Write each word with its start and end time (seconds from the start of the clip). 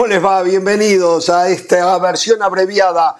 ¿Cómo 0.00 0.08
les 0.08 0.24
va? 0.24 0.42
Bienvenidos 0.42 1.28
a 1.28 1.50
esta 1.50 1.98
versión 1.98 2.42
abreviada 2.42 3.18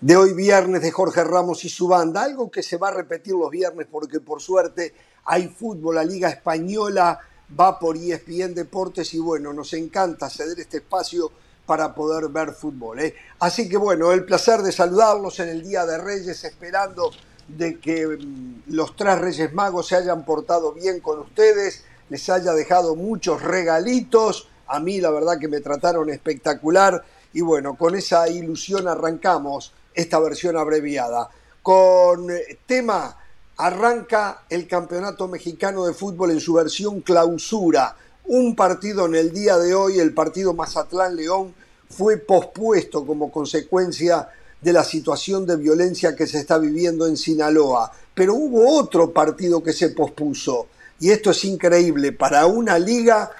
de 0.00 0.16
hoy 0.16 0.32
viernes 0.32 0.80
de 0.80 0.90
Jorge 0.90 1.22
Ramos 1.24 1.62
y 1.66 1.68
su 1.68 1.88
banda. 1.88 2.22
Algo 2.22 2.50
que 2.50 2.62
se 2.62 2.78
va 2.78 2.88
a 2.88 2.92
repetir 2.92 3.34
los 3.34 3.50
viernes 3.50 3.86
porque 3.90 4.18
por 4.18 4.40
suerte 4.40 4.94
hay 5.26 5.48
fútbol, 5.48 5.96
la 5.96 6.04
Liga 6.04 6.30
Española 6.30 7.20
va 7.60 7.78
por 7.78 7.98
ESPN 7.98 8.54
Deportes 8.54 9.12
y 9.12 9.18
bueno, 9.18 9.52
nos 9.52 9.74
encanta 9.74 10.30
ceder 10.30 10.58
este 10.58 10.78
espacio 10.78 11.30
para 11.66 11.94
poder 11.94 12.30
ver 12.30 12.52
fútbol. 12.52 13.00
¿eh? 13.00 13.14
Así 13.38 13.68
que 13.68 13.76
bueno, 13.76 14.10
el 14.10 14.24
placer 14.24 14.62
de 14.62 14.72
saludarlos 14.72 15.38
en 15.40 15.50
el 15.50 15.62
Día 15.62 15.84
de 15.84 15.98
Reyes, 15.98 16.42
esperando 16.44 17.10
de 17.46 17.78
que 17.78 18.06
mm, 18.06 18.62
los 18.68 18.96
tres 18.96 19.18
Reyes 19.18 19.52
Magos 19.52 19.88
se 19.88 19.96
hayan 19.96 20.24
portado 20.24 20.72
bien 20.72 21.00
con 21.00 21.18
ustedes, 21.18 21.84
les 22.08 22.26
haya 22.30 22.54
dejado 22.54 22.96
muchos 22.96 23.42
regalitos. 23.42 24.48
A 24.72 24.80
mí 24.80 25.02
la 25.02 25.10
verdad 25.10 25.38
que 25.38 25.48
me 25.48 25.60
trataron 25.60 26.08
espectacular 26.08 27.04
y 27.34 27.42
bueno, 27.42 27.76
con 27.76 27.94
esa 27.94 28.26
ilusión 28.30 28.88
arrancamos 28.88 29.70
esta 29.92 30.18
versión 30.18 30.56
abreviada. 30.56 31.28
Con 31.62 32.30
eh, 32.30 32.58
tema, 32.64 33.14
arranca 33.58 34.44
el 34.48 34.66
Campeonato 34.66 35.28
Mexicano 35.28 35.84
de 35.84 35.92
Fútbol 35.92 36.30
en 36.30 36.40
su 36.40 36.54
versión 36.54 37.02
clausura. 37.02 37.94
Un 38.24 38.56
partido 38.56 39.04
en 39.04 39.16
el 39.16 39.30
día 39.30 39.58
de 39.58 39.74
hoy, 39.74 39.98
el 39.98 40.14
partido 40.14 40.54
Mazatlán-León, 40.54 41.54
fue 41.90 42.16
pospuesto 42.16 43.04
como 43.04 43.30
consecuencia 43.30 44.26
de 44.58 44.72
la 44.72 44.84
situación 44.84 45.44
de 45.44 45.56
violencia 45.56 46.16
que 46.16 46.26
se 46.26 46.38
está 46.38 46.56
viviendo 46.56 47.06
en 47.06 47.18
Sinaloa. 47.18 47.92
Pero 48.14 48.36
hubo 48.36 48.78
otro 48.78 49.12
partido 49.12 49.62
que 49.62 49.74
se 49.74 49.90
pospuso. 49.90 50.68
Y 50.98 51.10
esto 51.10 51.30
es 51.30 51.44
increíble 51.44 52.12
para 52.12 52.46
una 52.46 52.78
liga 52.78 53.30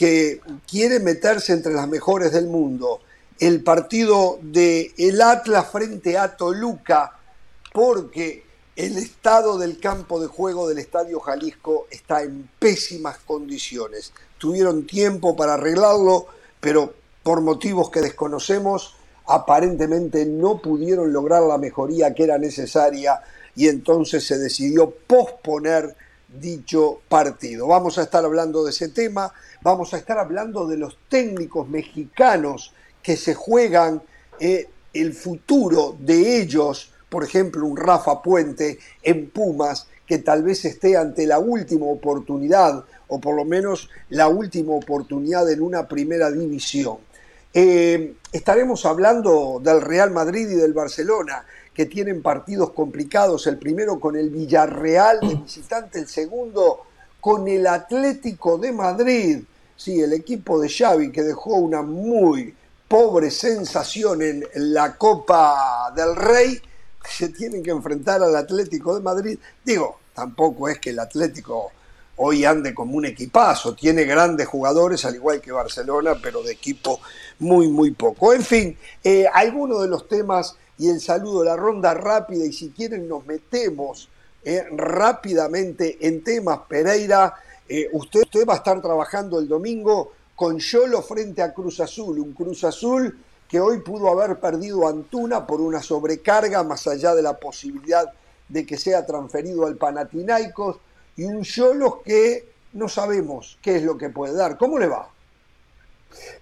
que 0.00 0.40
quiere 0.66 0.98
meterse 0.98 1.52
entre 1.52 1.74
las 1.74 1.86
mejores 1.86 2.32
del 2.32 2.46
mundo 2.46 3.02
el 3.38 3.62
partido 3.62 4.38
de 4.40 4.94
el 4.96 5.20
Atlas 5.20 5.68
frente 5.70 6.16
a 6.16 6.38
Toluca 6.38 7.18
porque 7.70 8.42
el 8.76 8.96
estado 8.96 9.58
del 9.58 9.78
campo 9.78 10.18
de 10.18 10.26
juego 10.26 10.66
del 10.66 10.78
Estadio 10.78 11.20
Jalisco 11.20 11.86
está 11.90 12.22
en 12.22 12.48
pésimas 12.58 13.18
condiciones. 13.18 14.14
Tuvieron 14.38 14.86
tiempo 14.86 15.36
para 15.36 15.52
arreglarlo, 15.52 16.28
pero 16.60 16.94
por 17.22 17.42
motivos 17.42 17.90
que 17.90 18.00
desconocemos, 18.00 18.96
aparentemente 19.26 20.24
no 20.24 20.62
pudieron 20.62 21.12
lograr 21.12 21.42
la 21.42 21.58
mejoría 21.58 22.14
que 22.14 22.24
era 22.24 22.38
necesaria 22.38 23.20
y 23.54 23.68
entonces 23.68 24.26
se 24.26 24.38
decidió 24.38 24.88
posponer 25.06 25.94
dicho 26.38 27.00
partido. 27.08 27.66
Vamos 27.66 27.98
a 27.98 28.02
estar 28.02 28.24
hablando 28.24 28.64
de 28.64 28.70
ese 28.70 28.88
tema, 28.88 29.32
vamos 29.62 29.94
a 29.94 29.98
estar 29.98 30.18
hablando 30.18 30.66
de 30.66 30.76
los 30.76 30.98
técnicos 31.08 31.68
mexicanos 31.68 32.72
que 33.02 33.16
se 33.16 33.34
juegan 33.34 34.02
eh, 34.38 34.68
el 34.92 35.12
futuro 35.12 35.96
de 35.98 36.40
ellos, 36.40 36.92
por 37.08 37.24
ejemplo, 37.24 37.66
un 37.66 37.76
Rafa 37.76 38.22
Puente 38.22 38.78
en 39.02 39.30
Pumas, 39.30 39.88
que 40.06 40.18
tal 40.18 40.42
vez 40.42 40.64
esté 40.64 40.96
ante 40.96 41.26
la 41.26 41.38
última 41.38 41.86
oportunidad, 41.86 42.84
o 43.08 43.20
por 43.20 43.36
lo 43.36 43.44
menos 43.44 43.88
la 44.08 44.28
última 44.28 44.72
oportunidad 44.72 45.50
en 45.50 45.62
una 45.62 45.86
primera 45.86 46.30
división. 46.30 46.98
Eh, 47.52 48.14
estaremos 48.32 48.86
hablando 48.86 49.60
del 49.62 49.80
Real 49.80 50.10
Madrid 50.10 50.48
y 50.48 50.54
del 50.54 50.72
Barcelona, 50.72 51.44
que 51.74 51.86
tienen 51.86 52.22
partidos 52.22 52.70
complicados, 52.72 53.46
el 53.46 53.58
primero 53.58 54.00
con 54.00 54.16
el 54.16 54.30
Villarreal 54.30 55.20
de 55.20 55.34
visitante, 55.44 55.98
el 55.98 56.08
segundo 56.08 56.80
con 57.20 57.48
el 57.48 57.66
Atlético 57.66 58.58
de 58.58 58.72
Madrid. 58.72 59.42
Sí, 59.76 60.00
el 60.00 60.12
equipo 60.12 60.60
de 60.60 60.68
Xavi 60.68 61.10
que 61.10 61.22
dejó 61.22 61.54
una 61.54 61.82
muy, 61.82 62.54
pobre 62.86 63.30
sensación 63.30 64.20
en 64.20 64.44
la 64.54 64.96
Copa 64.96 65.92
del 65.94 66.16
Rey, 66.16 66.60
se 67.08 67.28
tienen 67.28 67.62
que 67.62 67.70
enfrentar 67.70 68.22
al 68.22 68.34
Atlético 68.36 68.94
de 68.94 69.00
Madrid. 69.00 69.38
Digo, 69.64 70.00
tampoco 70.14 70.68
es 70.68 70.78
que 70.78 70.90
el 70.90 70.98
Atlético 70.98 71.70
hoy 72.22 72.44
ande 72.44 72.74
como 72.74 72.96
un 72.96 73.06
equipazo, 73.06 73.74
tiene 73.74 74.04
grandes 74.04 74.46
jugadores, 74.46 75.04
al 75.06 75.14
igual 75.14 75.40
que 75.40 75.52
Barcelona, 75.52 76.16
pero 76.22 76.42
de 76.42 76.52
equipo 76.52 77.00
muy, 77.38 77.68
muy 77.68 77.92
poco. 77.92 78.34
En 78.34 78.42
fin, 78.42 78.76
eh, 79.02 79.26
algunos 79.32 79.80
de 79.80 79.88
los 79.88 80.06
temas 80.06 80.56
y 80.80 80.88
el 80.88 80.98
saludo, 80.98 81.44
la 81.44 81.56
ronda 81.56 81.92
rápida, 81.92 82.46
y 82.46 82.54
si 82.54 82.70
quieren 82.70 83.06
nos 83.06 83.26
metemos 83.26 84.08
eh, 84.42 84.64
rápidamente 84.72 85.98
en 86.00 86.24
temas. 86.24 86.60
Pereira, 86.66 87.34
eh, 87.68 87.90
usted, 87.92 88.22
usted 88.22 88.48
va 88.48 88.54
a 88.54 88.56
estar 88.56 88.80
trabajando 88.80 89.38
el 89.38 89.46
domingo 89.46 90.12
con 90.34 90.58
Yolo 90.58 91.02
frente 91.02 91.42
a 91.42 91.52
Cruz 91.52 91.80
Azul, 91.80 92.18
un 92.18 92.32
Cruz 92.32 92.64
Azul 92.64 93.14
que 93.46 93.60
hoy 93.60 93.80
pudo 93.80 94.08
haber 94.08 94.40
perdido 94.40 94.88
Antuna 94.88 95.46
por 95.46 95.60
una 95.60 95.82
sobrecarga 95.82 96.62
más 96.62 96.86
allá 96.86 97.14
de 97.14 97.20
la 97.20 97.38
posibilidad 97.38 98.10
de 98.48 98.64
que 98.64 98.78
sea 98.78 99.04
transferido 99.04 99.66
al 99.66 99.76
Panathinaikos 99.76 100.78
y 101.14 101.24
un 101.24 101.42
Yolo 101.42 102.00
que 102.02 102.48
no 102.72 102.88
sabemos 102.88 103.58
qué 103.60 103.76
es 103.76 103.82
lo 103.82 103.98
que 103.98 104.08
puede 104.08 104.32
dar. 104.32 104.56
¿Cómo 104.56 104.78
le 104.78 104.86
va? 104.86 105.10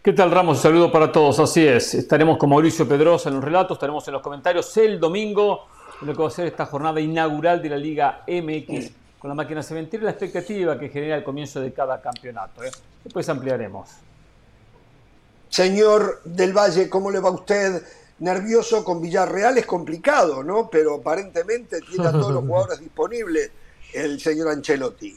¿Qué 0.02 0.12
tal 0.12 0.30
Ramos? 0.30 0.56
Un 0.58 0.62
saludo 0.62 0.90
para 0.90 1.12
todos. 1.12 1.38
Así 1.38 1.66
es, 1.66 1.94
estaremos 1.94 2.38
con 2.38 2.50
Mauricio 2.50 2.88
Pedrosa 2.88 3.28
en 3.28 3.36
los 3.36 3.44
relatos, 3.44 3.76
estaremos 3.76 4.06
en 4.08 4.14
los 4.14 4.22
comentarios 4.22 4.76
el 4.76 4.98
domingo 4.98 5.66
en 6.00 6.06
lo 6.06 6.14
que 6.14 6.22
va 6.22 6.28
a 6.28 6.30
ser 6.30 6.46
esta 6.46 6.66
jornada 6.66 7.00
inaugural 7.00 7.60
de 7.60 7.68
la 7.68 7.76
Liga 7.76 8.24
MX 8.26 8.90
con 9.18 9.28
la 9.28 9.34
máquina 9.34 9.62
cementera 9.62 10.04
la 10.04 10.10
expectativa 10.10 10.78
que 10.78 10.88
genera 10.88 11.16
el 11.16 11.24
comienzo 11.24 11.60
de 11.60 11.72
cada 11.72 12.00
campeonato. 12.00 12.62
¿eh? 12.62 12.70
Después 13.02 13.28
ampliaremos. 13.28 13.88
Señor 15.48 16.20
del 16.24 16.52
Valle, 16.52 16.88
¿cómo 16.88 17.10
le 17.10 17.18
va 17.18 17.30
a 17.30 17.32
usted? 17.32 17.82
Nervioso 18.20 18.84
con 18.84 19.00
Villarreal 19.00 19.58
es 19.58 19.66
complicado, 19.66 20.42
¿no? 20.42 20.68
Pero 20.70 20.96
aparentemente 20.96 21.80
tiene 21.80 22.06
a 22.06 22.12
todos 22.12 22.32
los 22.32 22.44
jugadores 22.44 22.80
disponibles 22.80 23.50
el 23.92 24.20
señor 24.20 24.48
Ancelotti. 24.48 25.16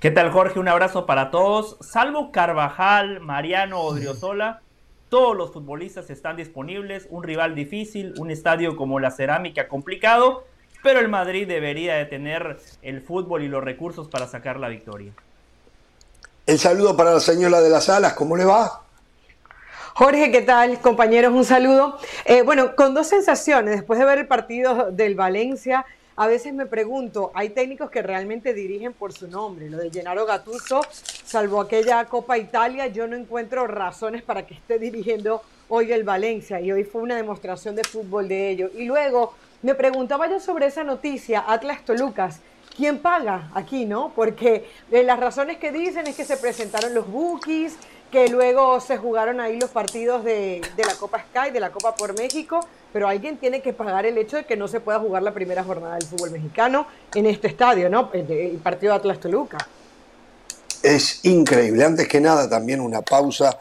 ¿Qué 0.00 0.10
tal, 0.10 0.30
Jorge? 0.30 0.58
Un 0.58 0.68
abrazo 0.68 1.06
para 1.06 1.30
todos. 1.30 1.76
Salvo 1.80 2.32
Carvajal, 2.32 3.20
Mariano 3.20 3.80
Odriozola, 3.80 4.60
todos 5.08 5.36
los 5.36 5.52
futbolistas 5.52 6.10
están 6.10 6.36
disponibles. 6.36 7.06
Un 7.10 7.22
rival 7.22 7.54
difícil, 7.54 8.14
un 8.18 8.30
estadio 8.30 8.76
como 8.76 9.00
la 9.00 9.10
Cerámica 9.10 9.68
complicado 9.68 10.44
pero 10.86 11.00
el 11.00 11.08
Madrid 11.08 11.48
debería 11.48 11.96
de 11.96 12.04
tener 12.04 12.58
el 12.80 13.02
fútbol 13.02 13.42
y 13.42 13.48
los 13.48 13.64
recursos 13.64 14.06
para 14.06 14.28
sacar 14.28 14.60
la 14.60 14.68
victoria. 14.68 15.12
El 16.46 16.60
saludo 16.60 16.96
para 16.96 17.12
la 17.12 17.18
señora 17.18 17.60
de 17.60 17.68
las 17.68 17.88
alas, 17.88 18.12
¿cómo 18.12 18.36
le 18.36 18.44
va? 18.44 18.82
Jorge, 19.94 20.30
¿qué 20.30 20.42
tal? 20.42 20.78
Compañeros, 20.80 21.32
un 21.32 21.44
saludo. 21.44 21.98
Eh, 22.24 22.42
bueno, 22.42 22.76
con 22.76 22.94
dos 22.94 23.08
sensaciones, 23.08 23.74
después 23.74 23.98
de 23.98 24.04
ver 24.04 24.18
el 24.18 24.28
partido 24.28 24.92
del 24.92 25.16
Valencia, 25.16 25.84
a 26.16 26.26
veces 26.26 26.54
me 26.54 26.64
pregunto, 26.64 27.30
hay 27.34 27.50
técnicos 27.50 27.90
que 27.90 28.00
realmente 28.00 28.54
dirigen 28.54 28.94
por 28.94 29.12
su 29.12 29.28
nombre, 29.28 29.68
lo 29.68 29.76
de 29.76 29.90
Gennaro 29.90 30.24
Gattuso, 30.24 30.80
salvo 31.24 31.60
aquella 31.60 32.04
Copa 32.06 32.38
Italia, 32.38 32.86
yo 32.86 33.06
no 33.06 33.16
encuentro 33.16 33.66
razones 33.66 34.22
para 34.22 34.46
que 34.46 34.54
esté 34.54 34.78
dirigiendo 34.78 35.42
hoy 35.68 35.92
el 35.92 36.04
Valencia 36.04 36.60
y 36.60 36.72
hoy 36.72 36.84
fue 36.84 37.02
una 37.02 37.16
demostración 37.16 37.76
de 37.76 37.84
fútbol 37.84 38.28
de 38.28 38.50
ello. 38.50 38.70
Y 38.74 38.86
luego 38.86 39.34
me 39.62 39.74
preguntaba 39.74 40.28
yo 40.28 40.40
sobre 40.40 40.66
esa 40.66 40.84
noticia, 40.84 41.44
Atlas 41.46 41.84
Tolucas. 41.84 42.40
¿Quién 42.74 42.98
paga 42.98 43.50
aquí, 43.54 43.84
no? 43.84 44.12
Porque 44.14 44.68
eh, 44.90 45.02
las 45.02 45.18
razones 45.18 45.58
que 45.58 45.72
dicen 45.72 46.06
es 46.06 46.16
que 46.16 46.24
se 46.24 46.36
presentaron 46.36 46.94
los 46.94 47.06
bookies, 47.10 47.76
que 48.10 48.28
luego 48.28 48.80
se 48.80 48.96
jugaron 48.96 49.40
ahí 49.40 49.58
los 49.58 49.70
partidos 49.70 50.24
de, 50.24 50.60
la 50.76 50.94
Copa 50.94 51.24
Sky, 51.30 51.50
de 51.50 51.60
la 51.60 51.70
Copa 51.70 51.94
por 51.94 52.16
México, 52.16 52.60
pero 52.92 53.08
alguien 53.08 53.36
tiene 53.36 53.62
que 53.62 53.72
pagar 53.72 54.06
el 54.06 54.16
hecho 54.18 54.36
de 54.36 54.44
que 54.44 54.56
no 54.56 54.68
se 54.68 54.80
pueda 54.80 54.98
jugar 54.98 55.22
la 55.22 55.34
primera 55.34 55.62
jornada 55.62 55.94
del 55.94 56.06
fútbol 56.06 56.30
mexicano 56.30 56.86
en 57.14 57.26
este 57.26 57.48
estadio, 57.48 57.88
¿no? 57.88 58.10
El, 58.12 58.58
partido 58.62 58.92
de 58.92 58.98
Atlas 58.98 59.20
Toluca. 59.20 59.58
Es 60.82 61.24
increíble. 61.24 61.84
Antes 61.84 62.08
que 62.08 62.20
nada, 62.20 62.48
también 62.48 62.80
una 62.80 63.02
pausa. 63.02 63.58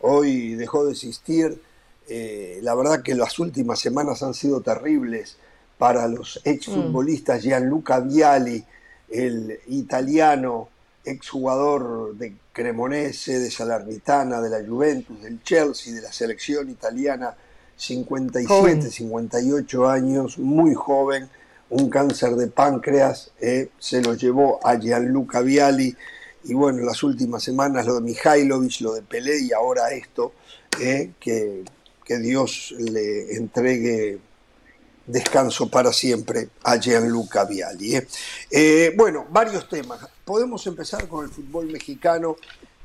Hoy 0.00 0.54
dejó 0.54 0.84
de 0.84 0.92
existir 0.92 1.60
eh, 2.08 2.60
la 2.62 2.74
verdad 2.74 3.02
que 3.02 3.14
las 3.14 3.38
últimas 3.38 3.80
semanas 3.80 4.22
han 4.22 4.34
sido 4.34 4.60
terribles 4.60 5.36
para 5.78 6.06
los 6.06 6.40
exfutbolistas 6.44 7.40
mm. 7.40 7.42
Gianluca 7.42 8.00
Viali, 8.00 8.64
el 9.08 9.60
italiano 9.66 10.68
exjugador 11.04 12.16
de 12.16 12.34
Cremonese, 12.52 13.38
de 13.38 13.50
Salernitana, 13.50 14.40
de 14.40 14.50
la 14.50 14.66
Juventus, 14.66 15.22
del 15.22 15.42
Chelsea, 15.42 15.94
de 15.94 16.02
la 16.02 16.12
selección 16.12 16.68
italiana, 16.68 17.34
57, 17.76 18.90
58 18.90 19.88
años, 19.88 20.38
muy 20.38 20.74
joven, 20.74 21.28
un 21.68 21.90
cáncer 21.90 22.36
de 22.36 22.46
páncreas, 22.46 23.32
eh, 23.40 23.70
se 23.78 24.02
lo 24.02 24.14
llevó 24.14 24.60
a 24.66 24.76
Gianluca 24.76 25.40
Viali, 25.40 25.96
y 26.44 26.54
bueno, 26.54 26.82
las 26.84 27.02
últimas 27.02 27.42
semanas 27.42 27.86
lo 27.86 27.96
de 27.96 28.02
Mihailovic, 28.02 28.80
lo 28.80 28.94
de 28.94 29.02
Pelé 29.02 29.40
y 29.40 29.52
ahora 29.52 29.90
esto, 29.90 30.32
eh, 30.80 31.10
que 31.18 31.64
que 32.06 32.18
Dios 32.18 32.72
le 32.78 33.36
entregue 33.36 34.20
descanso 35.06 35.68
para 35.68 35.92
siempre 35.92 36.48
a 36.62 36.76
Gianluca 36.76 37.44
Viali. 37.44 37.96
¿eh? 37.96 38.06
Eh, 38.50 38.94
bueno, 38.96 39.26
varios 39.28 39.68
temas. 39.68 40.00
Podemos 40.24 40.64
empezar 40.68 41.08
con 41.08 41.24
el 41.24 41.30
fútbol 41.30 41.66
mexicano 41.66 42.36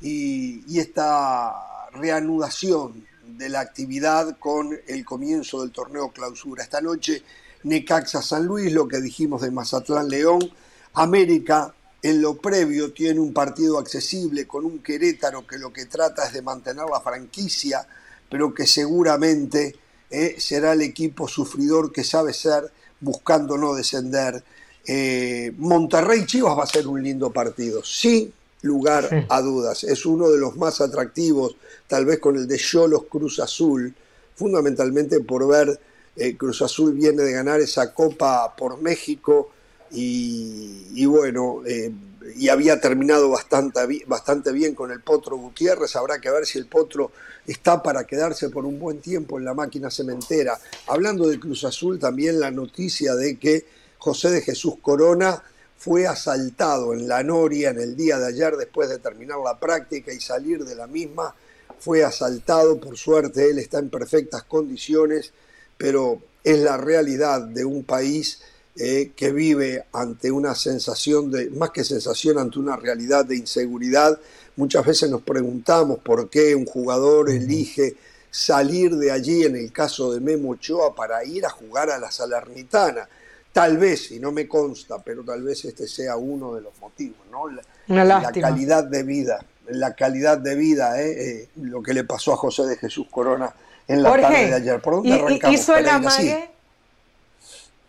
y, 0.02 0.80
esta 0.80 1.54
reanudación 1.94 3.06
de 3.42 3.50
la 3.50 3.60
actividad 3.60 4.38
con 4.38 4.80
el 4.88 5.04
comienzo 5.04 5.62
del 5.62 5.72
torneo 5.72 6.12
clausura. 6.12 6.62
Esta 6.62 6.80
noche 6.80 7.24
Necaxa 7.64 8.22
San 8.22 8.46
Luis, 8.46 8.72
lo 8.72 8.88
que 8.88 9.02
dijimos 9.02 9.42
de 9.42 9.50
Mazatlán 9.50 10.08
León, 10.10 10.48
América 10.94 11.74
en 12.04 12.22
lo 12.22 12.38
previo 12.38 12.94
tiene 12.94 13.20
un 13.20 13.34
partido 13.34 13.80
accesible 13.80 14.46
con 14.46 14.64
un 14.64 14.80
Querétaro 14.84 15.48
que 15.48 15.58
lo 15.58 15.74
que 15.74 15.88
trata 15.88 16.28
es 16.28 16.34
de 16.34 16.44
mantener 16.44 16.86
la 16.86 17.02
franquicia, 17.02 17.88
pero 18.30 18.54
que 18.54 18.68
seguramente 18.68 19.76
eh, 20.12 20.36
será 20.38 20.74
el 20.74 20.82
equipo 20.82 21.28
sufridor 21.28 21.92
que 21.92 22.04
sabe 22.04 22.34
ser 22.34 22.72
buscando 23.00 23.58
no 23.58 23.74
descender. 23.74 24.44
Eh, 24.86 25.52
Monterrey 25.58 26.28
Chivas 26.28 26.56
va 26.56 26.64
a 26.64 26.68
ser 26.68 26.88
un 26.88 27.02
lindo 27.02 27.32
partido, 27.32 27.84
sin 27.84 28.32
lugar 28.62 29.26
a 29.30 29.42
dudas. 29.42 29.84
Es 29.84 30.06
uno 30.06 30.30
de 30.30 30.40
los 30.40 30.56
más 30.56 30.82
atractivos, 30.82 31.56
tal 31.88 32.06
vez 32.06 32.20
con 32.20 32.36
el 32.36 32.48
de 32.48 32.58
Cholos 32.58 33.04
Cruz 33.10 33.40
Azul, 33.40 33.94
fundamentalmente 34.36 35.20
por 35.20 35.48
ver 35.48 35.80
eh, 36.16 36.36
Cruz 36.36 36.62
Azul 36.62 36.94
viene 36.94 37.24
de 37.24 37.32
ganar 37.32 37.62
esa 37.62 37.94
copa 37.94 38.54
por 38.56 38.82
México 38.82 39.52
y, 39.94 41.06
bueno, 41.06 41.64
eh, 41.66 41.92
y 42.38 42.48
había 42.48 42.80
terminado 42.80 43.30
bastante, 43.30 44.04
bastante 44.08 44.52
bien 44.52 44.74
con 44.74 44.92
el 44.92 45.02
Potro 45.02 45.38
Gutiérrez. 45.38 45.96
Habrá 45.96 46.20
que 46.20 46.30
ver 46.30 46.46
si 46.46 46.58
el 46.58 46.66
Potro 46.66 47.12
está 47.46 47.84
para 47.84 48.06
quedarse 48.06 48.50
por 48.50 48.66
un 48.66 48.80
buen 48.80 49.00
tiempo 49.00 49.38
en 49.38 49.46
la 49.46 49.54
máquina 49.54 49.92
cementera. 49.92 50.58
Hablando 50.88 51.28
de 51.28 51.40
Cruz 51.40 51.66
Azul, 51.66 52.00
también 52.00 52.40
la 52.40 52.52
noticia 52.52 53.16
de 53.16 53.38
que 53.38 53.66
José 53.98 54.30
de 54.30 54.42
Jesús 54.42 54.76
Corona 54.82 55.44
fue 55.82 56.06
asaltado 56.06 56.94
en 56.94 57.08
la 57.08 57.24
Noria 57.24 57.72
en 57.72 57.80
el 57.80 57.96
día 57.96 58.20
de 58.20 58.28
ayer 58.28 58.56
después 58.56 58.88
de 58.88 59.00
terminar 59.00 59.40
la 59.44 59.60
práctica 59.60 60.14
y 60.14 60.22
salir 60.22 60.64
de 60.64 60.76
la 60.76 60.86
misma. 60.86 61.34
Fue 61.80 62.04
asaltado, 62.04 62.80
por 62.80 62.96
suerte 63.00 63.50
él 63.50 63.58
está 63.58 63.80
en 63.80 63.90
perfectas 63.90 64.44
condiciones, 64.44 65.34
pero 65.78 66.22
es 66.44 66.60
la 66.60 66.78
realidad 66.78 67.42
de 67.42 67.66
un 67.66 67.84
país 67.84 68.44
eh, 68.76 69.14
que 69.16 69.32
vive 69.32 69.84
ante 69.92 70.30
una 70.30 70.54
sensación 70.54 71.32
de, 71.32 71.50
más 71.50 71.72
que 71.72 71.84
sensación, 71.84 72.38
ante 72.38 72.60
una 72.60 72.76
realidad 72.76 73.26
de 73.26 73.38
inseguridad. 73.38 74.20
Muchas 74.58 74.86
veces 74.86 75.10
nos 75.10 75.24
preguntamos 75.24 75.98
por 75.98 76.30
qué 76.30 76.54
un 76.54 76.68
jugador 76.68 77.32
elige 77.32 77.96
salir 78.30 78.98
de 78.98 79.10
allí, 79.10 79.46
en 79.46 79.56
el 79.56 79.72
caso 79.72 80.14
de 80.14 80.20
Memo 80.20 80.52
Ochoa, 80.52 80.94
para 80.94 81.26
ir 81.26 81.44
a 81.44 81.50
jugar 81.50 81.90
a 81.90 81.98
la 81.98 82.12
Salernitana. 82.12 83.10
Tal 83.54 83.78
vez, 83.78 84.12
y 84.12 84.20
no 84.20 84.32
me 84.32 84.48
consta, 84.48 85.00
pero 85.00 85.24
tal 85.24 85.44
vez 85.44 85.66
este 85.66 85.88
sea 85.88 86.16
uno 86.16 86.54
de 86.54 86.62
los 86.62 86.78
motivos, 86.80 87.20
¿no? 87.30 87.50
La, 87.88 88.32
calidad 88.32 88.86
de 88.86 89.04
vida, 89.04 89.44
la 89.68 89.94
calidad 89.94 90.38
de 90.38 90.56
vida, 90.56 91.02
¿eh? 91.02 91.12
Eh, 91.12 91.50
lo 91.58 91.84
que 91.84 91.94
le 91.94 92.06
pasó 92.06 92.34
a 92.34 92.38
José 92.38 92.64
de 92.64 92.78
Jesús 92.78 93.08
Corona 93.12 93.54
en 93.88 94.04
la 94.04 94.12
tarde 94.12 94.48
de 94.48 94.56
ayer. 94.56 94.82
¿Por 94.82 94.96
dónde? 94.96 95.40
¿Hizo 95.52 95.76
el 95.76 95.90
amague? 95.90 96.50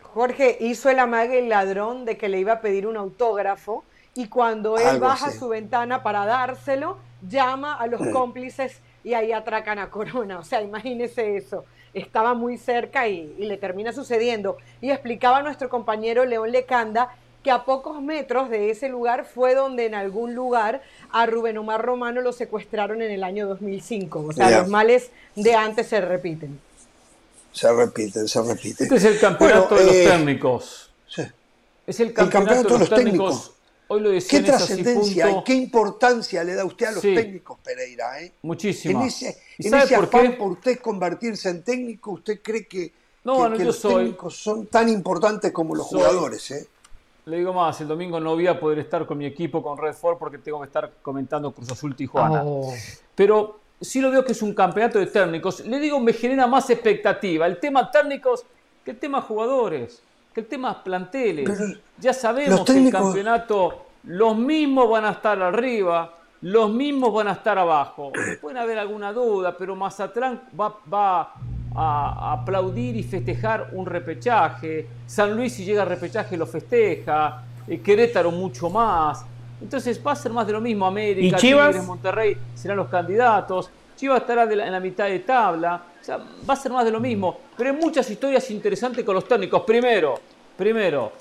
Jorge 0.01 0.57
hizo 0.59 0.89
el 0.89 0.99
amague 0.99 1.39
el 1.39 1.49
ladrón 1.49 2.05
de 2.05 2.17
que 2.17 2.29
le 2.29 2.39
iba 2.39 2.53
a 2.53 2.61
pedir 2.61 2.85
un 2.85 2.97
autógrafo 2.97 3.83
y 4.13 4.27
cuando 4.27 4.77
él 4.77 4.99
baja 4.99 5.31
su 5.31 5.47
ventana 5.47 6.03
para 6.03 6.25
dárselo, 6.25 6.99
llama 7.27 7.73
a 7.75 7.87
los 7.87 8.05
cómplices 8.09 8.77
y 9.03 9.15
ahí 9.15 9.31
atracan 9.31 9.79
a 9.79 9.89
Corona. 9.89 10.39
O 10.39 10.43
sea, 10.43 10.61
imagínese 10.61 11.35
eso. 11.35 11.65
Estaba 11.93 12.33
muy 12.33 12.57
cerca 12.57 13.07
y, 13.07 13.33
le 13.37 13.57
termina 13.57 13.93
sucediendo. 13.93 14.57
Y 14.81 14.91
explicaba 14.91 15.41
nuestro 15.41 15.69
compañero 15.69 16.25
León 16.25 16.51
Lecanda 16.51 17.15
que 17.43 17.51
a 17.51 17.65
pocos 17.65 18.01
metros 18.01 18.49
de 18.49 18.69
ese 18.69 18.87
lugar 18.87 19.25
fue 19.25 19.53
donde 19.53 19.85
en 19.85 19.95
algún 19.95 20.33
lugar 20.33 20.81
a 21.11 21.25
Rubén 21.25 21.57
Omar 21.57 21.81
Romano 21.81 22.21
lo 22.21 22.31
secuestraron 22.31 23.01
en 23.01 23.11
el 23.11 23.23
año 23.23 23.47
2005. 23.47 24.25
O 24.29 24.31
sea, 24.31 24.59
los 24.59 24.69
males 24.69 25.11
de 25.35 25.53
antes 25.53 25.87
se 25.87 25.99
repiten 25.99 26.59
se 27.53 27.71
repiten, 27.71 28.27
se 28.27 28.41
repiten. 28.41 28.83
Este 28.85 28.95
es 28.95 29.05
el 29.05 29.19
campeonato 29.19 29.75
de 29.75 29.85
los 29.85 29.95
eh, 29.95 30.07
técnicos. 30.09 30.89
Sí. 31.07 31.21
Es 31.85 31.99
el 31.99 32.13
campeonato, 32.13 32.73
de 32.73 32.79
los, 32.79 32.89
técnicos. 32.89 33.52
Hoy 33.87 34.01
lo 34.01 34.09
¿Qué 34.11 34.39
trascendencia 34.41 35.29
y 35.29 35.43
qué 35.43 35.53
importancia 35.53 36.43
le 36.43 36.55
da 36.55 36.65
usted 36.65 36.87
a 36.87 36.91
los 36.93 37.01
técnicos, 37.01 37.59
Pereira? 37.63 38.21
Eh? 38.21 38.31
Muchísimo. 38.41 39.01
En 39.01 39.07
ese, 39.07 39.37
en 39.59 39.73
ese 39.73 39.95
por 39.95 40.05
afán 40.05 40.37
por 40.37 40.51
usted 40.53 40.79
convertirse 40.79 41.49
en 41.49 41.63
técnico, 41.63 42.11
¿usted 42.11 42.41
cree 42.41 42.65
que, 42.65 42.91
no, 43.23 43.49
los 43.49 43.81
técnicos 43.81 44.35
son 44.37 44.67
tan 44.67 44.89
importantes 44.89 45.51
como 45.51 45.75
los 45.75 45.87
jugadores? 45.87 46.51
Eh? 46.51 46.67
Le 47.25 47.37
digo 47.37 47.53
más, 47.53 47.79
el 47.81 47.87
domingo 47.87 48.19
no 48.19 48.35
voy 48.35 48.47
a 48.47 48.59
poder 48.59 48.79
estar 48.79 49.05
con 49.05 49.17
mi 49.17 49.25
equipo, 49.25 49.61
con 49.61 49.77
Red 49.77 49.93
Ford, 49.93 50.17
porque 50.17 50.37
tengo 50.37 50.59
que 50.59 50.67
estar 50.67 50.91
comentando 51.01 51.51
Cruz 51.51 51.71
Azul 51.71 51.95
Tijuana. 51.95 52.43
Oh. 52.45 52.73
Pero 53.15 53.63
si 53.83 53.99
lo 53.99 54.09
veo 54.09 54.23
que 54.23 54.31
es 54.31 54.41
un 54.41 54.53
campeonato 54.53 54.99
de 54.99 55.07
técnicos. 55.07 55.59
Le 55.61 55.79
digo, 55.79 55.99
me 55.99 56.13
genera 56.13 56.47
más 56.47 56.69
expectativa 56.69 57.45
el 57.45 57.59
tema 57.59 57.91
técnicos 57.91 58.45
que 58.83 58.91
el 58.91 58.99
tema 58.99 59.21
jugadores, 59.21 60.01
que 60.33 60.41
el 60.41 60.47
tema 60.47 60.83
planteles. 60.83 61.49
ya 61.99 62.13
sabemos 62.13 62.65
que 62.65 62.85
el 62.85 62.91
campeonato, 62.91 63.85
los 64.03 64.35
mismos 64.35 64.89
van 64.89 65.05
a 65.05 65.11
estar 65.11 65.41
arriba, 65.41 66.13
los 66.41 66.69
mismos 66.71 67.13
van 67.13 67.27
a 67.27 67.33
estar 67.33 67.57
abajo. 67.57 68.11
Pueden 68.41 68.57
haber 68.57 68.79
alguna 68.79 69.13
duda, 69.13 69.55
pero 69.57 69.75
Mazatlán 69.75 70.41
va, 70.59 70.75
va 70.91 71.33
a 71.75 72.33
aplaudir 72.33 72.95
y 72.95 73.03
festejar 73.03 73.69
un 73.73 73.85
repechaje. 73.85 74.87
San 75.05 75.35
Luis, 75.35 75.53
si 75.53 75.65
llega 75.65 75.83
a 75.83 75.85
repechaje, 75.85 76.35
lo 76.35 76.45
festeja. 76.45 77.43
Eh, 77.67 77.79
Querétaro, 77.79 78.31
mucho 78.31 78.69
más. 78.69 79.25
Entonces 79.61 80.01
va 80.05 80.11
a 80.11 80.15
ser 80.15 80.31
más 80.31 80.45
de 80.45 80.53
lo 80.53 80.61
mismo. 80.61 80.85
América, 80.85 81.37
Chivas? 81.37 81.85
Monterrey 81.85 82.37
serán 82.53 82.77
los 82.77 82.89
candidatos. 82.89 83.69
Chivas 83.95 84.21
estará 84.21 84.43
en 84.43 84.71
la 84.71 84.79
mitad 84.79 85.05
de 85.05 85.19
tabla. 85.19 85.81
O 86.03 86.05
sea, 86.05 86.17
va 86.17 86.53
a 86.53 86.57
ser 86.57 86.69
más 86.69 86.83
de 86.83 86.91
lo 86.91 86.99
mismo. 86.99 87.39
Pero 87.55 87.69
hay 87.69 87.77
muchas 87.77 88.09
historias 88.09 88.51
interesantes 88.51 89.05
con 89.05 89.15
los 89.15 89.25
técnicos. 89.25 89.63
Primero, 89.63 90.19
primero, 90.57 91.13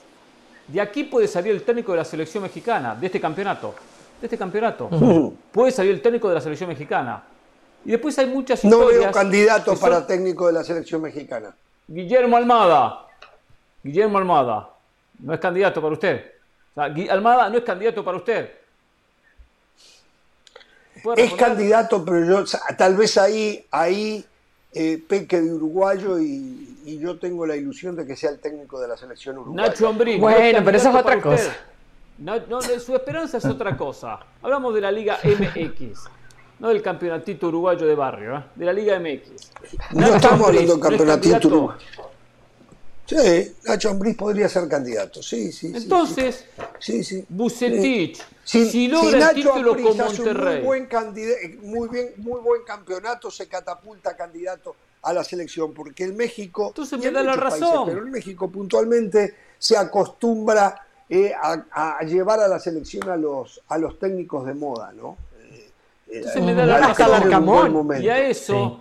de 0.67 0.81
aquí 0.81 1.05
puede 1.05 1.29
salir 1.29 1.52
el 1.52 1.62
técnico 1.62 1.93
de 1.93 1.99
la 1.99 2.05
selección 2.05 2.43
mexicana, 2.43 2.96
de 2.96 3.06
este 3.06 3.20
campeonato. 3.20 3.76
De 4.20 4.26
este 4.26 4.37
campeonato. 4.37 4.90
Puede 5.52 5.70
salir 5.70 5.93
el 5.93 6.02
técnico 6.02 6.29
de 6.29 6.34
la 6.34 6.40
selección 6.40 6.69
mexicana. 6.69 7.23
Y 7.84 7.93
después 7.93 8.19
hay 8.19 8.26
muchas 8.26 8.64
historias. 8.64 8.94
No 8.94 9.02
veo 9.02 9.12
candidatos 9.12 9.79
para 9.79 10.05
técnico 10.05 10.49
de 10.49 10.55
la 10.55 10.64
selección 10.64 11.00
mexicana. 11.00 11.55
Guillermo 11.87 12.37
Almada. 12.37 13.06
Guillermo 13.85 14.19
Almada. 14.19 14.69
¿No 15.20 15.32
es 15.32 15.38
candidato 15.38 15.80
para 15.80 15.92
usted? 15.92 16.33
Almada 16.75 17.49
no 17.49 17.59
es 17.59 17.62
candidato 17.62 18.04
para 18.04 18.16
usted. 18.16 18.50
Es 21.16 21.35
candidato, 21.35 22.04
pero 22.04 22.25
yo 22.25 22.59
tal 22.76 22.97
vez 22.97 23.16
ahí, 23.16 23.64
ahí 23.71 24.25
eh, 24.75 25.02
peque 25.07 25.41
de 25.41 25.52
uruguayo 25.52 26.19
y, 26.19 26.69
yo 26.85 27.19
tengo 27.19 27.47
la 27.47 27.55
ilusión 27.55 27.95
de 27.95 28.05
que 28.05 28.17
sea 28.17 28.31
el 28.31 28.41
técnico 28.41 28.81
de 28.81 28.88
la 28.88 28.97
selección 28.97 29.38
uruguaya. 29.38 29.69
Nacho 29.69 29.87
Ambrín. 29.87 30.21
Bueno, 30.21 30.61
pero 30.64 30.76
eso 30.76 30.88
es 30.88 30.95
otra 30.97 31.21
cosa. 31.21 31.57
No, 32.19 32.62
su 32.62 32.95
esperanza 32.95 33.38
es 33.38 33.45
otra 33.45 33.76
cosa. 33.76 34.19
Hablamos 34.43 34.75
de 34.75 34.81
la 34.81 34.91
Liga 34.91 35.19
MX, 35.23 36.05
no 36.59 36.69
del 36.69 36.83
campeonatito 36.83 37.49
uruguayo 37.49 37.87
de 37.87 37.95
barrio, 37.95 38.37
¿eh? 38.37 38.45
de 38.55 38.64
la 38.64 38.73
Liga 38.73 38.99
MX. 38.99 39.52
no 39.93 40.14
estamos 40.14 40.49
hablando 40.49 40.73
del 40.73 40.81
campeonatito 40.81 41.49
uruguayo. 41.49 41.87
Sí, 43.21 43.52
Nacho 43.64 43.90
Ambriz 43.90 44.16
podría 44.16 44.49
ser 44.49 44.69
candidato, 44.69 45.23
sí, 45.23 45.52
sí. 45.52 45.73
Entonces, 45.75 46.47
sí, 46.78 47.04
sí. 47.04 47.25
Bucetich, 47.28 48.23
si, 48.45 48.88
logra 48.88 49.31
el 49.31 49.37
título 49.37 49.76
con 49.76 49.97
Monterrey. 49.97 50.62
Muy 50.62 50.87
buen, 50.87 51.61
muy, 51.62 51.88
bien, 51.88 52.14
muy 52.19 52.40
buen 52.40 52.62
campeonato, 52.62 53.31
se 53.31 53.49
catapulta 53.49 54.16
candidato 54.16 54.75
a 55.02 55.12
la 55.12 55.25
selección, 55.25 55.75
porque 55.75 56.04
el 56.04 56.14
México. 56.14 56.69
Entonces 56.69 56.99
me 56.99 57.11
da 57.11 57.23
la 57.23 57.35
razón. 57.35 57.87
pero 57.87 58.00
el 58.00 58.11
México 58.11 58.50
puntualmente 58.50 59.35
se 59.59 59.76
acostumbra 59.76 60.87
eh, 61.09 61.33
a, 61.40 62.00
llevar 62.04 62.40
a 62.40 62.49
la 62.49 62.59
selección 62.59 63.09
a 63.11 63.16
los, 63.16 63.61
a 63.69 63.78
los 63.78 63.99
técnicos 63.99 64.47
de 64.47 64.54
moda, 64.54 64.92
¿no? 64.92 65.19
Eh, 65.50 65.73
Entonces 66.09 66.42
me 66.42 66.54
da 66.54 66.66
la 66.66 66.78
razón. 66.78 68.02
Y 68.02 68.09
a 68.09 68.26
eso. 68.26 68.81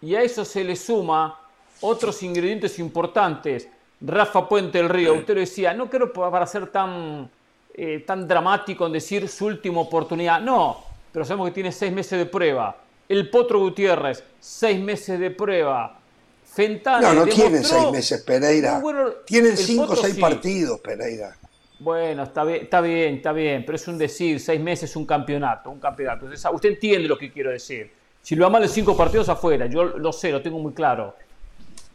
Y 0.00 0.14
a 0.14 0.22
eso 0.22 0.44
se 0.44 0.64
le 0.64 0.76
suma 0.76 1.43
otros 1.84 2.22
ingredientes 2.22 2.78
importantes. 2.78 3.68
Rafa 4.00 4.48
Puente 4.48 4.78
del 4.78 4.88
Río, 4.88 5.14
usted 5.14 5.34
lo 5.34 5.40
decía, 5.40 5.72
no 5.72 5.88
creo 5.88 6.12
para 6.12 6.46
ser 6.46 6.66
tan, 6.66 7.30
eh, 7.74 8.02
tan 8.06 8.26
dramático 8.26 8.86
en 8.86 8.92
decir 8.92 9.28
su 9.28 9.46
última 9.46 9.80
oportunidad. 9.80 10.40
No, 10.40 10.84
pero 11.12 11.24
sabemos 11.24 11.48
que 11.48 11.54
tiene 11.54 11.72
seis 11.72 11.92
meses 11.92 12.18
de 12.18 12.26
prueba. 12.26 12.76
El 13.08 13.30
Potro 13.30 13.60
Gutiérrez, 13.60 14.24
seis 14.40 14.80
meses 14.80 15.18
de 15.20 15.30
prueba. 15.30 15.98
Fentana. 16.44 17.12
No, 17.12 17.24
no 17.24 17.26
tiene 17.26 17.62
seis 17.62 17.90
meses, 17.90 18.22
Pereira. 18.22 18.82
Tienen 19.24 19.56
cinco 19.56 19.92
o 19.92 19.96
seis 19.96 20.16
partidos, 20.16 20.80
Pereira. 20.80 21.36
Bueno, 21.78 22.22
está 22.22 22.44
bien, 22.44 22.62
está 22.62 22.80
bien, 22.80 23.16
está 23.16 23.32
bien, 23.32 23.64
pero 23.66 23.76
es 23.76 23.86
un 23.88 23.98
decir, 23.98 24.40
seis 24.40 24.60
meses 24.60 24.90
es 24.90 24.96
un 24.96 25.04
campeonato, 25.04 25.70
un 25.70 25.80
campeonato. 25.80 26.26
usted 26.26 26.68
entiende 26.68 27.08
lo 27.08 27.18
que 27.18 27.30
quiero 27.32 27.50
decir. 27.50 27.90
Si 28.22 28.34
lo 28.36 28.48
mal 28.48 28.62
en 28.62 28.68
cinco 28.70 28.96
partidos 28.96 29.28
afuera, 29.28 29.66
yo 29.66 29.84
lo 29.84 30.12
sé, 30.12 30.30
lo 30.30 30.40
tengo 30.40 30.58
muy 30.58 30.72
claro. 30.72 31.14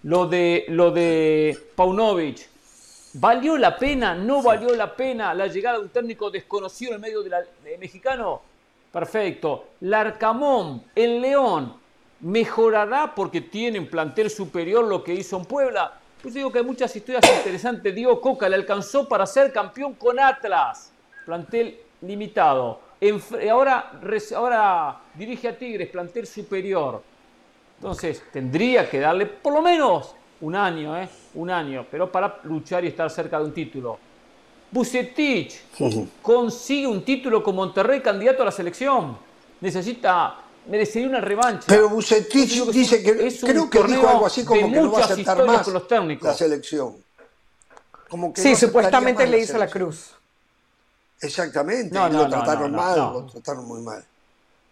Lo 0.03 0.27
de, 0.27 0.65
lo 0.69 0.91
de 0.91 1.57
Paunovic, 1.75 2.47
¿valió 3.13 3.57
la 3.57 3.77
pena? 3.77 4.15
¿No 4.15 4.41
valió 4.41 4.73
la 4.73 4.95
pena 4.95 5.33
la 5.33 5.47
llegada 5.47 5.77
de 5.77 5.83
un 5.83 5.89
técnico 5.89 6.31
desconocido 6.31 6.95
en 6.95 7.01
medio 7.01 7.21
de 7.21 7.29
la, 7.29 7.43
mexicano? 7.77 8.41
Perfecto. 8.93 9.65
Larcamón, 9.81 10.83
el 10.95 11.21
León, 11.21 11.73
¿mejorará 12.21 13.13
porque 13.13 13.41
tiene 13.41 13.77
un 13.77 13.87
plantel 13.87 14.29
superior 14.29 14.85
lo 14.85 15.03
que 15.03 15.13
hizo 15.13 15.35
en 15.35 15.43
Puebla? 15.43 15.99
Pues 16.21 16.33
digo 16.33 16.49
que 16.49 16.59
hay 16.59 16.65
muchas 16.65 16.95
historias 16.95 17.29
interesantes. 17.37 17.93
Diego 17.93 18.21
Coca 18.21 18.47
le 18.47 18.55
alcanzó 18.55 19.07
para 19.07 19.25
ser 19.25 19.51
campeón 19.51 19.95
con 19.95 20.17
Atlas. 20.17 20.93
Plantel 21.25 21.77
limitado. 22.01 22.79
ahora, 23.49 23.99
ahora 24.35 25.01
dirige 25.13 25.49
a 25.49 25.57
Tigres, 25.57 25.89
plantel 25.89 26.25
superior. 26.25 27.03
Entonces 27.79 28.21
tendría 28.33 28.89
que 28.89 28.99
darle 28.99 29.25
por 29.25 29.53
lo 29.53 29.61
menos 29.61 30.13
un 30.41 30.53
año, 30.53 30.97
¿eh? 30.97 31.07
Un 31.35 31.49
año, 31.49 31.85
pero 31.89 32.11
para 32.11 32.41
luchar 32.43 32.83
y 32.83 32.89
estar 32.89 33.09
cerca 33.09 33.39
de 33.39 33.45
un 33.45 33.53
título. 33.53 33.97
Bucetich 34.69 35.61
consigue 36.21 36.87
un 36.87 37.03
título 37.05 37.41
con 37.41 37.55
Monterrey 37.55 38.01
candidato 38.01 38.41
a 38.43 38.45
la 38.47 38.51
selección. 38.51 39.17
Necesita, 39.61 40.35
merecería 40.67 41.07
una 41.07 41.21
revancha. 41.21 41.65
Pero 41.67 41.87
Bucetich 41.87 42.65
dice 42.65 43.01
que 43.01 43.33
creo 43.41 43.69
que 43.69 43.83
dijo 43.83 44.09
algo 44.09 44.25
así 44.25 44.43
como 44.43 44.59
que 44.59 44.67
no 44.67 44.91
va 44.91 44.99
a 44.99 45.05
aceptar 45.05 45.45
más 45.45 45.63
con 45.63 45.73
los 45.73 45.87
técnicos. 45.87 46.27
la 46.27 46.33
selección. 46.33 46.97
Como 48.09 48.33
que 48.33 48.41
sí, 48.41 48.55
supuestamente 48.57 49.25
le 49.25 49.39
hizo 49.39 49.57
la 49.57 49.69
cruz. 49.69 50.11
Exactamente, 51.21 51.93
no, 51.93 52.09
lo 52.09 52.27
trataron 52.27 52.73
mal, 52.73 52.97
lo 52.97 53.25
trataron 53.25 53.65
muy 53.65 53.81
mal. 53.81 54.03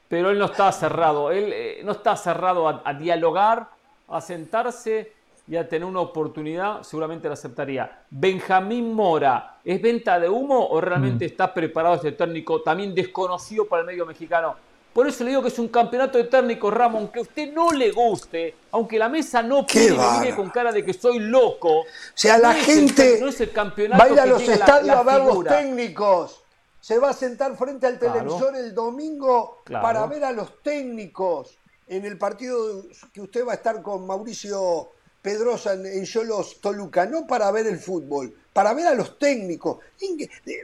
Pero 0.08 0.30
él 0.30 0.40
no 0.40 0.46
está 0.46 0.72
cerrado, 0.72 1.32
él 1.32 1.52
eh, 1.54 1.82
no 1.84 1.92
está 1.92 2.16
cerrado 2.16 2.82
a 2.84 2.94
dialogar, 2.94 3.68
a 4.08 4.22
sentarse 4.22 5.12
y 5.48 5.56
a 5.56 5.68
tener 5.68 5.88
una 5.88 6.02
oportunidad, 6.02 6.84
seguramente 6.84 7.28
la 7.28 7.36
aceptaría. 7.36 8.04
Benjamín 8.10 8.94
Mora, 8.94 9.58
¿es 9.64 9.82
venta 9.82 10.20
de 10.20 10.28
humo 10.28 10.68
o 10.68 10.82
realmente 10.82 11.26
mm. 11.26 11.30
está 11.30 11.54
preparado 11.54 11.96
este 11.96 12.12
técnico 12.12 12.62
también 12.62 12.94
desconocido 12.94 13.66
para 13.66 13.82
el 13.82 13.88
medio 13.88 14.06
mexicano? 14.06 14.56
Por 14.92 15.08
eso 15.08 15.24
le 15.24 15.30
digo 15.30 15.44
que 15.44 15.50
es 15.50 15.60
un 15.60 15.68
campeonato 15.68 16.18
de 16.18 16.26
técnicos, 16.26 16.74
Ramón, 16.74 17.10
que 17.10 17.20
a 17.20 17.22
usted 17.22 17.54
no 17.54 17.72
le 17.72 17.92
guste, 17.92 18.56
aunque 18.72 18.98
la 18.98 19.08
mesa 19.08 19.44
no 19.44 19.66
puede 19.66 19.92
venir 19.92 20.36
con 20.36 20.50
cara 20.50 20.72
de 20.72 20.84
que 20.84 20.92
soy 20.92 21.20
loco. 21.20 21.82
O 21.82 21.86
sea, 22.16 22.38
la 22.40 22.54
gente 22.56 23.20
no 23.22 23.28
es 23.28 23.40
el 23.40 23.52
campeonato 23.52 24.04
va 24.04 24.10
a 24.10 24.14
ir 24.14 24.20
a 24.20 24.26
los 24.26 24.42
estadios 24.42 24.96
a 24.96 25.04
ver 25.04 25.22
los 25.22 25.44
técnicos. 25.46 26.42
Se 26.80 27.00
va 27.00 27.10
a 27.10 27.14
sentar 27.14 27.58
frente 27.58 27.88
al 27.88 28.00
televisor 28.00 28.56
el 28.56 28.74
domingo 28.74 29.64
para 29.66 30.06
ver 30.06 30.24
a 30.24 30.32
los 30.32 30.62
técnicos 30.62 31.58
en 31.88 32.06
el 32.06 32.18
partido 32.18 32.84
que 33.14 33.22
usted 33.22 33.46
va 33.46 33.54
a 33.54 33.56
estar 33.56 33.82
con 33.82 34.06
Mauricio 34.06 34.92
Pedrosa 35.22 35.74
en 35.74 36.06
Yolos 36.06 36.62
Toluca, 36.62 37.06
no 37.06 37.28
para 37.28 37.52
ver 37.52 37.68
el 37.68 37.80
fútbol, 37.80 38.34
para 38.54 38.74
ver 38.74 38.88
a 38.88 38.94
los 38.94 39.18
técnicos. 39.20 39.80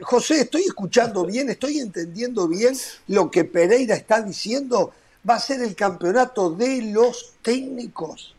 José, 0.02 0.42
estoy 0.42 0.62
escuchando 0.62 1.24
bien, 1.26 1.50
estoy 1.50 1.78
entendiendo 1.78 2.48
bien 2.48 2.74
lo 3.08 3.30
que 3.30 3.44
Pereira 3.44 3.94
está 3.94 4.22
diciendo. 4.22 4.92
Va 5.28 5.34
a 5.34 5.40
ser 5.40 5.62
el 5.62 5.74
campeonato 5.74 6.50
de 6.50 6.82
los 6.92 7.34
técnicos. 7.42 8.34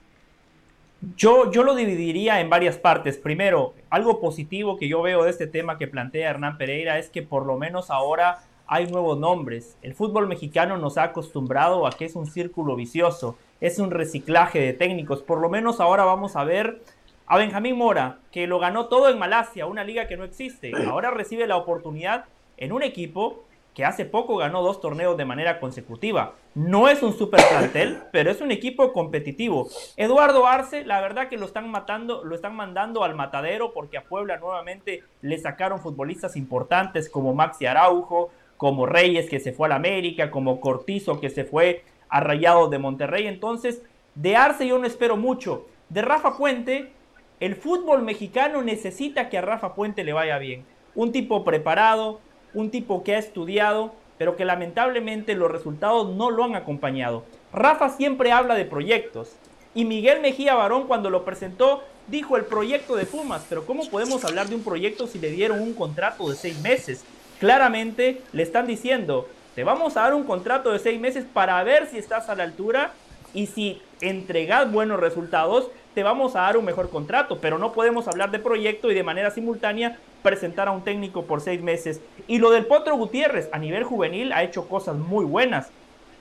Yo, 1.16 1.52
yo 1.52 1.64
lo 1.64 1.76
dividiría 1.76 2.40
en 2.40 2.50
varias 2.50 2.78
partes. 2.78 3.18
Primero, 3.18 3.74
algo 3.96 4.20
positivo 4.20 4.76
que 4.76 4.90
yo 4.90 5.02
veo 5.02 5.24
de 5.24 5.30
este 5.30 5.48
tema 5.48 5.78
que 5.78 5.88
plantea 5.88 6.30
Hernán 6.30 6.58
Pereira 6.58 7.00
es 7.00 7.10
que 7.10 7.22
por 7.22 7.46
lo 7.46 7.58
menos 7.58 7.90
ahora 7.90 8.40
hay 8.68 8.88
nuevos 8.88 9.18
nombres. 9.18 9.78
El 9.82 9.94
fútbol 9.94 10.28
mexicano 10.28 10.76
nos 10.76 10.98
ha 10.98 11.04
acostumbrado 11.04 11.88
a 11.88 11.92
que 11.92 12.04
es 12.04 12.16
un 12.16 12.28
círculo 12.28 12.76
vicioso 12.76 13.38
es 13.62 13.80
un 13.80 13.92
reciclaje 13.92 14.60
de 14.60 14.74
técnicos. 14.74 15.22
Por 15.22 15.40
lo 15.40 15.50
menos 15.50 15.80
ahora 15.80 16.04
vamos 16.04 16.36
a 16.36 16.44
ver 16.44 16.82
a 17.26 17.38
Benjamín 17.38 17.78
Mora, 17.78 18.20
que 18.34 18.48
lo 18.48 18.60
ganó 18.60 18.88
todo 18.88 19.10
en 19.10 19.18
Malasia, 19.18 19.66
una 19.66 19.86
liga 19.86 20.08
que 20.08 20.18
no 20.18 20.26
existe. 20.26 20.74
Ahora 20.88 21.12
recibe 21.12 21.48
la 21.48 21.56
oportunidad 21.56 22.26
en 22.58 22.74
un 22.74 22.84
equipo 22.84 23.45
que 23.76 23.84
hace 23.84 24.06
poco 24.06 24.38
ganó 24.38 24.64
dos 24.64 24.80
torneos 24.80 25.18
de 25.18 25.26
manera 25.26 25.60
consecutiva. 25.60 26.36
No 26.56 26.88
es 26.88 27.04
un 27.04 27.16
super 27.16 27.42
plantel, 27.50 28.00
pero 28.12 28.32
es 28.32 28.40
un 28.40 28.52
equipo 28.52 28.94
competitivo. 28.94 29.68
Eduardo 29.98 30.48
Arce, 30.48 30.86
la 30.86 31.02
verdad 31.02 31.28
que 31.28 31.38
lo 31.38 31.46
están 31.46 31.70
matando, 31.70 32.24
lo 32.24 32.36
están 32.36 32.56
mandando 32.56 33.04
al 33.04 33.16
matadero 33.16 33.74
porque 33.74 33.98
a 33.98 34.06
Puebla 34.06 34.38
nuevamente 34.38 35.04
le 35.22 35.38
sacaron 35.38 35.82
futbolistas 35.82 36.38
importantes 36.38 37.10
como 37.10 37.36
Maxi 37.36 37.66
Araujo, 37.66 38.32
como 38.56 38.86
Reyes 38.86 39.30
que 39.30 39.42
se 39.42 39.52
fue 39.52 39.68
al 39.68 39.74
América, 39.74 40.32
como 40.32 40.62
Cortizo 40.62 41.20
que 41.20 41.30
se 41.30 41.44
fue 41.44 41.84
a 42.08 42.22
Rayados 42.22 42.72
de 42.72 42.80
Monterrey. 42.80 43.28
Entonces, 43.28 43.84
de 44.16 44.38
Arce 44.38 44.66
yo 44.66 44.80
no 44.80 44.88
espero 44.88 45.18
mucho. 45.18 45.68
De 45.90 46.02
Rafa 46.02 46.38
Puente, 46.38 46.94
el 47.42 47.58
fútbol 47.58 48.04
mexicano 48.04 48.62
necesita 48.62 49.28
que 49.28 49.38
a 49.38 49.42
Rafa 49.42 49.76
Puente 49.76 50.06
le 50.06 50.14
vaya 50.14 50.38
bien. 50.38 50.64
Un 50.96 51.12
tipo 51.12 51.44
preparado, 51.44 52.22
un 52.56 52.72
tipo 52.72 53.04
que 53.04 53.16
ha 53.16 53.20
estudiado, 53.20 53.94
pero 54.18 54.36
que 54.36 54.46
lamentablemente 54.46 55.36
los 55.36 55.52
resultados 55.52 56.16
no 56.16 56.32
lo 56.32 56.44
han 56.44 56.56
acompañado. 56.56 57.24
Rafa 57.54 57.90
siempre 57.90 58.32
habla 58.32 58.56
de 58.56 58.66
proyectos. 58.66 59.36
Y 59.76 59.86
Miguel 59.86 60.22
Mejía 60.22 60.56
Barón 60.56 60.88
cuando 60.88 61.10
lo 61.10 61.26
presentó 61.26 61.84
dijo 62.08 62.38
el 62.38 62.46
proyecto 62.46 62.96
de 62.96 63.06
Pumas, 63.06 63.46
pero 63.50 63.66
¿cómo 63.66 63.88
podemos 63.90 64.24
hablar 64.24 64.48
de 64.48 64.56
un 64.56 64.64
proyecto 64.64 65.06
si 65.06 65.20
le 65.20 65.32
dieron 65.32 65.60
un 65.60 65.74
contrato 65.74 66.30
de 66.30 66.36
seis 66.36 66.60
meses? 66.62 67.04
Claramente 67.40 68.22
le 68.32 68.44
están 68.44 68.68
diciendo, 68.68 69.28
te 69.54 69.64
vamos 69.64 69.98
a 69.98 70.02
dar 70.02 70.14
un 70.14 70.24
contrato 70.24 70.72
de 70.72 70.80
seis 70.80 71.00
meses 71.00 71.26
para 71.32 71.62
ver 71.64 71.88
si 71.90 71.98
estás 71.98 72.30
a 72.30 72.36
la 72.36 72.44
altura 72.44 72.94
y 73.34 73.48
si 73.48 73.82
entregas 74.00 74.72
buenos 74.72 75.00
resultados, 75.00 75.70
te 75.96 76.04
vamos 76.04 76.36
a 76.36 76.42
dar 76.42 76.58
un 76.58 76.66
mejor 76.66 76.90
contrato. 76.92 77.40
Pero 77.42 77.58
no 77.58 77.72
podemos 77.72 78.08
hablar 78.08 78.30
de 78.30 78.38
proyecto 78.38 78.92
y 78.92 78.94
de 78.94 79.04
manera 79.04 79.32
simultánea 79.32 79.98
presentar 80.22 80.68
a 80.68 80.72
un 80.72 80.84
técnico 80.84 81.24
por 81.24 81.42
seis 81.42 81.62
meses. 81.62 82.02
Y 82.28 82.38
lo 82.38 82.52
del 82.52 82.66
Potro 82.66 82.96
Gutiérrez, 82.98 83.50
a 83.52 83.58
nivel 83.58 83.84
juvenil, 83.84 84.34
ha 84.34 84.44
hecho 84.44 84.68
cosas 84.68 84.96
muy 84.98 85.26
buenas. 85.26 85.72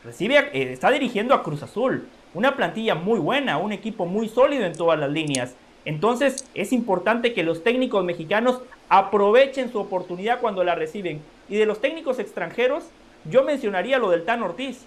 Recibe, 0.05 0.39
eh, 0.53 0.73
está 0.73 0.91
dirigiendo 0.91 1.35
a 1.35 1.43
Cruz 1.43 1.63
Azul, 1.63 2.07
una 2.35 2.57
plantilla 2.57 2.95
muy 2.95 3.19
buena, 3.19 3.59
un 3.59 3.73
equipo 3.73 4.07
muy 4.07 4.29
sólido 4.29 4.65
en 4.65 4.75
todas 4.75 4.99
las 4.99 5.11
líneas. 5.11 5.55
Entonces 5.85 6.49
es 6.55 6.73
importante 6.73 7.35
que 7.35 7.43
los 7.43 7.63
técnicos 7.63 8.05
mexicanos 8.05 8.61
aprovechen 8.89 9.73
su 9.73 9.79
oportunidad 9.81 10.41
cuando 10.41 10.65
la 10.65 10.75
reciben. 10.75 11.21
Y 11.49 11.57
de 11.57 11.67
los 11.67 11.81
técnicos 11.81 12.19
extranjeros, 12.19 12.85
yo 13.25 13.43
mencionaría 13.45 13.99
lo 13.99 14.11
del 14.11 14.25
Tan 14.25 14.43
Ortiz, 14.43 14.85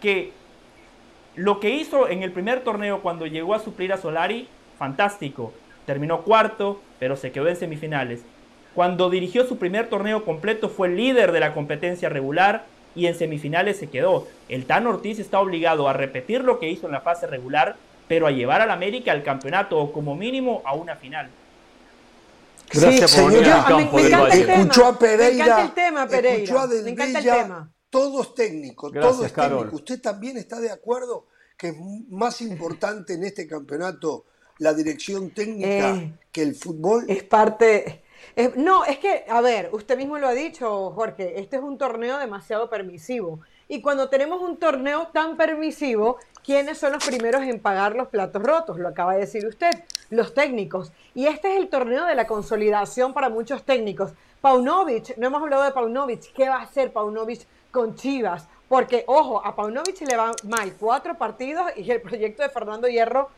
que 0.00 0.32
lo 1.36 1.60
que 1.60 1.70
hizo 1.70 2.08
en 2.08 2.22
el 2.22 2.32
primer 2.32 2.60
torneo 2.60 3.00
cuando 3.02 3.26
llegó 3.26 3.54
a 3.54 3.60
suplir 3.60 3.92
a 3.92 3.96
Solari, 3.96 4.48
fantástico. 4.78 5.52
Terminó 5.86 6.22
cuarto, 6.22 6.80
pero 6.98 7.16
se 7.16 7.32
quedó 7.32 7.48
en 7.48 7.56
semifinales. 7.56 8.22
Cuando 8.74 9.10
dirigió 9.10 9.46
su 9.46 9.58
primer 9.58 9.88
torneo 9.88 10.24
completo 10.24 10.68
fue 10.68 10.88
líder 10.88 11.32
de 11.32 11.40
la 11.40 11.54
competencia 11.54 12.08
regular 12.08 12.64
y 12.94 13.06
en 13.06 13.14
semifinales 13.14 13.78
se 13.78 13.88
quedó. 13.88 14.26
El 14.48 14.66
Tan 14.66 14.86
Ortiz 14.86 15.18
está 15.18 15.40
obligado 15.40 15.88
a 15.88 15.92
repetir 15.92 16.42
lo 16.42 16.58
que 16.58 16.68
hizo 16.68 16.86
en 16.86 16.92
la 16.92 17.00
fase 17.00 17.26
regular, 17.26 17.76
pero 18.08 18.26
a 18.26 18.30
llevar 18.30 18.60
al 18.60 18.70
América 18.70 19.12
al 19.12 19.22
campeonato 19.22 19.78
o 19.78 19.92
como 19.92 20.16
mínimo 20.16 20.62
a 20.64 20.74
una 20.74 20.96
final. 20.96 21.30
Gracias 22.72 23.16
por 23.16 23.32
venir 23.32 23.48
al 23.50 23.64
campo 23.64 23.96
me, 23.96 24.08
me 24.08 24.28
Escuchó 24.28 24.86
a 24.86 24.98
Pereira. 24.98 25.28
Me 25.28 25.42
encanta 25.42 25.62
el 25.62 25.72
tema, 25.72 26.06
Pereira. 26.06 26.42
Escuchó 26.44 26.58
a 26.60 26.66
Del 26.68 26.84
me 26.84 26.90
encanta 26.90 27.18
el 27.18 27.24
tema. 27.24 27.70
Todos 27.90 28.34
técnicos, 28.36 28.92
todos 28.92 29.32
técnicos. 29.32 29.72
¿Usted 29.72 30.00
también 30.00 30.36
está 30.36 30.60
de 30.60 30.70
acuerdo 30.70 31.26
que 31.56 31.68
es 31.68 31.76
más 32.08 32.40
importante 32.40 33.14
en 33.14 33.24
este 33.24 33.48
campeonato 33.48 34.24
la 34.58 34.72
dirección 34.72 35.30
técnica 35.30 35.96
eh, 35.96 36.12
que 36.30 36.42
el 36.42 36.54
fútbol? 36.54 37.04
Es 37.08 37.24
parte. 37.24 38.04
no, 38.56 38.84
es 38.84 38.98
que, 38.98 39.24
a 39.28 39.40
ver, 39.40 39.70
usted 39.72 39.96
mismo 39.96 40.18
lo 40.18 40.28
ha 40.28 40.34
dicho, 40.34 40.92
Jorge, 40.92 41.40
este 41.40 41.56
es 41.56 41.62
un 41.62 41.78
torneo 41.78 42.18
demasiado 42.18 42.70
permisivo. 42.70 43.40
Y 43.66 43.80
cuando 43.80 44.08
tenemos 44.08 44.40
un 44.40 44.56
torneo 44.56 45.08
tan 45.12 45.36
permisivo, 45.36 46.18
¿quiénes 46.44 46.78
son 46.78 46.92
los 46.92 47.04
primeros 47.04 47.42
en 47.42 47.60
pagar 47.60 47.96
los 47.96 48.08
platos 48.08 48.42
rotos? 48.42 48.78
Lo 48.78 48.88
acaba 48.88 49.14
de 49.14 49.20
decir 49.20 49.46
usted, 49.46 49.70
los 50.10 50.34
técnicos. 50.34 50.92
Y 51.14 51.26
este 51.26 51.54
es 51.54 51.60
el 51.60 51.68
torneo 51.68 52.04
de 52.04 52.14
la 52.14 52.26
consolidación 52.26 53.12
para 53.14 53.28
muchos 53.28 53.64
técnicos. 53.64 54.12
Paunovic, 54.40 55.16
no 55.18 55.26
hemos 55.26 55.42
hablado 55.42 55.64
de 55.64 55.72
Paunovic, 55.72 56.32
¿qué 56.32 56.48
va 56.48 56.56
a 56.56 56.62
hacer 56.62 56.92
Paunovic 56.92 57.46
con 57.70 57.94
Chivas? 57.94 58.46
Porque, 58.68 59.04
ojo, 59.06 59.44
a 59.44 59.56
Paunovic 59.56 60.00
le 60.02 60.16
van 60.16 60.32
mal 60.44 60.74
cuatro 60.78 61.18
partidos 61.18 61.72
y 61.76 61.90
el 61.90 62.00
proyecto 62.00 62.42
de 62.42 62.48
Fernando 62.48 62.88
Hierro 62.88 63.28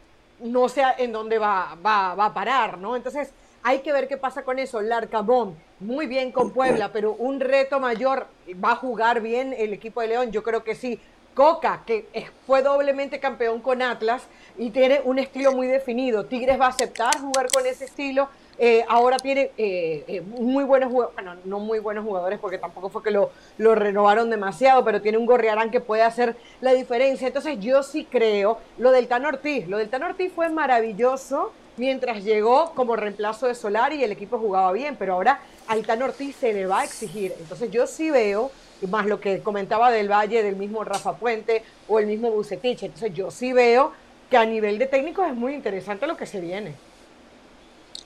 no 0.40 0.68
sé 0.68 0.82
en 0.98 1.12
dónde 1.12 1.38
va, 1.38 1.76
va, 1.84 2.14
va 2.14 2.26
a 2.26 2.34
parar, 2.34 2.78
¿no? 2.78 2.96
Entonces, 2.96 3.32
hay 3.62 3.78
que 3.80 3.92
ver 3.92 4.08
qué 4.08 4.16
pasa 4.16 4.42
con 4.42 4.58
eso. 4.58 4.80
Larcabón, 4.80 5.56
muy 5.80 6.06
bien 6.06 6.32
con 6.32 6.50
Puebla, 6.50 6.90
pero 6.92 7.12
un 7.12 7.40
reto 7.40 7.78
mayor, 7.80 8.26
¿va 8.62 8.72
a 8.72 8.76
jugar 8.76 9.20
bien 9.20 9.54
el 9.56 9.72
equipo 9.72 10.00
de 10.00 10.08
León? 10.08 10.32
Yo 10.32 10.42
creo 10.42 10.64
que 10.64 10.74
sí. 10.74 11.00
Coca, 11.34 11.82
que 11.86 12.06
fue 12.46 12.60
doblemente 12.60 13.18
campeón 13.18 13.60
con 13.60 13.80
Atlas 13.80 14.24
y 14.58 14.68
tiene 14.68 15.00
un 15.02 15.18
estilo 15.18 15.52
muy 15.52 15.66
definido. 15.66 16.26
Tigres 16.26 16.60
va 16.60 16.66
a 16.66 16.68
aceptar 16.68 17.18
jugar 17.20 17.46
con 17.50 17.64
ese 17.64 17.86
estilo. 17.86 18.28
Eh, 18.58 18.84
ahora 18.88 19.16
tiene 19.16 19.50
eh, 19.56 20.04
eh, 20.06 20.20
muy 20.20 20.64
buenos 20.64 20.90
jugadores, 20.90 21.14
bueno, 21.16 21.40
no 21.44 21.58
muy 21.58 21.78
buenos 21.78 22.04
jugadores 22.04 22.38
porque 22.38 22.58
tampoco 22.58 22.90
fue 22.90 23.02
que 23.02 23.10
lo, 23.10 23.30
renovaron 23.58 24.30
demasiado, 24.30 24.84
pero 24.84 25.00
tiene 25.00 25.18
un 25.18 25.26
Gorriarán 25.26 25.70
que 25.70 25.80
puede 25.80 26.02
hacer 26.02 26.36
la 26.60 26.72
diferencia. 26.72 27.26
Entonces 27.26 27.58
yo 27.60 27.82
sí 27.82 28.06
creo, 28.08 28.58
lo 28.78 28.90
del 28.90 29.08
Tan 29.08 29.24
Ortiz, 29.24 29.66
lo 29.68 29.78
del 29.78 29.88
Tan 29.88 30.02
Ortiz 30.02 30.32
fue 30.32 30.48
maravilloso 30.50 31.52
mientras 31.78 32.22
llegó 32.22 32.72
como 32.74 32.96
reemplazo 32.96 33.46
de 33.46 33.54
Solari 33.54 33.96
y 33.96 34.04
el 34.04 34.12
equipo 34.12 34.38
jugaba 34.38 34.70
bien, 34.72 34.96
pero 34.98 35.14
ahora 35.14 35.40
al 35.66 35.84
Tan 35.86 36.02
Ortiz 36.02 36.36
se 36.36 36.52
le 36.52 36.66
va 36.66 36.80
a 36.80 36.84
exigir. 36.84 37.34
Entonces 37.38 37.70
yo 37.70 37.86
sí 37.86 38.10
veo 38.10 38.50
más 38.88 39.06
lo 39.06 39.20
que 39.20 39.40
comentaba 39.40 39.90
del 39.90 40.10
Valle, 40.10 40.42
del 40.42 40.56
mismo 40.56 40.84
Rafa 40.84 41.14
Puente 41.14 41.62
o 41.88 41.98
el 41.98 42.06
mismo 42.06 42.30
Bucetich. 42.30 42.82
Entonces 42.82 43.14
yo 43.14 43.30
sí 43.30 43.52
veo 43.52 43.92
que 44.28 44.36
a 44.36 44.44
nivel 44.44 44.78
de 44.78 44.86
técnicos 44.86 45.26
es 45.26 45.34
muy 45.34 45.54
interesante 45.54 46.06
lo 46.06 46.16
que 46.16 46.26
se 46.26 46.40
viene. 46.40 46.74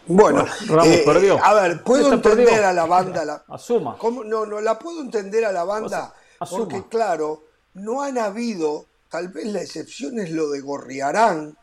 Bueno, 0.08 0.46
eh, 0.84 1.38
a 1.42 1.54
ver, 1.54 1.82
puedo 1.82 2.12
entender 2.12 2.62
a 2.62 2.72
la 2.72 2.86
banda. 2.86 3.44
Asuma. 3.48 3.96
No, 4.24 4.46
no, 4.46 4.60
la 4.60 4.78
puedo 4.78 5.00
entender 5.00 5.44
a 5.44 5.52
la 5.52 5.64
banda 5.64 6.14
porque, 6.50 6.84
claro, 6.88 7.44
no 7.74 8.02
han 8.02 8.18
habido, 8.18 8.86
tal 9.08 9.28
vez 9.28 9.46
la 9.46 9.62
excepción 9.62 10.18
es 10.20 10.30
lo 10.30 10.50
de 10.50 10.60
Gorriarán, 10.60 11.56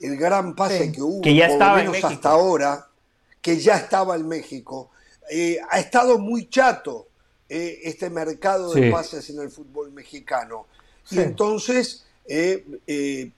el 0.00 0.16
gran 0.16 0.54
pase 0.54 0.90
que 0.90 1.02
hubo, 1.02 1.20
que 1.20 1.34
ya 1.34 1.46
estaba 1.46 1.82
en 1.82 2.04
hasta 2.04 2.30
ahora, 2.30 2.88
que 3.40 3.58
ya 3.58 3.76
estaba 3.76 4.16
en 4.16 4.26
México. 4.26 4.90
Eh, 5.30 5.58
ha 5.70 5.78
estado 5.78 6.18
muy 6.18 6.48
chato 6.48 7.08
eh, 7.48 7.80
este 7.84 8.08
mercado 8.10 8.72
de 8.72 8.90
pases 8.90 9.28
en 9.30 9.40
el 9.40 9.50
fútbol 9.50 9.92
mexicano. 9.92 10.66
Y 11.10 11.20
entonces, 11.20 12.06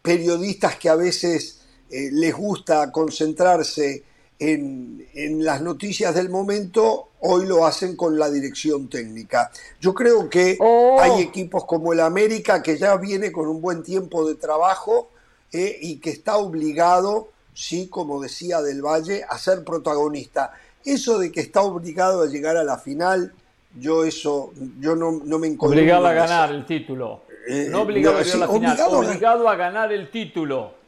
periodistas 0.00 0.76
que 0.76 0.88
a 0.88 0.94
veces 0.94 1.60
les 1.90 2.34
gusta 2.34 2.92
concentrarse 2.92 4.04
en, 4.38 5.44
las 5.44 5.60
noticias 5.60 6.14
del 6.14 6.28
momento, 6.28 7.08
hoy 7.20 7.46
lo 7.46 7.66
hacen 7.66 7.96
con 7.96 8.18
la 8.18 8.30
dirección 8.30 8.88
técnica. 8.88 9.50
Yo 9.80 9.94
creo 9.94 10.28
que 10.28 10.56
oh. 10.60 10.98
hay 11.00 11.22
equipos 11.22 11.64
como 11.64 11.92
el 11.92 12.00
América 12.00 12.62
que 12.62 12.76
ya 12.76 12.96
viene 12.96 13.32
con 13.32 13.48
un 13.48 13.60
buen 13.60 13.82
tiempo 13.82 14.26
de 14.26 14.34
trabajo 14.34 15.08
eh, 15.52 15.78
y 15.80 15.96
que 15.96 16.10
está 16.10 16.36
obligado, 16.36 17.28
sí, 17.52 17.88
como 17.88 18.20
decía 18.20 18.60
Del 18.60 18.82
Valle, 18.82 19.24
a 19.28 19.38
ser 19.38 19.64
protagonista. 19.64 20.52
Eso 20.84 21.18
de 21.18 21.32
que 21.32 21.40
está 21.40 21.62
obligado 21.62 22.22
a 22.22 22.26
llegar 22.26 22.56
a 22.56 22.64
la 22.64 22.78
final, 22.78 23.32
yo 23.78 24.04
eso, 24.04 24.52
yo 24.80 24.94
no, 24.94 25.20
no 25.24 25.38
me 25.38 25.46
encuentro. 25.46 25.78
Obligado 25.78 26.06
a 26.06 26.12
ganar 26.12 26.50
el 26.52 26.66
título. 26.66 27.22
Eh, 27.46 27.68
no 27.70 27.82
obligado 27.82 28.18
a 28.18 28.22
llegar 28.22 28.36
a 28.36 28.46
la 28.46 28.52
final, 28.52 28.78
obligado 28.90 29.48
a 29.48 29.56
ganar 29.56 29.92
el 29.92 30.10
título. 30.10 30.83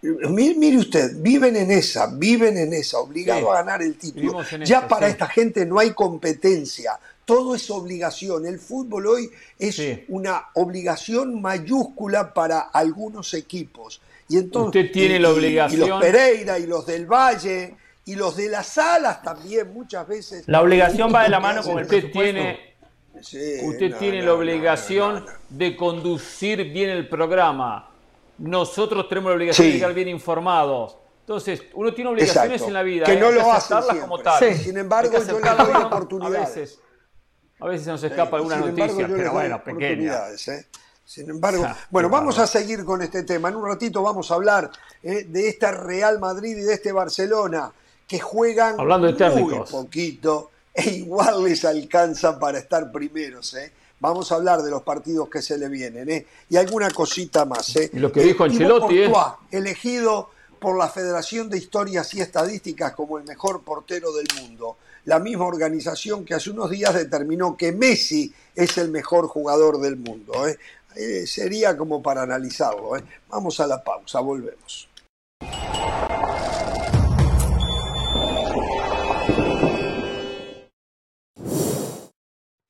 Mire 0.00 0.76
usted, 0.76 1.10
viven 1.16 1.56
en 1.56 1.72
esa, 1.72 2.06
viven 2.06 2.56
en 2.56 2.72
esa, 2.72 2.98
obligados 2.98 3.50
a 3.50 3.54
ganar 3.54 3.82
el 3.82 3.96
título. 3.96 4.42
Ya 4.64 4.86
para 4.86 5.08
esta 5.08 5.26
gente 5.26 5.66
no 5.66 5.78
hay 5.78 5.90
competencia, 5.92 6.98
todo 7.24 7.56
es 7.56 7.68
obligación. 7.70 8.46
El 8.46 8.60
fútbol 8.60 9.06
hoy 9.06 9.30
es 9.58 9.80
una 10.08 10.46
obligación 10.54 11.40
mayúscula 11.40 12.32
para 12.32 12.60
algunos 12.60 13.34
equipos. 13.34 14.00
Y 14.28 14.36
entonces, 14.36 14.82
usted 14.82 14.92
tiene 14.92 15.18
la 15.18 15.30
obligación. 15.30 15.82
Y, 15.82 15.88
los 15.88 16.00
Pereira 16.00 16.58
y 16.58 16.66
los 16.66 16.86
del 16.86 17.06
Valle 17.06 17.74
y 18.04 18.14
los 18.14 18.36
de 18.36 18.48
las 18.48 18.78
alas 18.78 19.22
también 19.22 19.72
muchas 19.72 20.06
veces. 20.06 20.44
La 20.46 20.62
obligación 20.62 21.12
va 21.12 21.24
de 21.24 21.30
la 21.30 21.40
mano 21.40 21.62
con 21.62 21.78
el 21.78 21.84
usted 21.84 22.12
tiene 22.12 22.68
Usted 23.64 23.96
tiene 23.98 24.22
la 24.22 24.32
obligación 24.34 25.26
de 25.48 25.76
conducir 25.76 26.72
bien 26.72 26.90
el 26.90 27.08
programa 27.08 27.90
nosotros 28.38 29.08
tenemos 29.08 29.30
la 29.30 29.36
obligación 29.36 29.66
de 29.68 29.72
llegar 29.74 29.94
bien 29.94 30.08
informados. 30.08 30.96
Entonces, 31.20 31.62
uno 31.74 31.92
tiene 31.92 32.10
obligaciones 32.10 32.62
en 32.62 32.72
la 32.72 32.82
vida. 32.82 33.04
Que 33.04 33.16
no 33.16 33.30
lo 33.30 33.52
hacen 33.52 34.00
como 34.00 34.18
tal. 34.18 34.54
Sin 34.56 34.78
embargo, 34.78 35.12
yo 35.18 35.38
le 35.38 35.50
doy 35.50 35.82
oportunidades. 35.82 36.38
A 36.38 36.60
veces, 36.60 36.80
a 37.60 37.66
veces 37.66 37.84
se 37.84 37.90
nos 37.90 38.02
escapa 38.02 38.36
alguna 38.36 38.56
noticia, 38.56 39.06
pero 39.06 39.32
bueno, 39.32 39.62
pequeña. 39.62 40.30
¿eh? 40.30 40.66
Sin 41.04 41.30
embargo, 41.30 41.66
bueno, 41.90 42.10
vamos 42.10 42.38
a 42.38 42.46
seguir 42.46 42.84
con 42.84 43.00
este 43.00 43.22
tema. 43.22 43.48
En 43.48 43.56
un 43.56 43.66
ratito 43.66 44.02
vamos 44.02 44.30
a 44.30 44.34
hablar 44.34 44.70
¿eh? 45.02 45.24
de 45.24 45.48
este 45.48 45.70
Real 45.72 46.18
Madrid 46.18 46.56
y 46.56 46.60
de 46.60 46.74
este 46.74 46.92
Barcelona 46.92 47.72
que 48.06 48.18
juegan 48.18 48.78
Hablando 48.78 49.10
de 49.10 49.30
muy 49.30 49.54
poquito 49.70 50.50
e 50.74 50.90
igual 50.90 51.44
les 51.44 51.64
alcanza 51.64 52.38
para 52.38 52.58
estar 52.58 52.92
primeros. 52.92 53.54
¿eh? 53.54 53.72
Vamos 54.00 54.30
a 54.30 54.36
hablar 54.36 54.62
de 54.62 54.70
los 54.70 54.82
partidos 54.82 55.28
que 55.28 55.42
se 55.42 55.58
le 55.58 55.68
vienen, 55.68 56.08
¿eh? 56.08 56.26
Y 56.48 56.56
alguna 56.56 56.90
cosita 56.90 57.44
más, 57.44 57.74
¿eh? 57.76 57.90
Y 57.92 57.98
lo 57.98 58.12
que 58.12 58.22
dijo 58.22 58.44
Ancelotti, 58.44 59.02
¿eh? 59.02 59.12
elegido 59.50 60.30
por 60.58 60.78
la 60.78 60.88
Federación 60.88 61.48
de 61.48 61.58
Historias 61.58 62.12
y 62.14 62.20
Estadísticas 62.20 62.92
como 62.94 63.18
el 63.18 63.24
mejor 63.24 63.62
portero 63.62 64.12
del 64.12 64.26
mundo. 64.40 64.76
La 65.04 65.18
misma 65.18 65.46
organización 65.46 66.24
que 66.24 66.34
hace 66.34 66.50
unos 66.50 66.70
días 66.70 66.94
determinó 66.94 67.56
que 67.56 67.72
Messi 67.72 68.32
es 68.54 68.78
el 68.78 68.90
mejor 68.90 69.26
jugador 69.26 69.80
del 69.80 69.96
mundo. 69.96 70.46
¿eh? 70.46 70.58
eh 70.96 71.26
sería 71.26 71.76
como 71.76 72.02
para 72.02 72.22
analizarlo. 72.22 72.96
¿eh? 72.96 73.04
Vamos 73.28 73.58
a 73.60 73.66
la 73.66 73.82
pausa, 73.82 74.20
volvemos. 74.20 74.88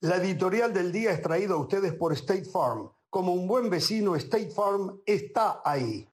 La 0.01 0.15
editorial 0.19 0.73
del 0.73 0.93
día 0.93 1.11
es 1.11 1.21
traída 1.21 1.55
a 1.55 1.57
ustedes 1.57 1.93
por 1.93 2.13
State 2.13 2.45
Farm. 2.45 2.89
Como 3.11 3.35
un 3.35 3.49
buen 3.49 3.69
vecino, 3.69 4.15
State 4.15 4.51
Farm 4.51 5.01
está 5.05 5.61
ahí. 5.65 6.09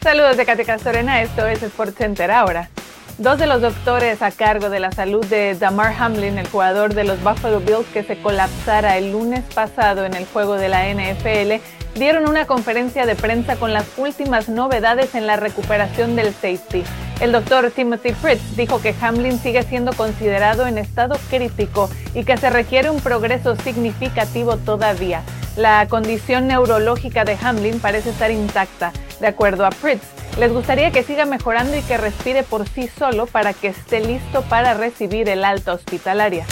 Saludos 0.00 0.38
de 0.38 0.46
Katy 0.46 0.64
Castorena, 0.64 1.20
esto 1.20 1.46
es 1.46 1.62
Sports 1.62 1.96
Center 1.96 2.30
ahora. 2.30 2.70
Dos 3.18 3.38
de 3.38 3.46
los 3.46 3.62
doctores 3.62 4.20
a 4.20 4.30
cargo 4.30 4.68
de 4.68 4.78
la 4.78 4.92
salud 4.92 5.24
de 5.24 5.54
Damar 5.54 5.94
Hamlin, 5.98 6.36
el 6.36 6.46
jugador 6.48 6.92
de 6.92 7.04
los 7.04 7.18
Buffalo 7.24 7.60
Bills 7.60 7.86
que 7.94 8.02
se 8.02 8.20
colapsara 8.20 8.98
el 8.98 9.12
lunes 9.12 9.42
pasado 9.54 10.04
en 10.04 10.12
el 10.12 10.26
juego 10.26 10.56
de 10.56 10.68
la 10.68 10.84
NFL, 10.92 11.62
dieron 11.98 12.28
una 12.28 12.46
conferencia 12.46 13.06
de 13.06 13.14
prensa 13.14 13.56
con 13.56 13.72
las 13.72 13.86
últimas 13.96 14.50
novedades 14.50 15.14
en 15.14 15.26
la 15.26 15.36
recuperación 15.36 16.14
del 16.14 16.34
safety. 16.34 16.84
El 17.18 17.32
doctor 17.32 17.70
Timothy 17.70 18.12
Fritz 18.12 18.54
dijo 18.54 18.82
que 18.82 18.94
Hamlin 19.00 19.38
sigue 19.38 19.62
siendo 19.62 19.94
considerado 19.94 20.66
en 20.66 20.76
estado 20.76 21.16
crítico 21.30 21.88
y 22.14 22.24
que 22.24 22.36
se 22.36 22.50
requiere 22.50 22.90
un 22.90 23.00
progreso 23.00 23.56
significativo 23.56 24.58
todavía. 24.58 25.22
La 25.56 25.88
condición 25.88 26.46
neurológica 26.46 27.24
de 27.24 27.38
Hamlin 27.40 27.80
parece 27.80 28.10
estar 28.10 28.30
intacta. 28.30 28.92
De 29.20 29.26
acuerdo 29.26 29.64
a 29.64 29.70
Fritz, 29.70 30.02
les 30.38 30.52
gustaría 30.52 30.90
que 30.90 31.02
siga 31.02 31.24
mejorando 31.24 31.74
y 31.74 31.80
que 31.80 31.96
respire 31.96 32.42
por 32.42 32.68
sí 32.68 32.88
solo 32.88 33.26
para 33.26 33.54
que 33.54 33.68
esté 33.68 34.00
listo 34.00 34.42
para 34.42 34.74
recibir 34.74 35.30
el 35.30 35.44
alta 35.44 35.72
hospitalaria. 35.72 36.44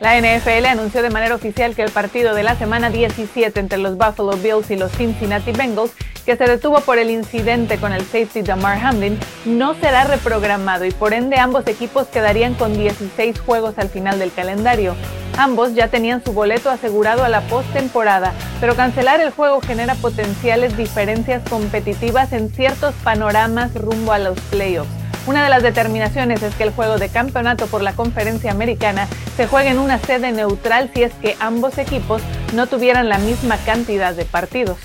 La 0.00 0.18
NFL 0.18 0.66
anunció 0.66 1.02
de 1.02 1.10
manera 1.10 1.36
oficial 1.36 1.76
que 1.76 1.82
el 1.82 1.92
partido 1.92 2.34
de 2.34 2.42
la 2.42 2.56
semana 2.56 2.90
17 2.90 3.60
entre 3.60 3.78
los 3.78 3.96
Buffalo 3.96 4.32
Bills 4.32 4.70
y 4.72 4.76
los 4.76 4.90
Cincinnati 4.92 5.52
Bengals, 5.52 5.92
que 6.26 6.36
se 6.36 6.44
detuvo 6.44 6.80
por 6.80 6.98
el 6.98 7.10
incidente 7.10 7.78
con 7.78 7.92
el 7.92 8.02
safety 8.02 8.42
Damar 8.42 8.84
Hamlin, 8.84 9.20
no 9.44 9.74
será 9.74 10.04
reprogramado 10.04 10.84
y 10.84 10.90
por 10.90 11.12
ende 11.12 11.38
ambos 11.38 11.66
equipos 11.68 12.08
quedarían 12.08 12.54
con 12.54 12.76
16 12.76 13.38
juegos 13.38 13.78
al 13.78 13.88
final 13.88 14.18
del 14.18 14.32
calendario. 14.32 14.96
Ambos 15.40 15.74
ya 15.74 15.88
tenían 15.88 16.22
su 16.22 16.34
boleto 16.34 16.68
asegurado 16.68 17.24
a 17.24 17.30
la 17.30 17.40
postemporada, 17.40 18.34
pero 18.60 18.76
cancelar 18.76 19.22
el 19.22 19.30
juego 19.30 19.62
genera 19.62 19.94
potenciales 19.94 20.76
diferencias 20.76 21.40
competitivas 21.48 22.34
en 22.34 22.50
ciertos 22.50 22.94
panoramas 23.02 23.74
rumbo 23.74 24.12
a 24.12 24.18
los 24.18 24.38
playoffs. 24.38 24.90
Una 25.26 25.42
de 25.42 25.48
las 25.48 25.62
determinaciones 25.62 26.42
es 26.42 26.54
que 26.56 26.64
el 26.64 26.72
juego 26.72 26.98
de 26.98 27.08
campeonato 27.08 27.68
por 27.68 27.80
la 27.80 27.94
conferencia 27.94 28.50
americana 28.50 29.08
se 29.38 29.46
juegue 29.46 29.70
en 29.70 29.78
una 29.78 29.98
sede 29.98 30.30
neutral 30.30 30.90
si 30.92 31.04
es 31.04 31.14
que 31.14 31.36
ambos 31.40 31.78
equipos 31.78 32.20
no 32.54 32.66
tuvieran 32.66 33.08
la 33.08 33.16
misma 33.16 33.56
cantidad 33.64 34.12
de 34.12 34.26
partidos. 34.26 34.76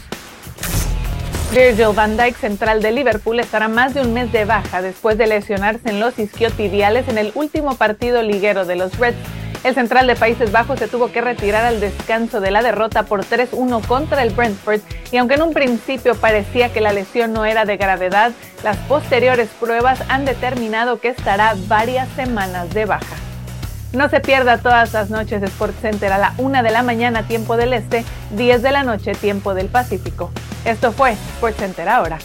Virgil 1.52 1.94
van 1.94 2.16
Dijk, 2.16 2.38
central 2.38 2.82
de 2.82 2.94
Liverpool, 2.94 3.42
estará 3.42 3.68
más 3.68 3.94
de 3.94 4.00
un 4.00 4.14
mes 4.14 4.32
de 4.32 4.46
baja 4.46 4.82
después 4.82 5.18
de 5.18 5.28
lesionarse 5.28 5.90
en 5.90 6.00
los 6.00 6.18
isquiotibiales 6.18 7.10
en 7.10 7.18
el 7.18 7.34
último 7.36 7.76
partido 7.76 8.22
liguero 8.24 8.64
de 8.64 8.78
los 8.78 8.98
Reds 8.98 9.18
el 9.66 9.74
central 9.74 10.06
de 10.06 10.16
Países 10.16 10.52
Bajos 10.52 10.78
se 10.78 10.88
tuvo 10.88 11.12
que 11.12 11.22
retirar 11.22 11.66
al 11.66 11.80
descanso 11.80 12.40
de 12.40 12.52
la 12.52 12.62
derrota 12.62 13.04
por 13.04 13.26
3-1 13.26 13.84
contra 13.88 14.22
el 14.22 14.30
Brentford 14.30 14.82
y 15.12 15.18
aunque 15.18 15.34
en 15.34 15.42
un 15.42 15.54
principio 15.54 16.14
parecía 16.14 16.72
que 16.72 16.82
la 16.82 16.94
lesión 16.94 17.34
no 17.34 17.46
era 17.46 17.66
de 17.66 17.76
gravedad, 17.76 18.32
las 18.64 18.78
posteriores 18.78 19.50
pruebas 19.60 20.04
han 20.08 20.24
determinado 20.24 21.00
que 21.00 21.08
estará 21.08 21.56
varias 21.68 22.08
semanas 22.10 22.72
de 22.76 22.86
baja. 22.86 23.16
No 23.92 24.08
se 24.08 24.20
pierda 24.20 24.60
todas 24.60 24.94
las 24.94 25.10
noches 25.10 25.42
de 25.42 25.50
Center 25.82 26.14
a 26.14 26.20
la 26.20 26.36
1 26.38 26.62
de 26.62 26.70
la 26.70 26.84
mañana 26.84 27.24
tiempo 27.24 27.58
del 27.58 27.74
Este, 27.74 28.06
10 28.32 28.62
de 28.62 28.72
la 28.72 28.84
noche 28.84 29.14
tiempo 29.14 29.56
del 29.56 29.68
Pacífico. 29.68 30.30
Esto 30.64 30.92
fue 30.92 31.16
Center 31.58 31.90
ahora. 31.90 32.20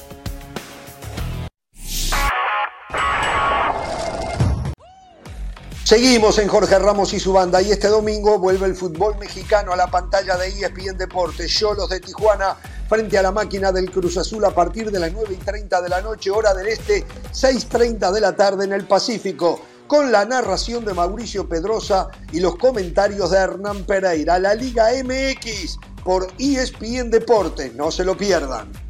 Seguimos 5.91 6.39
en 6.39 6.47
Jorge 6.47 6.79
Ramos 6.79 7.13
y 7.15 7.19
su 7.19 7.33
banda 7.33 7.61
y 7.61 7.73
este 7.73 7.89
domingo 7.89 8.39
vuelve 8.39 8.65
el 8.65 8.77
fútbol 8.77 9.19
mexicano 9.19 9.73
a 9.73 9.77
la 9.77 9.91
pantalla 9.91 10.37
de 10.37 10.47
ESPN 10.47 10.97
Deportes. 10.97 11.53
Cholos 11.53 11.91
de 11.91 11.99
Tijuana 11.99 12.55
frente 12.89 13.19
a 13.19 13.23
la 13.23 13.33
máquina 13.33 13.73
del 13.73 13.91
Cruz 13.91 14.17
Azul 14.17 14.45
a 14.45 14.55
partir 14.55 14.93
de 14.93 15.01
las 15.01 15.13
9 15.13 15.35
y 15.35 15.45
30 15.45 15.83
de 15.83 15.89
la 15.89 16.01
noche, 16.01 16.31
hora 16.31 16.55
del 16.55 16.69
este, 16.69 17.05
6.30 17.33 18.13
de 18.13 18.21
la 18.21 18.37
tarde 18.37 18.67
en 18.67 18.73
el 18.73 18.87
Pacífico, 18.87 19.63
con 19.89 20.13
la 20.13 20.25
narración 20.25 20.85
de 20.85 20.95
Mauricio 20.95 21.49
Pedrosa 21.49 22.07
y 22.31 22.39
los 22.39 22.55
comentarios 22.55 23.33
de 23.33 23.39
Hernán 23.39 23.83
Pereira. 23.83 24.39
La 24.39 24.55
Liga 24.55 24.91
MX 24.93 25.77
por 26.05 26.29
ESPN 26.39 27.11
Deportes, 27.11 27.75
no 27.75 27.91
se 27.91 28.05
lo 28.05 28.17
pierdan. 28.17 28.90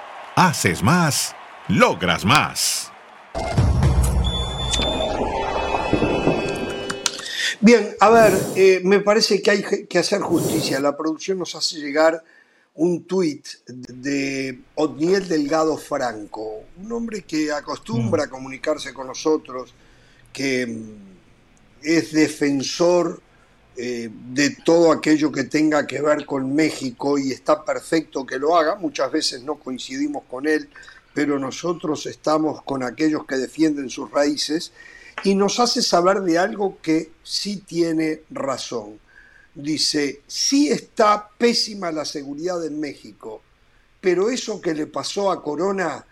Haces 0.43 0.81
más, 0.81 1.35
logras 1.67 2.25
más. 2.25 2.91
Bien, 7.59 7.95
a 7.99 8.09
ver, 8.09 8.33
eh, 8.55 8.81
me 8.83 9.01
parece 9.01 9.39
que 9.39 9.51
hay 9.51 9.63
que 9.87 9.99
hacer 9.99 10.19
justicia. 10.21 10.79
La 10.79 10.97
producción 10.97 11.37
nos 11.37 11.53
hace 11.53 11.75
llegar 11.75 12.23
un 12.73 13.03
tuit 13.03 13.45
de 13.67 14.61
Otniel 14.73 15.27
Delgado 15.27 15.77
Franco, 15.77 16.63
un 16.75 16.91
hombre 16.91 17.21
que 17.21 17.51
acostumbra 17.51 18.23
a 18.23 18.27
comunicarse 18.27 18.95
con 18.95 19.05
nosotros, 19.05 19.75
que 20.33 20.65
mm, 20.65 21.83
es 21.83 22.13
defensor 22.13 23.21
eh, 23.77 24.09
de 24.11 24.49
todo 24.65 24.91
aquello 24.91 25.31
que 25.31 25.45
tenga 25.45 25.87
que 25.87 26.01
ver 26.01 26.25
con 26.25 26.53
México 26.53 27.17
y 27.17 27.31
está 27.31 27.63
perfecto 27.63 28.25
que 28.25 28.37
lo 28.37 28.57
haga. 28.57 28.75
Muchas 28.75 29.11
veces 29.11 29.43
no 29.43 29.55
coincidimos 29.55 30.23
con 30.29 30.45
él, 30.45 30.69
pero 31.13 31.39
nosotros 31.39 32.05
estamos 32.05 32.61
con 32.63 32.83
aquellos 32.83 33.25
que 33.25 33.37
defienden 33.37 33.89
sus 33.89 34.11
raíces 34.11 34.73
y 35.23 35.35
nos 35.35 35.59
hace 35.59 35.81
saber 35.81 36.21
de 36.21 36.37
algo 36.37 36.79
que 36.81 37.11
sí 37.23 37.57
tiene 37.65 38.23
razón. 38.29 38.99
Dice, 39.55 40.21
sí 40.27 40.69
está 40.69 41.29
pésima 41.37 41.91
la 41.91 42.05
seguridad 42.05 42.65
en 42.65 42.79
México, 42.79 43.41
pero 43.99 44.29
eso 44.29 44.59
que 44.59 44.73
le 44.73 44.87
pasó 44.87 45.31
a 45.31 45.41
Corona, 45.41 46.05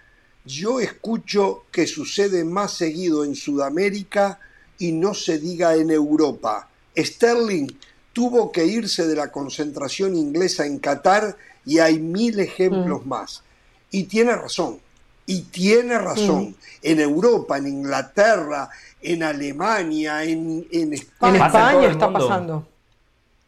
yo 0.46 0.80
escucho 0.80 1.66
que 1.72 1.88
sucede 1.88 2.44
más 2.44 2.74
seguido 2.74 3.24
en 3.24 3.36
Sudamérica 3.36 4.40
y 4.78 4.94
no 4.94 5.14
se 5.14 5.40
diga 5.40 5.76
en 5.76 5.92
Europa. 5.92 6.69
Sterling 7.04 7.68
tuvo 8.14 8.52
que 8.52 8.66
irse 8.66 9.08
de 9.08 9.16
la 9.16 9.32
concentración 9.32 10.16
inglesa 10.16 10.66
en 10.66 10.80
Qatar 10.80 11.38
y 11.66 11.80
hay 11.80 12.00
mil 12.00 12.40
ejemplos 12.40 13.06
mm. 13.06 13.10
más. 13.10 13.44
Y 13.92 14.04
tiene 14.04 14.36
razón, 14.36 14.80
y 15.26 15.42
tiene 15.44 15.98
razón. 15.98 16.50
Mm. 16.50 16.56
En 16.82 17.00
Europa, 17.00 17.58
en 17.58 17.68
Inglaterra, 17.68 18.70
en 19.02 19.24
Alemania, 19.24 20.24
en, 20.24 20.66
España. 20.94 21.38
En 21.38 21.46
España 21.46 21.92
está 21.92 22.12
pasando. 22.12 22.68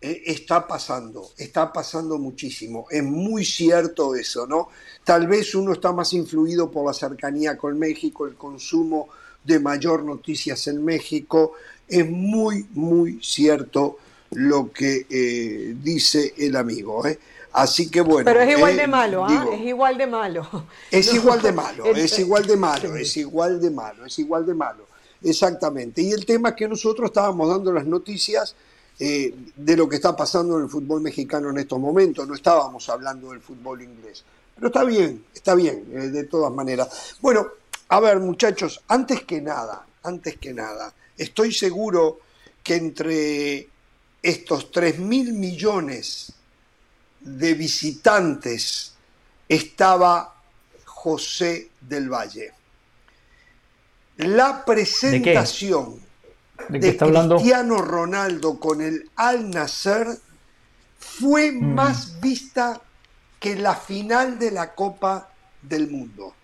Eh, 0.02 0.24
está 0.26 0.68
pasando, 0.68 1.30
está 1.38 1.72
pasando 1.72 2.18
muchísimo. 2.18 2.88
Es 2.90 3.04
muy 3.04 3.46
cierto 3.46 4.16
eso, 4.16 4.48
¿no? 4.48 4.70
Tal 5.04 5.28
vez 5.28 5.54
uno 5.54 5.74
está 5.74 5.92
más 5.92 6.14
influido 6.14 6.72
por 6.72 6.88
la 6.88 6.94
cercanía 6.94 7.56
con 7.56 7.78
México, 7.78 8.26
el 8.26 8.36
consumo 8.36 9.10
de 9.44 9.60
mayor 9.60 10.04
noticias 10.04 10.68
en 10.68 10.84
México. 10.84 11.54
Es 11.92 12.10
muy, 12.10 12.66
muy 12.74 13.20
cierto 13.22 13.98
lo 14.32 14.72
que 14.72 15.06
eh, 15.10 15.76
dice 15.84 16.34
el 16.38 16.56
amigo. 16.56 17.06
¿eh? 17.06 17.20
Así 17.54 17.90
que 17.90 18.02
bueno. 18.02 18.26
Pero 18.26 18.42
es 18.42 18.58
igual 18.58 18.78
de 18.78 18.88
malo, 18.88 19.26
¿ah? 19.26 19.46
es 19.54 19.62
igual 19.62 19.98
de 19.98 20.08
malo. 20.08 20.48
Es 20.90 21.14
igual 21.14 21.42
de 21.42 21.52
malo, 21.52 21.86
es 21.96 22.20
igual 22.20 22.48
de 22.48 22.58
malo, 22.58 22.96
es 22.96 23.18
igual 23.18 23.62
de 23.62 23.70
malo, 23.72 24.06
es 24.06 24.20
igual 24.20 24.46
de 24.46 24.54
malo. 24.54 24.86
Exactamente. 25.24 26.02
Y 26.02 26.12
el 26.12 26.26
tema 26.26 26.50
es 26.50 26.56
que 26.56 26.68
nosotros 26.68 27.10
estábamos 27.10 27.50
dando 27.50 27.72
las 27.72 27.86
noticias 27.86 28.56
eh, 29.00 29.34
de 29.56 29.76
lo 29.76 29.90
que 29.90 29.96
está 29.96 30.16
pasando 30.16 30.58
en 30.58 30.64
el 30.66 30.70
fútbol 30.70 31.02
mexicano 31.02 31.50
en 31.50 31.58
estos 31.58 31.80
momentos, 31.80 32.28
no 32.28 32.36
estábamos 32.36 32.88
hablando 32.90 33.32
del 33.32 33.42
fútbol 33.42 33.82
inglés. 33.82 34.24
Pero 34.56 34.68
está 34.68 34.84
bien, 34.84 35.26
está 35.34 35.56
bien, 35.56 35.86
eh, 35.92 36.10
de 36.10 36.24
todas 36.26 36.54
maneras. 36.54 37.16
Bueno, 37.20 37.48
a 37.90 38.00
ver 38.00 38.20
muchachos, 38.20 38.84
antes 38.88 39.24
que 39.24 39.42
nada, 39.42 39.86
antes 40.04 40.38
que 40.38 40.54
nada, 40.54 40.94
estoy 41.22 41.54
seguro 41.54 42.20
que 42.64 42.76
entre 42.76 43.68
estos 44.22 44.72
3 44.72 45.00
mil 45.00 45.34
millones 45.34 46.34
de 47.20 47.54
visitantes 47.54 48.94
estaba 49.48 50.36
José 50.86 51.70
del 51.82 52.10
Valle 52.10 52.62
la 54.18 54.64
presentación 54.66 56.00
de, 56.70 56.98
Cristiano 56.98 57.82
Ronaldo 57.82 58.60
con 58.60 58.82
el 58.82 59.10
Al 59.16 59.50
Nasser 59.50 60.08
fue 61.00 61.52
mm. 61.52 61.74
más 61.74 62.20
vista 62.20 62.82
que 63.40 63.56
la 63.56 63.76
final 63.76 64.38
de 64.38 64.52
la 64.52 64.76
Copa 64.76 65.30
del 65.62 65.90
Mundo. 65.90 66.36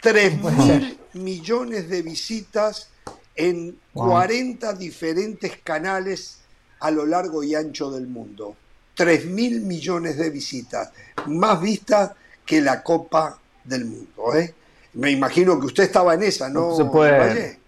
3 0.00 0.42
mil 0.42 0.98
millones 1.14 1.88
de 1.88 2.02
visitas 2.02 2.88
en 3.36 3.78
40 3.92 4.72
diferentes 4.74 5.58
canales 5.62 6.40
a 6.80 6.90
lo 6.90 7.06
largo 7.06 7.42
y 7.42 7.54
ancho 7.54 7.90
del 7.90 8.06
mundo. 8.06 8.56
3 8.94 9.26
mil 9.26 9.60
millones 9.60 10.16
de 10.16 10.30
visitas, 10.30 10.90
más 11.26 11.60
vistas 11.60 12.12
que 12.44 12.60
la 12.60 12.82
Copa 12.82 13.38
del 13.64 13.84
Mundo. 13.84 14.34
¿eh? 14.34 14.54
Me 14.94 15.10
imagino 15.10 15.60
que 15.60 15.66
usted 15.66 15.84
estaba 15.84 16.14
en 16.14 16.22
esa, 16.22 16.48
¿no? 16.48 16.74
se 16.74 16.86
puede 16.86 17.58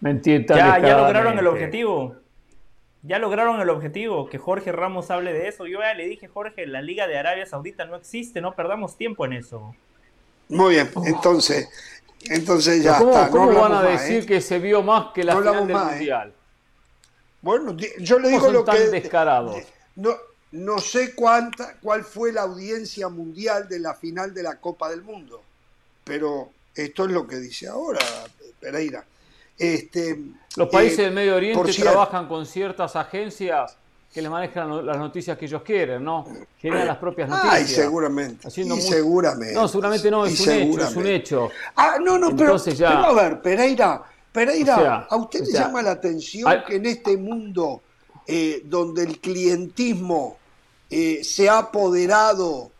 mentir 0.00 0.44
ya, 0.46 0.78
ya 0.78 0.96
lograron 0.98 1.38
el 1.38 1.46
objetivo. 1.46 2.16
Ya 3.02 3.20
lograron 3.20 3.60
el 3.60 3.70
objetivo, 3.70 4.28
que 4.28 4.38
Jorge 4.38 4.72
Ramos 4.72 5.12
hable 5.12 5.32
de 5.32 5.46
eso. 5.46 5.68
Yo 5.68 5.78
ya 5.78 5.94
le 5.94 6.08
dije, 6.08 6.26
Jorge, 6.26 6.66
la 6.66 6.82
Liga 6.82 7.06
de 7.06 7.16
Arabia 7.16 7.46
Saudita 7.46 7.84
no 7.84 7.94
existe, 7.94 8.40
no 8.40 8.56
perdamos 8.56 8.96
tiempo 8.96 9.24
en 9.24 9.34
eso. 9.34 9.76
Muy 10.48 10.74
bien, 10.74 10.90
entonces, 11.04 11.68
entonces 12.30 12.82
ya 12.82 12.98
¿Cómo, 12.98 13.12
está. 13.12 13.30
¿Cómo 13.30 13.52
van 13.54 13.72
a 13.72 13.82
decir 13.82 14.22
¿eh? 14.22 14.26
que 14.26 14.40
se 14.40 14.58
vio 14.58 14.82
más 14.82 15.12
que 15.14 15.24
la 15.24 15.36
final 15.36 15.66
del 15.66 15.76
¿eh? 15.76 15.80
Mundial? 15.80 16.32
Bueno, 17.42 17.76
yo 18.00 18.18
le 18.18 18.28
digo 18.30 18.50
lo 18.50 18.64
tan 18.64 18.76
que... 18.76 18.88
descarados? 18.88 19.62
No, 19.94 20.14
no 20.52 20.78
sé 20.78 21.14
cuánta, 21.14 21.76
cuál 21.80 22.04
fue 22.04 22.32
la 22.32 22.42
audiencia 22.42 23.08
mundial 23.08 23.68
de 23.68 23.78
la 23.78 23.94
final 23.94 24.32
de 24.34 24.42
la 24.42 24.58
Copa 24.58 24.90
del 24.90 25.02
Mundo, 25.02 25.42
pero 26.04 26.50
esto 26.74 27.04
es 27.04 27.10
lo 27.10 27.26
que 27.26 27.36
dice 27.36 27.68
ahora 27.68 28.00
Pereira. 28.60 29.04
Este, 29.58 30.18
Los 30.56 30.68
países 30.68 30.98
eh, 30.98 31.02
del 31.02 31.14
Medio 31.14 31.36
Oriente 31.36 31.72
trabajan 31.72 32.28
con 32.28 32.46
ciertas 32.46 32.94
agencias 32.96 33.76
que 34.16 34.22
les 34.22 34.30
manejan 34.30 34.86
las 34.86 34.96
noticias 34.96 35.36
que 35.36 35.44
ellos 35.44 35.60
quieren, 35.60 36.02
¿no? 36.02 36.24
Generan 36.58 36.86
las 36.86 36.96
propias 36.96 37.28
noticias. 37.28 37.54
Ay, 37.54 37.66
seguramente. 37.66 38.50
seguramente. 38.50 39.52
No, 39.52 39.68
seguramente 39.68 40.10
no, 40.10 40.24
es 40.24 40.40
un 40.40 40.48
hecho, 40.48 40.80
es 40.80 40.96
un 40.96 41.06
hecho. 41.06 41.50
Ah, 41.76 41.98
no, 42.02 42.16
no, 42.16 42.34
pero, 42.34 42.56
a 42.56 43.12
ver, 43.12 43.42
Pereira, 43.42 44.02
Pereira, 44.32 45.06
¿a 45.10 45.16
usted 45.16 45.40
le 45.44 45.52
llama 45.52 45.82
la 45.82 45.90
atención 45.90 46.50
que 46.66 46.76
en 46.76 46.86
este 46.86 47.18
mundo 47.18 47.82
eh, 48.26 48.62
donde 48.64 49.02
el 49.02 49.20
clientismo 49.20 50.38
eh, 50.88 51.22
se 51.22 51.50
ha 51.50 51.58
apoderado 51.58 52.70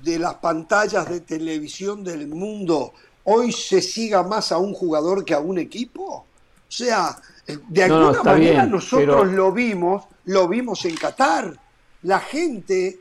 de 0.00 0.20
las 0.20 0.34
pantallas 0.34 1.10
de 1.10 1.22
televisión 1.22 2.04
del 2.04 2.28
mundo, 2.28 2.92
hoy 3.24 3.50
se 3.50 3.82
siga 3.82 4.22
más 4.22 4.52
a 4.52 4.58
un 4.58 4.72
jugador 4.72 5.24
que 5.24 5.34
a 5.34 5.40
un 5.40 5.58
equipo? 5.58 6.04
O 6.04 6.26
sea, 6.68 7.20
de 7.68 7.82
alguna 7.82 8.22
manera 8.22 8.64
nosotros 8.64 9.26
lo 9.32 9.50
vimos, 9.50 10.04
lo 10.26 10.48
vimos 10.48 10.84
en 10.84 10.96
Qatar. 10.96 11.58
La 12.02 12.20
gente 12.20 13.00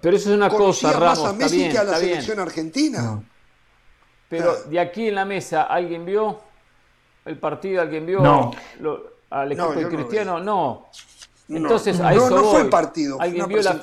pero 0.00 0.16
eso 0.16 0.30
es 0.30 0.36
una 0.36 0.50
cosa, 0.50 0.92
Ramos, 0.92 1.22
más 1.22 1.30
a 1.30 1.32
Messi 1.32 1.68
que 1.70 1.78
a 1.78 1.84
la 1.84 1.96
selección 1.96 2.38
argentina. 2.38 3.22
Pero 4.28 4.64
de 4.64 4.78
aquí 4.78 5.08
en 5.08 5.14
la 5.14 5.24
mesa, 5.24 5.62
¿alguien 5.62 6.04
vio 6.04 6.40
el 7.24 7.38
partido? 7.38 7.80
¿Alguien 7.80 8.04
vio 8.04 8.22
al 9.30 9.52
equipo 9.52 9.72
de 9.72 9.88
Cristiano? 9.88 10.40
No. 10.40 10.88
Entonces, 11.48 11.98
no, 11.98 12.06
a 12.06 12.12
eso 12.14 12.30
no, 12.30 12.44
fue 12.44 12.62
el 12.62 12.68
partido, 12.68 13.20
¿Alguien 13.20 13.46
vio 13.46 13.62
la 13.62 13.80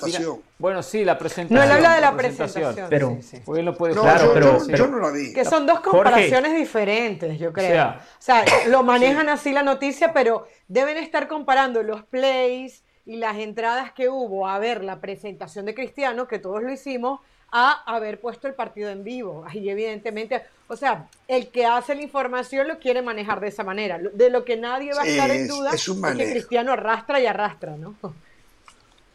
Bueno, 0.57 0.81
sí, 0.81 1.03
la 1.03 1.17
presentación. 1.17 1.59
No, 1.59 1.63
él 1.63 1.71
habla 1.71 1.95
de 1.95 2.01
la 2.01 2.15
presentación. 2.15 2.87
pero, 2.89 3.17
Porque 3.45 3.59
él 3.59 3.65
no 3.65 3.75
puede 3.75 3.93
claro, 3.93 4.27
yo, 4.27 4.33
pero, 4.33 4.67
yo, 4.67 4.87
no 4.87 4.99
la 4.99 5.11
vi. 5.11 5.33
Que 5.33 5.45
son 5.45 5.65
dos 5.65 5.81
comparaciones 5.81 6.55
diferentes, 6.55 7.37
yo 7.37 7.53
creo. 7.53 7.89
O 7.89 7.93
sea, 8.17 8.43
lo 8.67 8.83
manejan 8.83 9.29
así 9.29 9.51
la 9.51 9.63
noticia, 9.63 10.13
pero 10.13 10.47
deben 10.67 10.97
estar 10.97 11.27
comparando 11.27 11.83
los 11.83 12.03
plays 12.03 12.83
y 13.05 13.17
las 13.17 13.37
entradas 13.37 13.91
que 13.91 14.09
hubo 14.09 14.47
a 14.47 14.59
ver 14.59 14.83
la 14.83 15.01
presentación 15.01 15.65
de 15.65 15.73
Cristiano, 15.73 16.27
que 16.27 16.39
todos 16.39 16.61
lo 16.61 16.71
hicimos, 16.71 17.21
a 17.51 17.83
haber 17.85 18.19
puesto 18.19 18.47
el 18.47 18.53
partido 18.53 18.89
en 18.89 19.03
vivo. 19.03 19.45
Y 19.53 19.69
evidentemente, 19.69 20.41
o 20.67 20.75
sea, 20.75 21.07
el 21.27 21.47
que 21.47 21.65
hace 21.65 21.95
la 21.95 22.01
información 22.01 22.67
lo 22.67 22.79
quiere 22.79 23.01
manejar 23.01 23.39
de 23.39 23.47
esa 23.47 23.63
manera. 23.63 23.97
De 23.97 24.29
lo 24.29 24.45
que 24.45 24.57
nadie 24.57 24.93
va 24.93 25.01
a 25.01 25.05
estar 25.05 25.31
en 25.31 25.47
duda 25.47 25.71
es, 25.71 25.85
que 25.85 26.31
Cristiano 26.31 26.73
arrastra 26.73 27.19
y 27.19 27.25
arrastra, 27.25 27.75
¿no? 27.75 27.95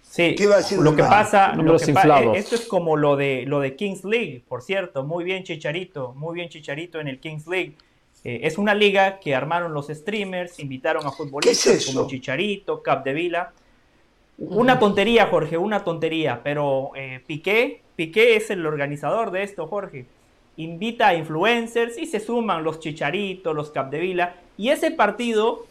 Sí, 0.03 0.37
¿Qué 0.37 0.45
iba 0.45 0.55
a 0.55 0.59
decir 0.59 0.79
lo 0.79 0.93
de 0.93 0.97
que 0.99 1.03
pasa, 1.03 1.49
lo 1.49 1.57
Números 1.57 1.83
que 1.83 1.93
pa- 1.93 2.21
eh, 2.21 2.33
esto 2.37 2.55
es 2.55 2.67
como 2.67 2.97
lo 2.97 3.17
de 3.17 3.45
lo 3.47 3.59
de 3.59 3.75
Kings 3.75 4.05
League, 4.05 4.45
por 4.49 4.63
cierto, 4.63 5.03
muy 5.03 5.25
bien 5.25 5.43
Chicharito, 5.43 6.13
muy 6.13 6.37
bien 6.37 6.49
Chicharito 6.49 7.01
en 7.01 7.09
el 7.09 7.19
Kings 7.19 7.49
League. 7.49 7.75
Eh, 8.23 8.41
es 8.45 8.57
una 8.57 8.75
liga 8.75 9.19
que 9.19 9.35
armaron 9.35 9.75
los 9.75 9.89
streamers, 9.89 10.61
invitaron 10.61 11.05
a 11.05 11.11
futbolistas 11.11 11.65
¿Qué 11.73 11.79
es 11.79 11.87
como 11.87 12.07
Chicharito, 12.07 12.81
Capdevila. 12.81 13.53
Una 14.37 14.81
tontería, 14.81 15.27
Jorge, 15.27 15.57
una 15.59 15.85
tontería, 15.85 16.41
pero 16.43 16.91
eh, 16.97 17.23
Piqué, 17.25 17.83
Piqué 17.95 18.37
es 18.37 18.51
el 18.51 18.67
organizador 18.67 19.31
de 19.31 19.45
esto, 19.45 19.69
Jorge. 19.69 20.07
Invita 20.57 21.09
a 21.09 21.15
influencers 21.15 21.97
y 21.99 22.07
se 22.07 22.19
suman 22.19 22.65
los 22.65 22.81
Chicharitos, 22.81 23.55
los 23.55 23.71
Capdevila, 23.71 24.35
y 24.57 24.71
ese 24.71 24.91
partido 24.91 25.67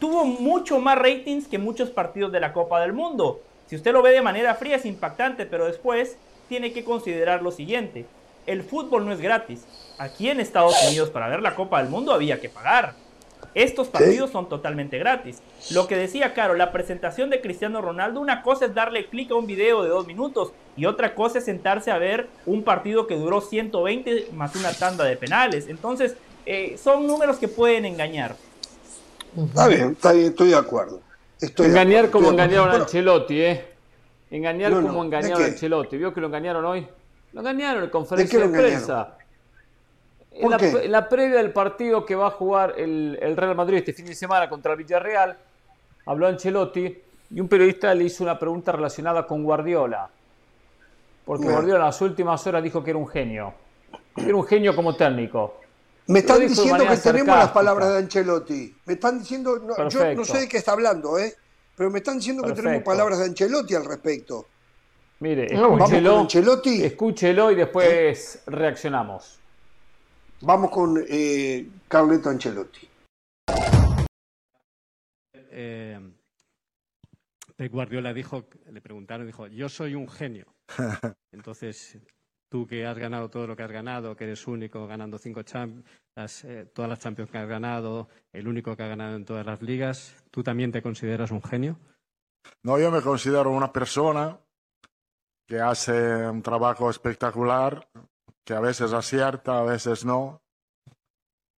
tuvo 0.00 0.24
mucho 0.24 0.80
más 0.80 0.98
ratings 0.98 1.46
que 1.46 1.58
muchos 1.58 1.90
partidos 1.90 2.32
de 2.32 2.40
la 2.40 2.52
Copa 2.52 2.80
del 2.80 2.92
Mundo. 2.92 3.40
Si 3.66 3.76
usted 3.76 3.92
lo 3.92 4.02
ve 4.02 4.10
de 4.10 4.22
manera 4.22 4.54
fría 4.56 4.76
es 4.76 4.84
impactante, 4.84 5.46
pero 5.46 5.66
después 5.66 6.16
tiene 6.48 6.72
que 6.72 6.84
considerar 6.84 7.42
lo 7.42 7.52
siguiente. 7.52 8.04
El 8.46 8.62
fútbol 8.62 9.04
no 9.04 9.12
es 9.12 9.20
gratis. 9.20 9.66
Aquí 9.98 10.28
en 10.28 10.40
Estados 10.40 10.76
Unidos 10.88 11.10
para 11.10 11.28
ver 11.28 11.40
la 11.40 11.54
Copa 11.54 11.80
del 11.80 11.90
Mundo 11.90 12.12
había 12.12 12.40
que 12.40 12.48
pagar. 12.48 12.94
Estos 13.56 13.88
partidos 13.88 14.32
son 14.32 14.50
totalmente 14.50 14.98
gratis. 14.98 15.38
Lo 15.70 15.88
que 15.88 15.96
decía 15.96 16.34
Caro, 16.34 16.52
la 16.52 16.72
presentación 16.72 17.30
de 17.30 17.40
Cristiano 17.40 17.80
Ronaldo, 17.80 18.20
una 18.20 18.42
cosa 18.42 18.66
es 18.66 18.74
darle 18.74 19.06
clic 19.06 19.30
a 19.30 19.34
un 19.34 19.46
video 19.46 19.82
de 19.82 19.88
dos 19.88 20.06
minutos 20.06 20.52
y 20.76 20.84
otra 20.84 21.14
cosa 21.14 21.38
es 21.38 21.46
sentarse 21.46 21.90
a 21.90 21.96
ver 21.96 22.28
un 22.44 22.64
partido 22.64 23.06
que 23.06 23.16
duró 23.16 23.40
120 23.40 24.28
más 24.34 24.54
una 24.56 24.74
tanda 24.74 25.04
de 25.04 25.16
penales. 25.16 25.68
Entonces, 25.68 26.16
eh, 26.44 26.76
son 26.76 27.06
números 27.06 27.38
que 27.38 27.48
pueden 27.48 27.86
engañar. 27.86 28.36
Está 29.34 29.68
bien, 29.68 29.92
está 29.92 30.12
bien, 30.12 30.26
estoy 30.26 30.50
de 30.50 30.56
acuerdo. 30.56 31.00
Estoy 31.40 31.68
de 31.68 31.72
Engañar 31.72 32.04
acuerdo, 32.04 32.26
como 32.26 32.30
engañaron 32.32 32.70
a. 32.72 32.74
Ancelotti, 32.74 33.40
¿eh? 33.40 33.64
Engañar 34.30 34.70
No, 34.70 34.82
no, 34.82 34.88
como 34.88 35.00
¿de 35.00 35.06
engañaron 35.06 35.42
a? 35.42 35.46
Ancelotti. 35.46 35.96
¿Vio 35.96 36.12
que 36.12 36.20
lo 36.20 36.26
engañaron 36.26 36.62
hoy? 36.62 36.86
Lo 37.32 37.40
engañaron 37.40 37.84
en 37.84 37.90
conferencia 37.90 38.38
¿De 38.38 38.48
prensa. 38.48 39.16
En 40.36 40.42
¿Por 40.42 40.50
la, 40.50 40.56
qué? 40.58 40.84
en 40.84 40.92
la 40.92 41.08
previa 41.08 41.36
del 41.38 41.52
partido 41.52 42.04
que 42.04 42.14
va 42.14 42.26
a 42.28 42.30
jugar 42.30 42.74
el, 42.76 43.18
el 43.20 43.36
Real 43.36 43.54
Madrid 43.56 43.78
este 43.78 43.92
fin 43.92 44.06
de 44.06 44.14
semana 44.14 44.48
contra 44.48 44.72
el 44.72 44.78
Villarreal, 44.78 45.36
habló 46.06 46.26
Ancelotti 46.26 46.98
y 47.30 47.40
un 47.40 47.48
periodista 47.48 47.94
le 47.94 48.04
hizo 48.04 48.22
una 48.22 48.38
pregunta 48.38 48.72
relacionada 48.72 49.26
con 49.26 49.42
Guardiola. 49.42 50.08
Porque. 51.24 51.46
Guardiola 51.48 51.80
en 51.80 51.84
las 51.86 52.00
últimas 52.00 52.46
horas 52.46 52.62
dijo 52.62 52.84
que 52.84 52.90
era 52.90 52.98
un 52.98 53.08
genio. 53.08 53.54
Que 54.14 54.26
era 54.26 54.36
un 54.36 54.44
genio 54.44 54.74
como 54.76 54.94
técnico. 54.94 55.60
Me 56.08 56.20
están 56.20 56.40
diciendo 56.40 56.84
que 56.86 56.96
tenemos 56.98 57.36
las 57.36 57.50
palabras 57.50 57.88
de 57.92 57.98
Ancelotti. 57.98 58.76
Me 58.84 58.92
están 58.92 59.18
diciendo, 59.18 59.58
no, 59.58 59.88
yo 59.88 60.14
no 60.14 60.24
sé 60.24 60.40
de 60.40 60.48
qué 60.48 60.58
está 60.58 60.72
hablando, 60.72 61.18
¿eh? 61.18 61.34
Pero 61.76 61.90
me 61.90 61.98
están 61.98 62.18
diciendo 62.18 62.42
que 62.44 62.52
tenemos 62.52 62.82
palabras 62.82 63.18
de 63.18 63.24
Ancelotti 63.24 63.74
al 63.74 63.84
respecto. 63.84 64.46
Mire, 65.18 65.48
No, 65.54 65.70
con 65.70 65.78
escúchelo, 65.80 66.18
Ancelotti. 66.20 66.84
escúchelo 66.84 67.50
y 67.50 67.54
después 67.56 68.42
reaccionamos. 68.46 69.40
Vamos 70.42 70.70
con 70.70 71.02
eh, 71.08 71.66
Carleto 71.88 72.28
Ancelotti. 72.28 72.88
eh, 75.34 75.98
Pep 77.56 77.72
Guardiola 77.72 78.12
dijo, 78.12 78.44
le 78.70 78.82
preguntaron, 78.82 79.26
dijo, 79.26 79.46
yo 79.46 79.68
soy 79.68 79.94
un 79.94 80.08
genio. 80.08 80.44
Entonces, 81.32 81.98
tú 82.50 82.66
que 82.66 82.86
has 82.86 82.98
ganado 82.98 83.30
todo 83.30 83.46
lo 83.46 83.56
que 83.56 83.62
has 83.62 83.72
ganado, 83.72 84.14
que 84.14 84.24
eres 84.24 84.46
único 84.46 84.86
ganando 84.86 85.16
cinco 85.16 85.42
champions, 85.42 85.86
todas 86.74 86.88
las 86.90 86.98
champions 86.98 87.30
que 87.30 87.38
has 87.38 87.48
ganado, 87.48 88.08
el 88.32 88.46
único 88.46 88.76
que 88.76 88.82
ha 88.82 88.88
ganado 88.88 89.16
en 89.16 89.24
todas 89.24 89.46
las 89.46 89.62
ligas, 89.62 90.22
¿tú 90.30 90.42
también 90.42 90.70
te 90.70 90.82
consideras 90.82 91.30
un 91.30 91.42
genio? 91.42 91.78
No, 92.62 92.78
yo 92.78 92.90
me 92.90 93.00
considero 93.00 93.50
una 93.50 93.72
persona 93.72 94.38
que 95.46 95.60
hace 95.60 96.26
un 96.26 96.42
trabajo 96.42 96.90
espectacular, 96.90 97.88
que 98.46 98.54
a 98.54 98.60
veces 98.60 98.92
acierta, 98.92 99.58
a 99.58 99.62
veces 99.64 100.04
no, 100.04 100.40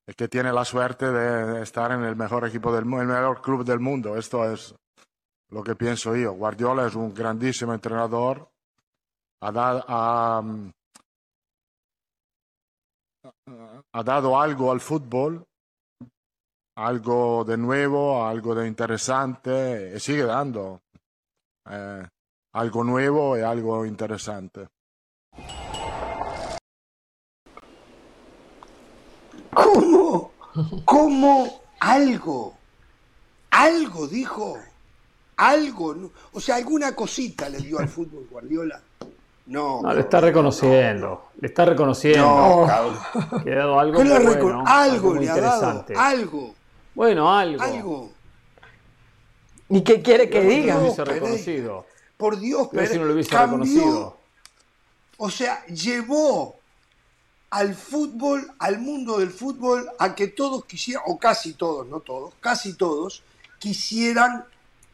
y 0.09 0.15
que 0.15 0.29
tiene 0.29 0.53
la 0.53 0.65
suerte 0.65 1.11
de 1.11 1.63
estar 1.63 1.91
en 1.91 2.05
el 2.05 2.15
mejor 2.15 2.47
equipo 2.47 2.73
del 2.73 2.85
el 2.85 3.07
mejor 3.09 3.43
club 3.43 3.65
del 3.65 3.81
mundo. 3.81 4.17
Esto 4.17 4.45
es 4.51 4.73
lo 5.51 5.65
que 5.65 5.75
pienso 5.75 6.15
yo. 6.15 6.33
Guardiola 6.35 6.87
es 6.87 6.95
un 6.95 7.13
grandísimo 7.13 7.75
entrenador, 7.75 8.49
ha, 9.43 9.51
da- 9.51 9.85
ha, 9.89 10.43
mm, 10.43 10.71
dado 14.05 14.41
algo 14.41 14.71
al 14.71 14.81
fútbol, 14.81 15.45
algo 16.77 17.45
de 17.45 17.57
nuevo, 17.57 18.25
algo 18.25 18.55
de 18.55 18.69
interesante, 18.69 19.93
y 19.97 19.99
sigue 19.99 20.25
dando 20.25 20.83
eh, 21.69 22.07
algo 22.55 22.85
nuevo 22.85 23.37
y 23.37 23.41
algo 23.41 23.85
interesante. 23.85 24.69
¿Cómo? 30.57 30.83
¿Cómo 30.85 31.61
algo? 31.81 32.55
Algo 33.51 34.07
dijo. 34.09 34.59
Algo. 35.37 35.95
¿no? 35.95 36.11
O 36.33 36.41
sea, 36.41 36.57
alguna 36.57 36.95
cosita 36.95 37.49
le 37.49 37.59
dio 37.59 37.79
al 37.79 37.89
fútbol 37.89 38.27
Guardiola. 38.31 38.81
No. 39.47 39.81
No, 39.83 39.93
le 39.95 40.01
está 40.01 40.21
reconociendo. 40.21 41.27
Le 41.41 41.49
está 41.49 41.65
reconociendo. 41.67 42.27
No, 42.27 42.67
cabrón. 42.67 43.45
Que 43.45 43.53
ha 43.53 43.57
dado 43.57 43.79
algo 43.79 43.99
¿Qué 43.99 44.05
le 44.05 44.19
muy 44.19 44.35
recon- 44.35 44.43
bueno, 44.43 44.65
algo 44.67 45.15
muy 45.15 45.25
le 45.25 45.31
ha 45.31 45.37
dado. 45.41 45.85
Algo. 45.97 46.55
Bueno, 46.95 47.33
algo. 47.33 47.63
Algo. 47.63 48.11
¿Y 49.69 49.83
qué 49.83 50.01
quiere 50.03 50.31
que 50.31 50.43
No 50.43 50.49
diga? 50.51 50.75
lo 50.75 50.81
No, 50.81 50.87
hubiese 50.87 51.05
reconocido. 51.05 51.87
Por 52.17 52.39
Dios, 52.39 52.69
Pero 52.73 52.87
si 52.87 52.99
no 52.99 53.05
lo 53.05 53.13
hubiese 53.13 53.31
cambió, 53.31 53.59
reconocido. 53.59 54.17
O 55.19 55.31
sea, 55.31 55.65
llevó 55.67 56.57
al 57.51 57.75
fútbol, 57.75 58.53
al 58.59 58.79
mundo 58.81 59.19
del 59.19 59.31
fútbol, 59.31 59.89
a 59.99 60.15
que 60.15 60.29
todos 60.29 60.65
quisieran, 60.65 61.05
o 61.07 61.19
casi 61.19 61.55
todos, 61.55 61.87
no 61.87 62.01
todos, 62.01 62.35
casi 62.41 62.75
todos, 62.75 63.23
quisieran 63.59 64.45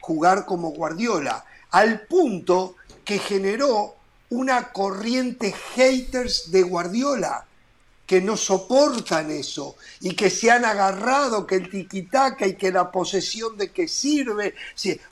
jugar 0.01 0.45
como 0.45 0.71
Guardiola, 0.71 1.45
al 1.71 2.03
punto 2.03 2.77
que 3.05 3.19
generó 3.19 3.97
una 4.31 4.73
corriente 4.73 5.53
haters 5.53 6.51
de 6.51 6.63
Guardiola 6.63 7.47
que 8.07 8.21
no 8.21 8.37
soportan 8.37 9.31
eso 9.31 9.77
y 10.01 10.15
que 10.15 10.29
se 10.29 10.51
han 10.51 10.65
agarrado 10.65 11.47
que 11.47 11.55
el 11.55 11.71
tiquitaca 11.71 12.47
y 12.47 12.57
que 12.57 12.71
la 12.71 12.91
posesión 12.91 13.57
de 13.57 13.71
qué 13.71 13.89
sirve, 13.89 14.55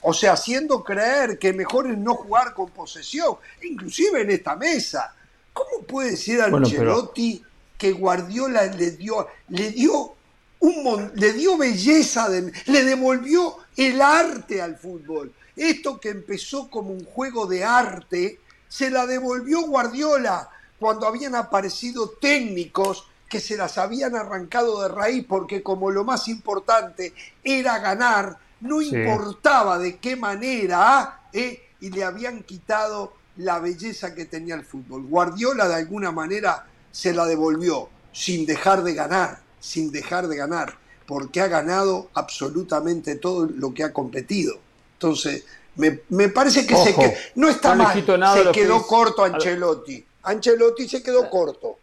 o 0.01 0.13
sea, 0.13 0.33
haciendo 0.33 0.83
creer 0.83 1.39
que 1.39 1.53
mejor 1.53 1.89
es 1.89 1.97
no 1.97 2.15
jugar 2.15 2.53
con 2.53 2.69
posesión, 2.69 3.37
inclusive 3.63 4.21
en 4.21 4.31
esta 4.31 4.55
mesa. 4.55 5.15
¿Cómo 5.53 5.83
puede 5.87 6.11
decir 6.11 6.37
Bueno, 6.49 6.67
pero- 6.69 6.91
Ancelotti 6.93 7.43
que 7.77 7.91
Guardiola 7.93 8.65
le 8.67 8.91
dio, 8.91 9.27
le 9.49 9.71
dio 9.71 10.13
un 10.59 10.83
mon- 10.83 11.11
le 11.15 11.33
dio 11.33 11.57
belleza, 11.57 12.29
de- 12.29 12.51
le 12.67 12.83
devolvió 12.83 13.57
el 13.75 14.01
arte 14.01 14.61
al 14.61 14.77
fútbol? 14.77 15.33
Esto 15.55 15.99
que 15.99 16.09
empezó 16.09 16.69
como 16.69 16.91
un 16.91 17.03
juego 17.05 17.45
de 17.47 17.63
arte, 17.63 18.39
se 18.69 18.89
la 18.89 19.05
devolvió 19.05 19.61
Guardiola 19.63 20.49
cuando 20.79 21.05
habían 21.07 21.35
aparecido 21.35 22.09
técnicos 22.09 23.07
que 23.27 23.39
se 23.39 23.57
las 23.57 23.77
habían 23.77 24.15
arrancado 24.15 24.81
de 24.81 24.89
raíz 24.89 25.25
porque 25.27 25.61
como 25.63 25.89
lo 25.91 26.03
más 26.03 26.27
importante 26.27 27.13
era 27.43 27.79
ganar, 27.79 28.37
no 28.61 28.79
Sí. 28.81 28.95
importaba 28.95 29.77
de 29.79 29.97
qué 29.97 30.15
manera, 30.15 31.21
¿eh? 31.33 31.67
y 31.79 31.89
le 31.89 32.03
habían 32.03 32.43
quitado 32.43 33.13
la 33.37 33.59
belleza 33.59 34.13
que 34.13 34.25
tenía 34.25 34.55
el 34.55 34.65
fútbol. 34.65 35.03
Guardiola 35.07 35.67
de 35.67 35.75
alguna 35.75 36.11
manera 36.11 36.65
se 36.91 37.13
la 37.13 37.25
devolvió 37.25 37.89
sin 38.11 38.45
dejar 38.45 38.83
de 38.83 38.93
ganar, 38.93 39.39
sin 39.59 39.91
dejar 39.91 40.27
de 40.27 40.35
ganar, 40.35 40.75
porque 41.05 41.41
ha 41.41 41.47
ganado 41.47 42.09
absolutamente 42.13 43.15
todo 43.15 43.47
lo 43.47 43.73
que 43.73 43.83
ha 43.83 43.93
competido. 43.93 44.55
Entonces, 44.93 45.45
me, 45.75 46.01
me 46.09 46.29
parece 46.29 46.67
que 46.67 46.75
se 46.75 46.91
Ojo, 46.91 47.01
que 47.01 47.17
no 47.35 47.47
está 47.47 47.75
no 47.75 47.83
mal, 47.83 47.93
se 47.93 48.51
que 48.51 48.51
quedó 48.51 48.85
corto. 48.85 49.23
Ancelotti. 49.23 50.05
Ancelotti 50.23 50.87
se 50.87 51.01
quedó 51.01 51.29
corto. 51.29 51.77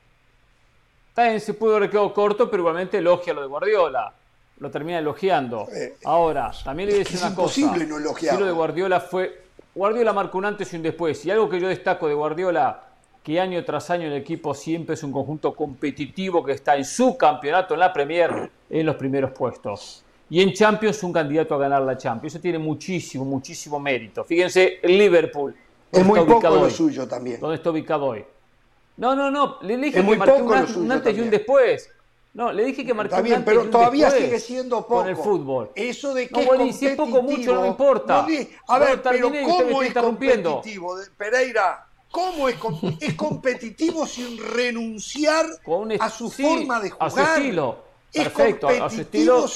También 1.14 1.40
se 1.40 1.54
pudo 1.54 1.76
haber 1.76 1.90
quedado 1.90 2.12
corto, 2.14 2.48
pero 2.50 2.62
igualmente 2.62 2.98
elogia 2.98 3.32
lo 3.32 3.40
de 3.40 3.48
Guardiola. 3.48 4.14
Lo 4.58 4.70
termina 4.70 4.98
elogiando. 4.98 5.68
Eh, 5.72 5.96
Ahora, 6.04 6.52
también 6.64 6.88
le 6.88 6.94
voy 6.94 7.00
a 7.00 7.04
decir 7.04 7.16
es 7.16 7.22
una 7.22 7.34
cosa. 7.34 7.61
imposible 7.61 7.87
no 7.87 7.96
elogiarlo. 7.98 8.38
Sí, 8.38 8.40
lo 8.40 8.46
de 8.46 8.52
Guardiola 8.52 9.00
fue. 9.00 9.47
Guardiola 9.78 10.12
marcó 10.12 10.38
un 10.38 10.44
antes 10.44 10.72
y 10.72 10.76
un 10.76 10.82
después. 10.82 11.24
Y 11.24 11.30
algo 11.30 11.48
que 11.48 11.60
yo 11.60 11.68
destaco 11.68 12.08
de 12.08 12.14
Guardiola, 12.14 12.82
que 13.22 13.38
año 13.40 13.64
tras 13.64 13.90
año 13.90 14.08
el 14.08 14.12
equipo 14.14 14.52
siempre 14.52 14.94
es 14.94 15.02
un 15.04 15.12
conjunto 15.12 15.54
competitivo 15.54 16.44
que 16.44 16.50
está 16.50 16.76
en 16.76 16.84
su 16.84 17.16
campeonato, 17.16 17.74
en 17.74 17.80
la 17.80 17.92
Premier, 17.92 18.50
en 18.68 18.86
los 18.86 18.96
primeros 18.96 19.30
puestos. 19.30 20.04
Y 20.30 20.42
en 20.42 20.52
Champions 20.52 21.00
un 21.04 21.12
candidato 21.12 21.54
a 21.54 21.58
ganar 21.58 21.82
la 21.82 21.96
Champions. 21.96 22.34
Eso 22.34 22.42
tiene 22.42 22.58
muchísimo, 22.58 23.24
muchísimo 23.24 23.78
mérito. 23.78 24.24
Fíjense, 24.24 24.80
el 24.82 24.98
Liverpool. 24.98 25.54
Es 25.92 26.04
¿dónde 26.04 26.08
muy 26.08 26.18
poco 26.34 26.48
lo 26.56 26.60
hoy? 26.62 26.70
suyo 26.72 27.06
también. 27.06 27.40
¿Dónde 27.40 27.54
está 27.56 27.70
ubicado 27.70 28.06
hoy? 28.06 28.24
No, 28.96 29.14
no, 29.14 29.30
no. 29.30 29.58
Le 29.62 29.76
dije 29.76 30.00
Es 30.00 30.04
muy 30.04 30.14
que 30.14 30.18
marqué 30.18 30.32
poco 30.34 30.44
un, 30.44 30.50
lo 30.50 30.56
an- 30.56 30.66
suyo 30.66 30.80
un 30.80 30.90
antes 30.92 31.16
y 31.16 31.20
un 31.20 31.30
después. 31.30 31.88
No, 32.34 32.52
le 32.52 32.64
dije 32.64 32.84
que 32.84 32.94
marcó 32.94 33.16
Está 33.16 33.22
bien, 33.22 33.34
un 33.34 33.38
antes 33.38 33.52
y 33.52 33.56
pero 33.56 33.64
un 33.64 33.70
todavía 33.70 34.10
sigue 34.10 34.38
siendo 34.38 34.82
poco. 34.82 35.00
Con 35.00 35.08
el 35.08 35.16
fútbol. 35.16 35.70
Eso 35.74 36.14
de 36.14 36.28
que 36.28 36.34
No, 36.34 36.40
es 36.40 36.46
bueno, 36.46 36.66
y 36.66 36.72
si 36.72 36.86
es 36.86 36.96
poco 36.96 37.22
mucho, 37.22 37.54
no 37.54 37.62
me 37.62 37.68
importa. 37.68 38.26
no 38.28 38.46
a 38.68 38.78
ver, 38.78 39.02
pero 39.02 39.32
¿cómo 39.44 39.82
es 39.82 39.94
competitivo? 39.94 40.96
Pereira, 41.16 41.86
¿cómo 42.10 42.48
es, 42.48 42.56
es 43.00 43.14
competitivo 43.14 44.06
sin 44.06 44.38
renunciar 44.38 45.46
Con 45.64 45.82
un 45.82 45.92
a 46.00 46.10
su 46.10 46.30
sí, 46.30 46.42
forma 46.42 46.80
de 46.80 46.90
jugar? 46.90 47.08
A 47.08 47.10
su 47.10 47.20
estilo. 47.20 47.84
Es 48.12 48.22
Perfecto, 48.24 48.68
a 48.68 48.72
su 48.88 48.96
competitivo 48.96 49.46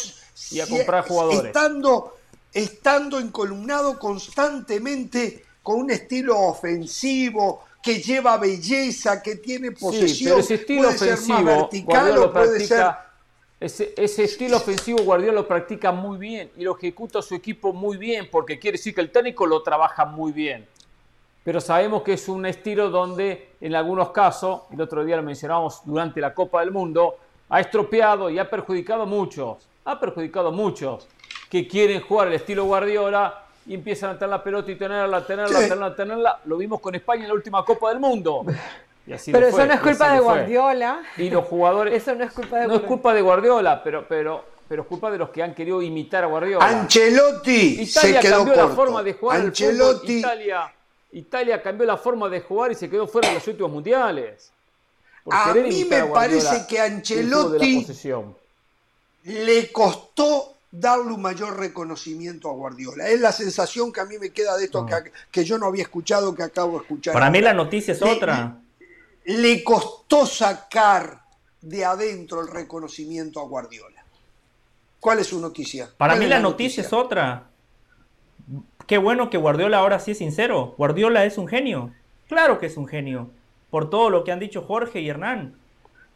y 0.50 0.60
a 0.60 0.66
comprar 0.66 1.06
jugadores. 1.06 1.44
Estando, 1.44 2.16
estando 2.52 3.18
encolumnado 3.18 3.98
constantemente 3.98 5.44
con 5.62 5.80
un 5.80 5.90
estilo 5.90 6.38
ofensivo 6.40 7.64
que 7.82 8.00
lleva 8.00 8.38
belleza, 8.38 9.20
que 9.20 9.36
tiene 9.36 9.68
Sí, 9.70 9.74
posesión, 9.74 10.30
pero 10.30 10.40
ese 10.40 10.54
estilo 10.54 10.82
puede 10.82 10.98
ser 10.98 11.10
más 11.10 11.20
ofensivo, 11.20 11.44
vertical 11.44 12.10
o 12.10 12.14
lo 12.14 12.32
puede 12.32 12.60
ser 12.60 12.78
practica. 12.78 13.08
Ese, 13.58 13.94
ese 13.96 14.24
estilo 14.24 14.56
ofensivo 14.56 15.02
Guardiola 15.02 15.34
lo 15.34 15.48
practica 15.48 15.92
muy 15.92 16.18
bien 16.18 16.50
y 16.56 16.64
lo 16.64 16.76
ejecuta 16.76 17.22
su 17.22 17.34
equipo 17.34 17.72
muy 17.72 17.96
bien, 17.96 18.28
porque 18.30 18.58
quiere 18.58 18.78
decir 18.78 18.94
que 18.94 19.00
el 19.00 19.10
técnico 19.10 19.46
lo 19.46 19.62
trabaja 19.62 20.04
muy 20.04 20.32
bien. 20.32 20.66
Pero 21.44 21.60
sabemos 21.60 22.02
que 22.02 22.12
es 22.12 22.28
un 22.28 22.46
estilo 22.46 22.90
donde, 22.90 23.50
en 23.60 23.74
algunos 23.74 24.10
casos, 24.10 24.62
el 24.72 24.80
otro 24.80 25.04
día 25.04 25.16
lo 25.16 25.22
mencionamos 25.24 25.80
durante 25.84 26.20
la 26.20 26.34
Copa 26.34 26.60
del 26.60 26.70
Mundo, 26.70 27.16
ha 27.48 27.60
estropeado 27.60 28.30
y 28.30 28.38
ha 28.38 28.48
perjudicado 28.48 29.02
a 29.02 29.06
muchos. 29.06 29.58
Ha 29.84 29.98
perjudicado 29.98 30.48
a 30.48 30.52
muchos 30.52 31.06
que 31.50 31.66
quieren 31.66 32.00
jugar 32.00 32.28
el 32.28 32.34
estilo 32.34 32.64
Guardiola 32.64 33.44
y 33.66 33.74
empiezan 33.74 34.10
a 34.10 34.14
tener 34.14 34.30
la 34.30 34.42
pelota 34.42 34.70
y 34.70 34.76
tenerla, 34.76 35.24
tenerla, 35.26 35.58
Sí. 35.58 35.64
tenerla, 35.64 35.94
tenerla. 35.96 36.40
Lo 36.46 36.56
vimos 36.56 36.80
con 36.80 36.94
España 36.94 37.22
en 37.22 37.28
la 37.28 37.34
última 37.34 37.64
Copa 37.64 37.90
del 37.90 38.00
Mundo. 38.00 38.44
Y 39.04 39.12
así 39.12 39.32
Pero 39.32 39.48
eso 39.48 39.56
fue, 39.56 39.66
no 39.66 39.74
es 39.74 39.80
culpa 39.80 40.12
de. 40.12 40.20
Guardiola. 40.20 41.02
Y 41.16 41.28
los 41.28 41.44
jugadores. 41.46 41.92
Eso 41.94 42.14
no 42.14 42.22
es 42.22 42.30
culpa 42.30 42.58
de 42.58 42.68
No 42.68 42.74
es 42.74 42.80
Guardiola. 42.82 42.88
culpa 42.88 43.14
de 43.14 43.20
Guardiola, 43.20 43.82
pero, 43.82 44.06
pero, 44.08 44.44
pero 44.68 44.82
es 44.82 44.88
culpa 44.88 45.10
de 45.10 45.18
los 45.18 45.30
que 45.30 45.42
han 45.42 45.56
querido 45.56 45.82
imitar 45.82 46.22
a 46.22 46.28
Guardiola. 46.28 46.64
Ancelotti 46.64 47.80
Italia 47.82 47.90
se 47.90 48.28
quedó 48.28 48.36
cambió 48.36 48.54
corto. 48.54 48.68
la 48.68 48.74
forma 48.76 49.02
de 49.02 49.12
jugar. 49.14 49.40
Ancelotti, 49.40 50.18
Italia, 50.18 50.72
Italia 51.10 51.60
cambió 51.60 51.84
la 51.84 51.96
forma 51.96 52.28
de 52.28 52.42
jugar 52.42 52.70
y 52.70 52.74
se 52.76 52.88
quedó 52.88 53.08
fuera 53.08 53.26
de 53.26 53.34
los 53.34 53.48
últimos 53.48 53.72
mundiales. 53.72 54.52
Por 55.24 55.34
A 55.34 55.52
mí 55.52 55.84
me 55.90 55.96
a 55.96 56.04
Guardiola 56.04 56.12
parece 56.50 56.66
que 56.68 56.78
Ancelotti- 56.80 58.36
le 59.24 59.72
costó 59.72 60.51
darle 60.72 61.12
un 61.12 61.22
mayor 61.22 61.58
reconocimiento 61.58 62.50
a 62.50 62.54
Guardiola. 62.54 63.08
Es 63.08 63.20
la 63.20 63.30
sensación 63.30 63.92
que 63.92 64.00
a 64.00 64.06
mí 64.06 64.18
me 64.18 64.30
queda 64.30 64.56
de 64.56 64.64
esto 64.64 64.84
que, 64.86 65.12
que 65.30 65.44
yo 65.44 65.58
no 65.58 65.66
había 65.66 65.82
escuchado, 65.82 66.34
que 66.34 66.42
acabo 66.42 66.72
de 66.78 66.82
escuchar. 66.84 67.12
Para 67.12 67.30
mí 67.30 67.40
la 67.40 67.52
noticia 67.52 67.92
es 67.92 68.00
Le- 68.00 68.10
otra. 68.10 68.56
Le 69.24 69.62
costó 69.62 70.26
sacar 70.26 71.22
de 71.60 71.84
adentro 71.84 72.40
el 72.40 72.48
reconocimiento 72.48 73.38
a 73.38 73.44
Guardiola. 73.44 74.02
¿Cuál 74.98 75.18
es 75.20 75.28
su 75.28 75.38
noticia? 75.40 75.90
Para 75.96 76.14
¿Cuál 76.14 76.20
mí 76.24 76.26
la 76.26 76.40
noticia 76.40 76.80
es 76.82 76.92
otra. 76.92 77.48
Qué 78.86 78.98
bueno 78.98 79.30
que 79.30 79.38
Guardiola 79.38 79.78
ahora 79.78 80.00
sí 80.00 80.12
es 80.12 80.18
sincero. 80.18 80.74
Guardiola 80.78 81.24
es 81.24 81.38
un 81.38 81.46
genio. 81.48 81.92
Claro 82.28 82.58
que 82.58 82.66
es 82.66 82.76
un 82.76 82.88
genio. 82.88 83.30
Por 83.70 83.90
todo 83.90 84.10
lo 84.10 84.24
que 84.24 84.32
han 84.32 84.40
dicho 84.40 84.62
Jorge 84.62 85.00
y 85.00 85.08
Hernán. 85.08 85.54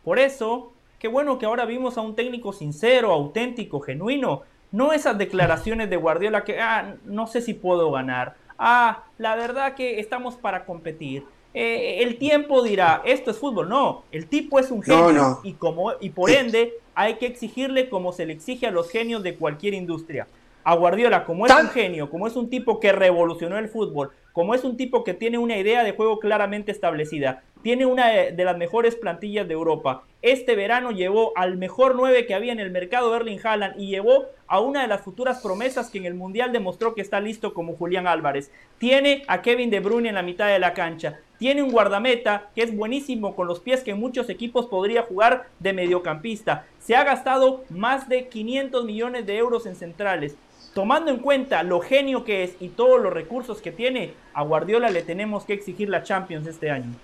Por 0.04 0.18
eso, 0.18 0.72
qué 0.98 1.08
bueno 1.08 1.38
que 1.38 1.46
ahora 1.46 1.64
vimos 1.64 1.96
a 1.98 2.00
un 2.00 2.14
técnico 2.14 2.52
sincero, 2.52 3.12
auténtico, 3.12 3.80
genuino. 3.80 4.42
No 4.72 4.92
esas 4.92 5.16
declaraciones 5.16 5.88
de 5.90 5.96
Guardiola 5.96 6.44
que, 6.44 6.60
ah, 6.60 6.96
no 7.04 7.26
sé 7.26 7.40
si 7.40 7.54
puedo 7.54 7.90
ganar. 7.92 8.34
Ah, 8.58 9.04
la 9.18 9.36
verdad 9.36 9.74
que 9.74 10.00
estamos 10.00 10.36
para 10.36 10.64
competir. 10.64 11.24
Eh, 11.54 12.02
el 12.02 12.18
tiempo 12.18 12.62
dirá, 12.62 13.00
esto 13.04 13.30
es 13.30 13.38
fútbol. 13.38 13.68
No, 13.68 14.02
el 14.12 14.26
tipo 14.26 14.58
es 14.58 14.70
un 14.70 14.82
genio. 14.82 15.12
No, 15.12 15.12
no. 15.12 15.40
Y, 15.44 15.52
como, 15.54 15.92
y 16.00 16.10
por 16.10 16.30
ende, 16.30 16.74
hay 16.94 17.14
que 17.14 17.26
exigirle 17.26 17.88
como 17.88 18.12
se 18.12 18.26
le 18.26 18.32
exige 18.34 18.66
a 18.66 18.70
los 18.70 18.90
genios 18.90 19.22
de 19.22 19.36
cualquier 19.36 19.72
industria. 19.74 20.26
A 20.64 20.74
Guardiola, 20.74 21.24
como 21.24 21.46
es 21.46 21.52
Tan- 21.54 21.66
un 21.66 21.70
genio, 21.72 22.10
como 22.10 22.26
es 22.26 22.34
un 22.34 22.50
tipo 22.50 22.80
que 22.80 22.90
revolucionó 22.92 23.56
el 23.56 23.68
fútbol, 23.68 24.10
como 24.32 24.52
es 24.52 24.64
un 24.64 24.76
tipo 24.76 25.04
que 25.04 25.14
tiene 25.14 25.38
una 25.38 25.56
idea 25.56 25.84
de 25.84 25.92
juego 25.92 26.18
claramente 26.18 26.72
establecida, 26.72 27.44
tiene 27.66 27.84
una 27.84 28.10
de 28.10 28.44
las 28.44 28.56
mejores 28.56 28.94
plantillas 28.94 29.48
de 29.48 29.54
Europa. 29.54 30.04
Este 30.22 30.54
verano 30.54 30.92
llevó 30.92 31.32
al 31.34 31.56
mejor 31.56 31.96
9 31.96 32.24
que 32.24 32.32
había 32.32 32.52
en 32.52 32.60
el 32.60 32.70
mercado 32.70 33.16
Erling 33.16 33.40
Haaland 33.42 33.74
y 33.76 33.88
llevó 33.88 34.26
a 34.46 34.60
una 34.60 34.82
de 34.82 34.86
las 34.86 35.00
futuras 35.00 35.40
promesas 35.42 35.90
que 35.90 35.98
en 35.98 36.04
el 36.04 36.14
Mundial 36.14 36.52
demostró 36.52 36.94
que 36.94 37.00
está 37.00 37.18
listo 37.18 37.54
como 37.54 37.74
Julián 37.74 38.06
Álvarez. 38.06 38.52
Tiene 38.78 39.24
a 39.26 39.42
Kevin 39.42 39.70
De 39.70 39.80
Bruyne 39.80 40.10
en 40.10 40.14
la 40.14 40.22
mitad 40.22 40.46
de 40.46 40.60
la 40.60 40.74
cancha. 40.74 41.18
Tiene 41.40 41.60
un 41.60 41.72
guardameta 41.72 42.50
que 42.54 42.62
es 42.62 42.72
buenísimo 42.72 43.34
con 43.34 43.48
los 43.48 43.58
pies 43.58 43.82
que 43.82 43.90
en 43.90 43.98
muchos 43.98 44.30
equipos 44.30 44.66
podría 44.66 45.02
jugar 45.02 45.48
de 45.58 45.72
mediocampista. 45.72 46.66
Se 46.78 46.94
ha 46.94 47.02
gastado 47.02 47.64
más 47.68 48.08
de 48.08 48.28
500 48.28 48.84
millones 48.84 49.26
de 49.26 49.38
euros 49.38 49.66
en 49.66 49.74
centrales. 49.74 50.36
Tomando 50.72 51.10
en 51.10 51.18
cuenta 51.18 51.64
lo 51.64 51.80
genio 51.80 52.22
que 52.22 52.44
es 52.44 52.54
y 52.60 52.68
todos 52.68 53.02
los 53.02 53.12
recursos 53.12 53.60
que 53.60 53.72
tiene, 53.72 54.12
a 54.34 54.44
Guardiola 54.44 54.88
le 54.88 55.02
tenemos 55.02 55.44
que 55.44 55.54
exigir 55.54 55.88
la 55.88 56.04
Champions 56.04 56.46
este 56.46 56.70
año. 56.70 56.94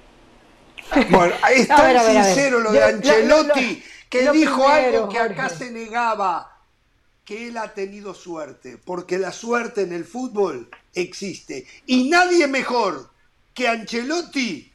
Bueno, 1.10 1.34
es 1.54 1.68
tan 1.68 1.80
ver, 1.86 1.96
a 1.96 2.02
ver, 2.02 2.16
a 2.18 2.22
ver. 2.22 2.24
sincero 2.34 2.60
lo 2.60 2.72
Yo- 2.72 2.80
de 2.80 2.80
lo- 2.80 2.86
Ancelotti 2.96 3.74
lo- 3.76 3.82
que 4.10 4.22
lo 4.24 4.32
dijo 4.32 4.64
primero, 4.66 4.96
algo 4.98 5.08
que 5.08 5.18
acá 5.18 5.42
Jorge. 5.48 5.56
se 5.64 5.70
negaba, 5.70 6.58
que 7.24 7.48
él 7.48 7.56
ha 7.56 7.72
tenido 7.72 8.14
suerte, 8.14 8.78
porque 8.84 9.18
la 9.18 9.32
suerte 9.32 9.82
en 9.82 9.92
el 9.92 10.04
fútbol 10.04 10.68
existe. 10.94 11.66
Y 11.86 12.08
nadie 12.10 12.46
mejor 12.46 13.08
que 13.54 13.68
Ancelotti 13.68 14.70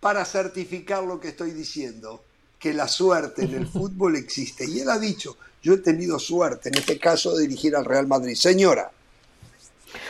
para 0.00 0.24
certificar 0.24 1.02
lo 1.02 1.18
que 1.20 1.28
estoy 1.28 1.50
diciendo, 1.50 2.22
que 2.58 2.72
la 2.72 2.88
suerte 2.88 3.44
en 3.44 3.54
el 3.54 3.66
fútbol 3.68 4.16
existe. 4.16 4.64
Y 4.64 4.80
él 4.80 4.88
ha 4.90 4.98
dicho, 4.98 5.36
yo 5.62 5.74
he 5.74 5.78
tenido 5.78 6.18
suerte, 6.18 6.68
en 6.70 6.76
este 6.78 6.98
caso, 6.98 7.36
de 7.36 7.42
dirigir 7.42 7.74
al 7.76 7.84
Real 7.84 8.06
Madrid. 8.06 8.34
Señora, 8.34 8.90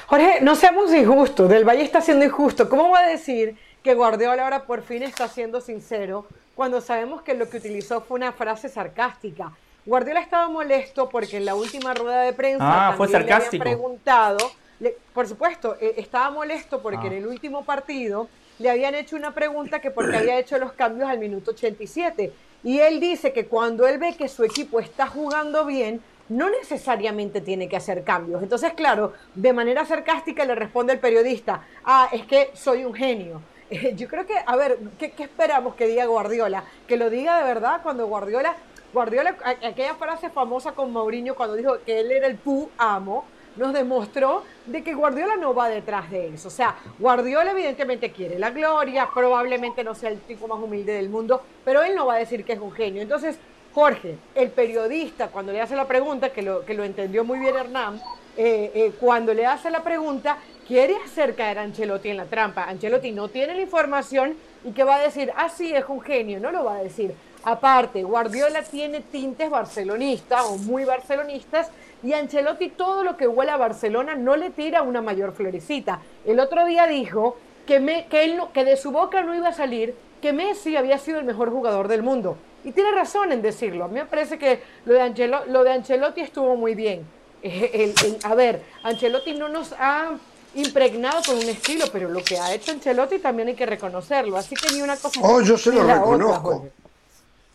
Jorge, 0.06 0.40
no 0.42 0.54
seamos 0.54 0.92
injustos. 0.92 1.48
Del 1.48 1.64
Valle 1.64 1.82
está 1.84 2.00
siendo 2.00 2.24
injusto. 2.24 2.68
¿Cómo 2.68 2.90
va 2.90 3.00
a 3.00 3.06
decir 3.08 3.56
que 3.82 3.94
Guardiola 3.94 4.44
ahora 4.44 4.64
por 4.64 4.82
fin 4.82 5.02
está 5.02 5.28
siendo 5.28 5.60
sincero 5.60 6.26
cuando 6.54 6.80
sabemos 6.80 7.22
que 7.22 7.34
lo 7.34 7.48
que 7.48 7.58
utilizó 7.58 8.00
fue 8.00 8.16
una 8.16 8.32
frase 8.32 8.68
sarcástica? 8.68 9.52
Guardiola 9.86 10.20
estaba 10.20 10.48
molesto 10.48 11.08
porque 11.08 11.38
en 11.38 11.44
la 11.46 11.54
última 11.54 11.94
rueda 11.94 12.22
de 12.22 12.32
prensa 12.32 12.88
Ah, 12.88 12.94
fue 12.96 13.06
también 13.06 13.10
le 13.10 13.16
habían 13.24 13.28
sarcástico. 13.40 13.62
preguntado, 13.64 14.50
le- 14.80 14.96
por 15.14 15.26
supuesto, 15.26 15.76
eh, 15.80 15.94
estaba 15.96 16.30
molesto 16.30 16.82
porque 16.82 17.04
Ah. 17.04 17.06
en 17.06 17.12
el 17.14 17.26
último 17.26 17.64
partido 17.64 18.28
le 18.58 18.70
habían 18.70 18.94
hecho 18.96 19.16
una 19.16 19.32
pregunta 19.32 19.80
que 19.80 19.90
porque 19.90 20.16
había 20.16 20.38
hecho 20.38 20.58
los 20.58 20.72
cambios 20.72 21.08
al 21.08 21.18
minuto 21.18 21.52
87. 21.52 22.32
Y 22.64 22.80
él 22.80 22.98
dice 23.00 23.32
que 23.32 23.46
cuando 23.46 23.86
él 23.86 23.98
ve 23.98 24.16
que 24.16 24.28
su 24.28 24.42
equipo 24.44 24.80
está 24.80 25.06
jugando 25.06 25.64
bien, 25.64 26.02
no 26.28 26.50
necesariamente 26.50 27.40
tiene 27.40 27.68
que 27.68 27.76
hacer 27.76 28.02
cambios. 28.04 28.42
Entonces, 28.42 28.74
claro, 28.74 29.14
de 29.34 29.52
manera 29.52 29.86
sarcástica 29.86 30.44
le 30.44 30.54
responde 30.56 30.92
el 30.92 30.98
periodista, 30.98 31.64
ah, 31.84 32.08
es 32.12 32.26
que 32.26 32.50
soy 32.54 32.84
un 32.84 32.92
genio. 32.94 33.40
Yo 33.96 34.08
creo 34.08 34.26
que, 34.26 34.34
a 34.44 34.56
ver, 34.56 34.78
¿qué, 34.98 35.12
esperamos 35.18 35.74
que 35.74 35.86
diga 35.86 36.06
Guardiola? 36.06 36.64
Que 36.86 36.96
lo 36.96 37.10
diga 37.10 37.38
de 37.38 37.44
verdad 37.44 37.80
cuando 37.82 38.06
Guardiola, 38.06 38.56
Guardiola, 38.92 39.36
aquella 39.62 39.94
frase 39.94 40.30
famosa 40.30 40.72
con 40.72 40.92
Mourinho 40.92 41.34
cuando 41.34 41.56
dijo 41.56 41.78
que 41.84 42.00
él 42.00 42.10
era 42.10 42.26
el 42.26 42.36
pu 42.36 42.70
amo, 42.78 43.24
nos 43.56 43.72
demostró 43.72 44.44
de 44.66 44.82
que 44.82 44.94
Guardiola 44.94 45.36
no 45.36 45.52
va 45.52 45.68
detrás 45.68 46.10
de 46.10 46.28
eso. 46.28 46.48
O 46.48 46.50
sea, 46.50 46.76
Guardiola 46.98 47.50
evidentemente 47.50 48.12
quiere 48.12 48.38
la 48.38 48.50
gloria, 48.50 49.08
probablemente 49.12 49.84
no 49.84 49.94
sea 49.94 50.10
el 50.10 50.20
tipo 50.20 50.46
más 50.48 50.58
humilde 50.58 50.92
del 50.92 51.10
mundo, 51.10 51.42
pero 51.64 51.82
él 51.82 51.94
no 51.94 52.06
va 52.06 52.14
a 52.14 52.18
decir 52.18 52.44
que 52.44 52.52
es 52.54 52.60
un 52.60 52.72
genio. 52.72 53.02
Entonces, 53.02 53.38
Jorge, 53.74 54.16
el 54.34 54.50
periodista, 54.50 55.28
cuando 55.28 55.52
le 55.52 55.60
hace 55.60 55.76
la 55.76 55.86
pregunta, 55.86 56.30
que 56.30 56.42
lo, 56.42 56.64
que 56.64 56.74
lo 56.74 56.84
entendió 56.84 57.24
muy 57.24 57.38
bien 57.38 57.56
Hernán, 57.56 58.00
eh, 58.36 58.70
eh, 58.74 58.92
cuando 59.00 59.34
le 59.34 59.44
hace 59.44 59.70
la 59.70 59.82
pregunta, 59.82 60.38
quiere 60.68 60.94
hacer 61.02 61.34
caer 61.34 61.58
a 61.58 61.62
Ancelotti 61.62 62.10
en 62.10 62.18
la 62.18 62.26
trampa. 62.26 62.64
Ancelotti 62.64 63.10
no 63.10 63.28
tiene 63.28 63.54
la 63.54 63.62
información 63.62 64.36
y 64.62 64.72
que 64.72 64.84
va 64.84 64.96
a 64.96 65.00
decir, 65.00 65.32
ah, 65.34 65.48
sí, 65.48 65.74
es 65.74 65.86
un 65.88 66.02
genio, 66.02 66.38
no 66.38 66.52
lo 66.52 66.62
va 66.62 66.76
a 66.76 66.82
decir. 66.82 67.14
Aparte, 67.42 68.04
Guardiola 68.04 68.62
tiene 68.62 69.00
tintes 69.00 69.48
barcelonistas 69.48 70.44
o 70.44 70.58
muy 70.58 70.84
barcelonistas 70.84 71.70
y 72.02 72.12
Ancelotti 72.12 72.68
todo 72.68 73.02
lo 73.02 73.16
que 73.16 73.26
huele 73.26 73.50
a 73.50 73.56
Barcelona 73.56 74.14
no 74.14 74.36
le 74.36 74.50
tira 74.50 74.82
una 74.82 75.00
mayor 75.00 75.32
florecita. 75.32 76.00
El 76.26 76.38
otro 76.38 76.66
día 76.66 76.86
dijo 76.86 77.38
que, 77.66 77.80
de 77.80 78.76
su 78.76 78.90
boca 78.90 79.22
no 79.22 79.34
iba 79.34 79.48
a 79.48 79.54
salir 79.54 79.94
que 80.20 80.34
Messi 80.34 80.76
había 80.76 80.98
sido 80.98 81.18
el 81.18 81.24
mejor 81.24 81.50
jugador 81.50 81.88
del 81.88 82.02
mundo. 82.02 82.36
Y 82.62 82.72
tiene 82.72 82.90
razón 82.90 83.32
en 83.32 83.40
decirlo. 83.40 83.84
A 83.84 83.88
mí 83.88 83.94
me 83.94 84.04
parece 84.04 84.36
que 84.36 84.60
lo 84.84 84.92
de, 84.92 85.28
lo 85.46 85.64
de 85.64 85.72
Ancelotti 85.72 86.20
estuvo 86.20 86.56
muy 86.56 86.74
bien. 86.74 87.06
A 88.24 88.34
ver, 88.34 88.62
Ancelotti 88.82 89.32
no 89.32 89.48
nos 89.48 89.72
ha 89.78 90.18
impregnado 90.58 91.22
con 91.26 91.36
un 91.36 91.48
estilo, 91.48 91.86
pero 91.92 92.08
lo 92.08 92.22
que 92.22 92.38
ha 92.38 92.52
hecho 92.52 92.72
Ancelotti 92.72 93.18
también 93.18 93.48
hay 93.48 93.54
que 93.54 93.66
reconocerlo. 93.66 94.36
Así 94.36 94.54
que 94.54 94.74
ni 94.74 94.82
una 94.82 94.96
cosa. 94.96 95.20
Oh, 95.22 95.40
yo 95.40 95.56
se 95.56 95.72
lo 95.72 95.82
otra, 95.82 95.94
reconozco. 95.94 96.68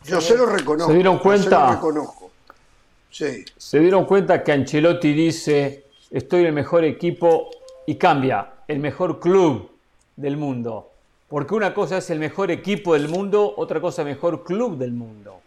Yo 0.06 0.22
se 0.22 0.38
lo 0.38 0.46
reconozco. 0.46 0.92
¿Se 0.92 0.96
dieron 0.96 1.18
yo 1.18 1.24
cuenta? 1.24 1.44
se 1.44 1.50
lo 1.50 1.72
reconozco. 1.74 2.32
Sí. 3.12 3.46
Se 3.58 3.80
dieron 3.80 4.06
cuenta 4.06 4.44
que 4.44 4.52
Ancelotti 4.52 5.14
dice, 5.14 5.86
estoy 6.10 6.42
en 6.42 6.48
el 6.48 6.54
mejor 6.54 6.84
equipo 6.84 7.52
y 7.86 7.96
cambia, 7.96 8.54
el 8.68 8.80
mejor 8.80 9.20
club 9.20 9.70
del 10.16 10.38
mundo. 10.38 10.90
Porque 11.28 11.56
una 11.56 11.74
cosa 11.74 11.98
es 11.98 12.10
el 12.10 12.20
mejor 12.20 12.52
equipo 12.52 12.94
del 12.94 13.08
mundo, 13.08 13.54
otra 13.58 13.82
cosa 13.82 14.04
el 14.04 14.10
mejor 14.10 14.44
club 14.44 14.78
del 14.78 14.94
mundo. 14.94 15.40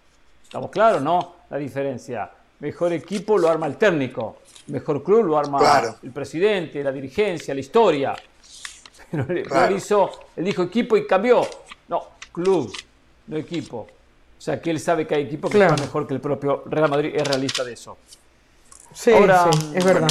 ¿Estamos 0.42 0.70
claros, 0.70 1.02
no? 1.02 1.34
La 1.50 1.56
diferencia. 1.58 2.30
Mejor 2.60 2.92
equipo 2.92 3.36
lo 3.36 3.48
arma 3.48 3.66
el 3.66 3.76
técnico. 3.76 4.36
Mejor 4.68 5.02
club 5.02 5.24
lo 5.24 5.38
arma 5.38 5.58
Claro. 5.58 5.96
el 6.02 6.10
presidente, 6.10 6.82
la 6.82 6.90
dirigencia, 6.92 7.54
la 7.54 7.60
historia. 7.60 8.16
Pero 9.10 9.24
él- 9.28 9.42
Claro. 9.46 9.68
él 9.68 9.76
hizo, 9.76 10.10
él 10.36 10.44
dijo 10.44 10.62
equipo 10.62 10.96
y 10.96 11.06
cambió. 11.06 11.46
No, 11.88 12.02
club, 12.32 12.72
no 13.28 13.36
equipo. 13.36 13.86
O 14.38 14.40
sea 14.40 14.60
que 14.60 14.70
él 14.70 14.80
sabe 14.80 15.06
que 15.06 15.14
hay 15.14 15.22
equipos 15.24 15.50
que 15.50 15.56
Claro. 15.58 15.74
están 15.74 15.86
mejor 15.86 16.06
que 16.06 16.14
el 16.14 16.20
propio 16.20 16.62
Real 16.66 16.90
Madrid, 16.90 17.12
es 17.14 17.26
realista 17.26 17.62
de 17.64 17.72
eso. 17.74 17.96
Sí, 18.92 19.12
Ahora, 19.12 19.48
sí, 19.52 19.72
es 19.74 19.84
verdad. 19.84 20.08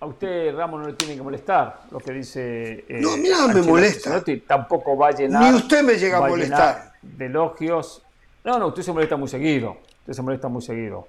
A 0.00 0.06
usted, 0.06 0.54
Ramos, 0.54 0.80
no 0.80 0.86
le 0.86 0.94
tiene 0.94 1.14
que 1.14 1.22
molestar 1.22 1.82
lo 1.90 1.98
que 2.00 2.12
dice. 2.12 2.84
eh, 2.88 3.00
No, 3.00 3.12
a 3.12 3.16
mí 3.18 3.28
nada 3.28 3.48
me 3.48 3.60
molesta. 3.62 4.22
Tampoco 4.46 4.96
va 4.96 5.08
a 5.08 5.10
llenar. 5.10 5.42
Ni 5.52 5.58
usted 5.58 5.82
me 5.82 5.94
llega 5.98 6.18
a 6.18 6.20
molestar. 6.28 6.92
De 7.02 7.26
elogios. 7.26 8.02
No, 8.44 8.58
no, 8.58 8.68
usted 8.68 8.82
se 8.82 8.92
molesta 8.92 9.16
muy 9.16 9.28
seguido. 9.28 9.76
Usted 10.00 10.14
se 10.14 10.22
molesta 10.22 10.48
muy 10.48 10.62
seguido. 10.62 11.06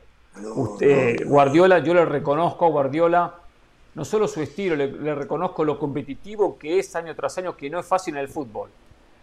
Usted, 0.55 1.27
Guardiola, 1.27 1.79
yo 1.79 1.93
le 1.93 2.05
reconozco 2.05 2.65
a 2.65 2.69
Guardiola 2.69 3.35
no 3.93 4.05
solo 4.05 4.27
su 4.27 4.41
estilo, 4.41 4.75
le, 4.75 4.87
le 4.89 5.13
reconozco 5.15 5.65
lo 5.65 5.77
competitivo 5.77 6.57
que 6.57 6.79
es 6.79 6.95
año 6.95 7.13
tras 7.13 7.37
año, 7.37 7.57
que 7.57 7.69
no 7.69 7.79
es 7.79 7.85
fácil 7.85 8.15
en 8.15 8.21
el 8.21 8.29
fútbol. 8.29 8.69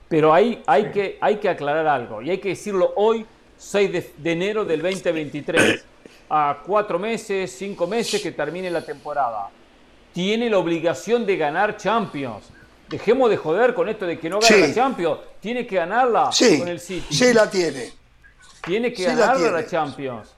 Pero 0.09 0.33
hay, 0.35 0.63
hay, 0.67 0.91
que, 0.91 1.17
hay 1.21 1.37
que 1.37 1.49
aclarar 1.49 1.87
algo, 1.87 2.21
y 2.21 2.31
hay 2.31 2.39
que 2.39 2.51
decirlo 2.51 2.93
hoy, 2.97 3.25
6 3.57 3.93
de, 3.93 4.13
de 4.19 4.33
enero 4.33 4.65
del 4.67 4.83
2023, 4.83 5.85
a 6.31 6.59
cuatro 6.67 6.99
meses, 6.99 7.51
cinco 7.57 7.87
meses 7.87 8.23
que 8.23 8.33
termine 8.33 8.71
la 8.71 8.85
temporada. 8.85 9.49
Tiene 10.13 10.51
la 10.51 10.59
obligación 10.59 11.25
de 11.25 11.37
ganar 11.39 11.77
Champions. 11.79 12.51
Dejemos 12.89 13.31
de 13.31 13.37
joder 13.37 13.73
con 13.75 13.89
esto 13.89 14.07
de 14.07 14.19
que 14.19 14.29
no 14.29 14.39
gana 14.41 14.55
Sí. 14.55 14.61
la 14.61 14.75
Champions. 14.75 15.19
Tiene 15.41 15.67
que 15.67 15.77
ganarla 15.77 16.31
Sí, 16.33 16.59
con 16.59 16.69
el 16.69 16.81
City. 16.81 17.15
sí 17.15 17.33
la 17.33 17.51
tiene. 17.51 17.93
Tiene 18.65 18.93
que 18.93 19.05
la 19.09 19.15
ganarla 19.15 19.51
la. 19.53 19.67
Champions. 19.67 20.35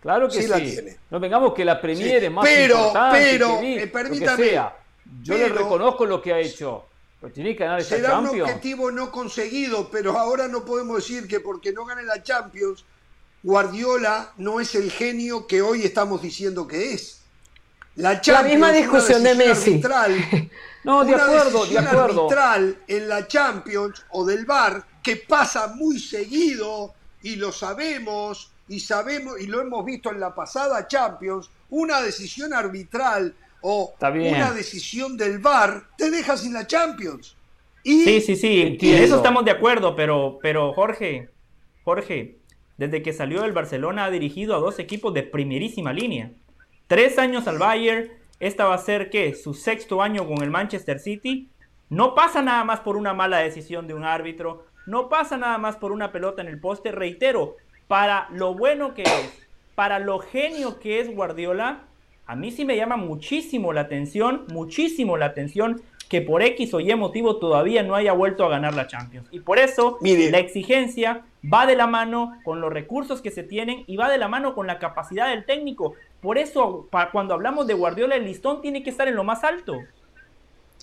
Claro 0.00 0.28
que 0.28 0.34
Sí 0.36 0.42
sí. 0.42 0.48
la 0.48 0.56
tiene. 0.58 0.96
No 1.10 1.20
vengamos 1.20 1.52
que 1.54 1.64
la 1.64 1.80
Premier 1.80 2.20
Sí. 2.20 2.26
es 2.26 2.32
más 2.32 2.44
Pero, 2.44 2.76
importante 2.76 3.18
pero, 3.20 3.54
que 3.56 3.60
vi- 3.60 3.72
eh, 3.72 3.74
lo 3.76 3.80
que 3.82 3.86
permítame, 3.88 4.44
sea. 4.48 4.76
Yo 5.22 5.34
le 5.36 5.42
pero- 5.44 5.54
reconozco 5.56 6.06
lo 6.06 6.22
que 6.22 6.32
ha 6.32 6.38
hecho. 6.38 6.86
Pero 7.20 7.32
tiene 7.34 7.54
que 7.54 7.64
ganar 7.64 7.82
Será 7.84 8.18
un 8.18 8.24
Champions. 8.26 8.48
objetivo 8.50 8.90
no 8.90 9.12
conseguido, 9.12 9.90
pero 9.90 10.18
ahora 10.18 10.48
no 10.48 10.64
podemos 10.64 10.96
decir 10.96 11.28
que 11.28 11.40
porque 11.40 11.70
no 11.72 11.84
gane 11.84 12.02
la 12.04 12.22
Champions, 12.22 12.84
Guardiola 13.42 14.32
no 14.38 14.60
es 14.60 14.74
el 14.74 14.90
genio 14.90 15.46
que 15.46 15.62
hoy 15.62 15.82
estamos 15.82 16.22
diciendo 16.22 16.66
que 16.66 16.92
es. 16.94 17.20
La, 17.96 18.20
Champions, 18.20 18.50
misma 18.52 18.68
una 18.70 18.76
discusión 18.78 19.22
de 19.22 19.34
Messi. 19.34 19.70
arbitral, 19.72 20.16
No, 20.84 21.04
de 21.04 21.12
una 21.14 21.24
acuerdo, 21.24 21.66
de 21.66 21.78
acuerdo. 21.78 22.20
arbitral 22.22 22.78
en 22.88 23.08
la 23.08 23.28
Champions 23.28 24.02
o 24.10 24.24
del 24.24 24.46
VAR 24.46 24.82
que 25.02 25.16
pasa 25.16 25.66
muy 25.68 25.98
seguido 25.98 26.94
y 27.22 27.36
lo 27.36 27.52
sabemos 27.52 28.49
y 28.70 28.78
sabemos 28.78 29.40
y 29.40 29.48
lo 29.48 29.60
hemos 29.60 29.84
visto 29.84 30.12
en 30.12 30.20
la 30.20 30.32
pasada 30.32 30.86
Champions, 30.86 31.50
una 31.70 32.00
decisión 32.00 32.54
arbitral 32.54 33.34
o 33.62 33.92
una 33.98 34.52
decisión 34.52 35.16
del 35.16 35.40
VAR 35.40 35.88
te 35.98 36.08
deja 36.08 36.36
sin 36.36 36.54
la 36.54 36.66
Champions. 36.66 37.36
Y 37.82 38.04
Sí, 38.04 38.20
sí, 38.20 38.36
sí, 38.36 38.60
en 38.60 38.68
Entiendo. 38.68 39.02
eso 39.04 39.16
estamos 39.16 39.44
de 39.44 39.50
acuerdo, 39.50 39.96
pero, 39.96 40.38
pero 40.40 40.72
Jorge, 40.72 41.30
Jorge, 41.82 42.38
desde 42.76 43.02
que 43.02 43.12
salió 43.12 43.42
del 43.42 43.52
Barcelona 43.52 44.04
ha 44.04 44.10
dirigido 44.10 44.54
a 44.54 44.60
dos 44.60 44.78
equipos 44.78 45.12
de 45.14 45.24
primerísima 45.24 45.92
línea. 45.92 46.30
Tres 46.86 47.18
años 47.18 47.48
al 47.48 47.58
Bayern, 47.58 48.08
esta 48.38 48.66
va 48.66 48.76
a 48.76 48.78
ser, 48.78 49.10
¿qué? 49.10 49.34
Su 49.34 49.52
sexto 49.52 50.00
año 50.00 50.28
con 50.28 50.42
el 50.42 50.50
Manchester 50.50 51.00
City. 51.00 51.48
No 51.88 52.14
pasa 52.14 52.40
nada 52.40 52.62
más 52.62 52.78
por 52.80 52.96
una 52.96 53.14
mala 53.14 53.38
decisión 53.38 53.88
de 53.88 53.94
un 53.94 54.04
árbitro, 54.04 54.64
no 54.86 55.08
pasa 55.08 55.36
nada 55.36 55.58
más 55.58 55.76
por 55.76 55.90
una 55.90 56.12
pelota 56.12 56.40
en 56.40 56.46
el 56.46 56.60
poste, 56.60 56.92
reitero, 56.92 57.56
para 57.90 58.28
lo 58.30 58.54
bueno 58.54 58.94
que 58.94 59.02
es, 59.02 59.32
para 59.74 59.98
lo 59.98 60.20
genio 60.20 60.78
que 60.78 61.00
es 61.00 61.12
Guardiola, 61.12 61.80
a 62.24 62.36
mí 62.36 62.52
sí 62.52 62.64
me 62.64 62.76
llama 62.76 62.96
muchísimo 62.96 63.72
la 63.72 63.80
atención, 63.80 64.44
muchísimo 64.52 65.16
la 65.16 65.26
atención 65.26 65.82
que 66.08 66.22
por 66.22 66.40
X 66.40 66.72
o 66.74 66.78
Y 66.78 66.94
motivo 66.94 67.38
todavía 67.38 67.82
no 67.82 67.96
haya 67.96 68.12
vuelto 68.12 68.44
a 68.44 68.48
ganar 68.48 68.74
la 68.74 68.86
Champions. 68.86 69.26
Y 69.32 69.40
por 69.40 69.58
eso 69.58 69.98
Mire. 70.02 70.30
la 70.30 70.38
exigencia 70.38 71.22
va 71.52 71.66
de 71.66 71.74
la 71.74 71.88
mano 71.88 72.38
con 72.44 72.60
los 72.60 72.72
recursos 72.72 73.20
que 73.22 73.32
se 73.32 73.42
tienen 73.42 73.82
y 73.88 73.96
va 73.96 74.08
de 74.08 74.18
la 74.18 74.28
mano 74.28 74.54
con 74.54 74.68
la 74.68 74.78
capacidad 74.78 75.28
del 75.28 75.44
técnico. 75.44 75.94
Por 76.20 76.38
eso, 76.38 76.86
cuando 77.10 77.34
hablamos 77.34 77.66
de 77.66 77.74
Guardiola, 77.74 78.14
el 78.14 78.24
listón 78.24 78.62
tiene 78.62 78.84
que 78.84 78.90
estar 78.90 79.08
en 79.08 79.16
lo 79.16 79.24
más 79.24 79.42
alto. 79.42 79.80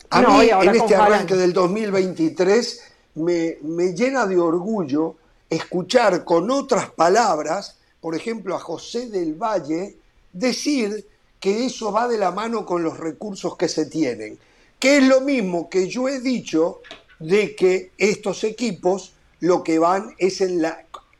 A 0.10 0.22
No, 0.22 0.40
mí, 0.40 0.50
en 0.50 0.76
este 0.76 0.96
arranque 0.96 1.36
del 1.36 1.54
2023, 1.54 2.96
me, 3.16 3.60
me 3.62 3.94
llena 3.94 4.26
de 4.26 4.38
orgullo 4.38 5.16
escuchar 5.50 6.24
con 6.24 6.50
otras 6.52 6.90
palabras, 6.92 7.78
por 8.02 8.16
ejemplo, 8.16 8.56
a 8.56 8.60
José 8.60 9.08
del 9.10 9.34
Valle, 9.36 9.98
decir 10.34 11.08
que 11.40 11.66
eso 11.66 11.92
va 11.92 12.08
de 12.08 12.18
la 12.18 12.32
mano 12.32 12.66
con 12.66 12.84
los 12.84 12.98
recursos 12.98 13.56
que 13.58 13.68
se 13.68 13.86
tienen. 13.86 14.38
Que 14.80 14.98
es 14.98 15.04
lo 15.04 15.22
mismo 15.22 15.70
que 15.70 15.88
yo 15.88 16.08
he 16.08 16.20
dicho 16.20 16.82
de 17.20 17.56
que 17.56 17.92
estos 17.98 18.44
equipos 18.44 19.14
lo 19.40 19.64
que 19.64 19.80
van 19.80 20.14
es 20.18 20.44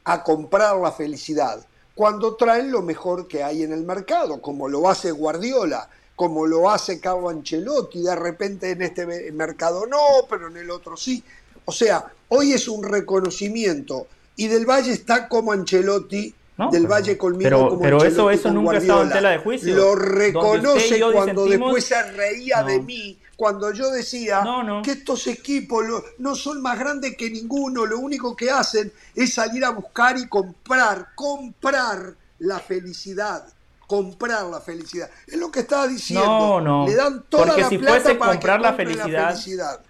a 0.04 0.24
comprar 0.24 0.78
la 0.78 0.92
felicidad, 0.92 1.66
cuando 1.96 2.36
traen 2.36 2.72
lo 2.72 2.82
mejor 2.84 3.28
que 3.28 3.44
hay 3.44 3.64
en 3.64 3.72
el 3.74 3.84
mercado, 3.84 4.40
como 4.42 4.70
lo 4.70 4.88
hace 4.88 5.12
Guardiola, 5.12 5.90
como 6.16 6.46
lo 6.46 6.70
hace 6.70 7.00
Carlo 7.00 7.30
Ancelotti, 7.30 8.02
de 8.02 8.16
repente 8.16 8.72
en 8.72 8.84
este 8.84 9.06
me- 9.06 9.32
mercado 9.32 9.86
no, 9.88 10.00
pero 10.30 10.48
en 10.48 10.58
el 10.58 10.70
otro 10.70 10.96
sí. 10.96 11.24
O 11.66 11.72
sea, 11.72 12.06
hoy 12.30 12.54
es 12.54 12.68
un 12.68 12.84
reconocimiento 12.84 14.08
y 14.38 14.48
Del 14.48 14.66
Valle 14.66 14.94
está 14.94 15.28
como 15.28 15.52
Ancelotti, 15.52 16.34
No, 16.58 16.72
Del 16.72 16.84
pero- 16.84 16.94
Valle 16.94 17.18
conmigo 17.20 17.44
pero- 17.44 17.70
como 17.70 17.82
pero 17.82 17.98
eso- 17.98 18.06
Ancelotti 18.30 18.36
eso 18.40 18.52
nunca 18.52 18.72
ha 18.72 18.78
estado 18.80 19.04
en 19.04 19.10
tela 19.12 19.30
de 19.30 19.38
juicio. 19.38 19.76
Lo 19.76 19.94
reconoce 19.96 21.00
cuando 21.00 21.44
disentimos- 21.46 21.50
después 21.50 21.84
se 21.86 22.04
reía 22.14 22.64
de 22.64 22.82
mí, 22.82 23.20
cuando 23.36 23.72
yo 23.74 23.92
decía 23.92 24.42
No, 24.42 24.64
no. 24.64 24.82
que 24.82 24.92
estos 24.94 25.28
equipos 25.28 25.86
lo- 25.86 26.04
no 26.18 26.34
son 26.36 26.60
más 26.64 26.80
grandes 26.80 27.16
que 27.16 27.30
ninguno, 27.30 27.86
lo 27.86 28.00
único 28.00 28.36
que 28.36 28.50
hacen 28.50 28.92
es 29.14 29.36
salir 29.36 29.64
a 29.66 29.70
buscar 29.70 30.18
y 30.18 30.28
comprar, 30.28 31.10
comprar 31.14 32.16
la 32.40 32.60
felicidad, 32.60 33.46
comprar 33.86 34.46
la 34.48 34.60
felicidad. 34.60 35.10
Es 35.28 35.38
lo 35.38 35.52
que 35.52 35.60
estaba 35.60 35.88
diciendo. 35.88 36.26
No, 36.26 36.60
no. 36.62 36.88
Le 36.88 36.96
dan 36.96 37.24
toda 37.30 37.46
Porque 37.46 37.62
la 37.62 37.70
si 37.70 37.78
plata 37.78 38.02
fuese 38.02 38.16
para 38.16 38.32
que 38.32 38.38
comprar 38.38 38.62
la 38.62 38.74
felicidad. 38.74 39.84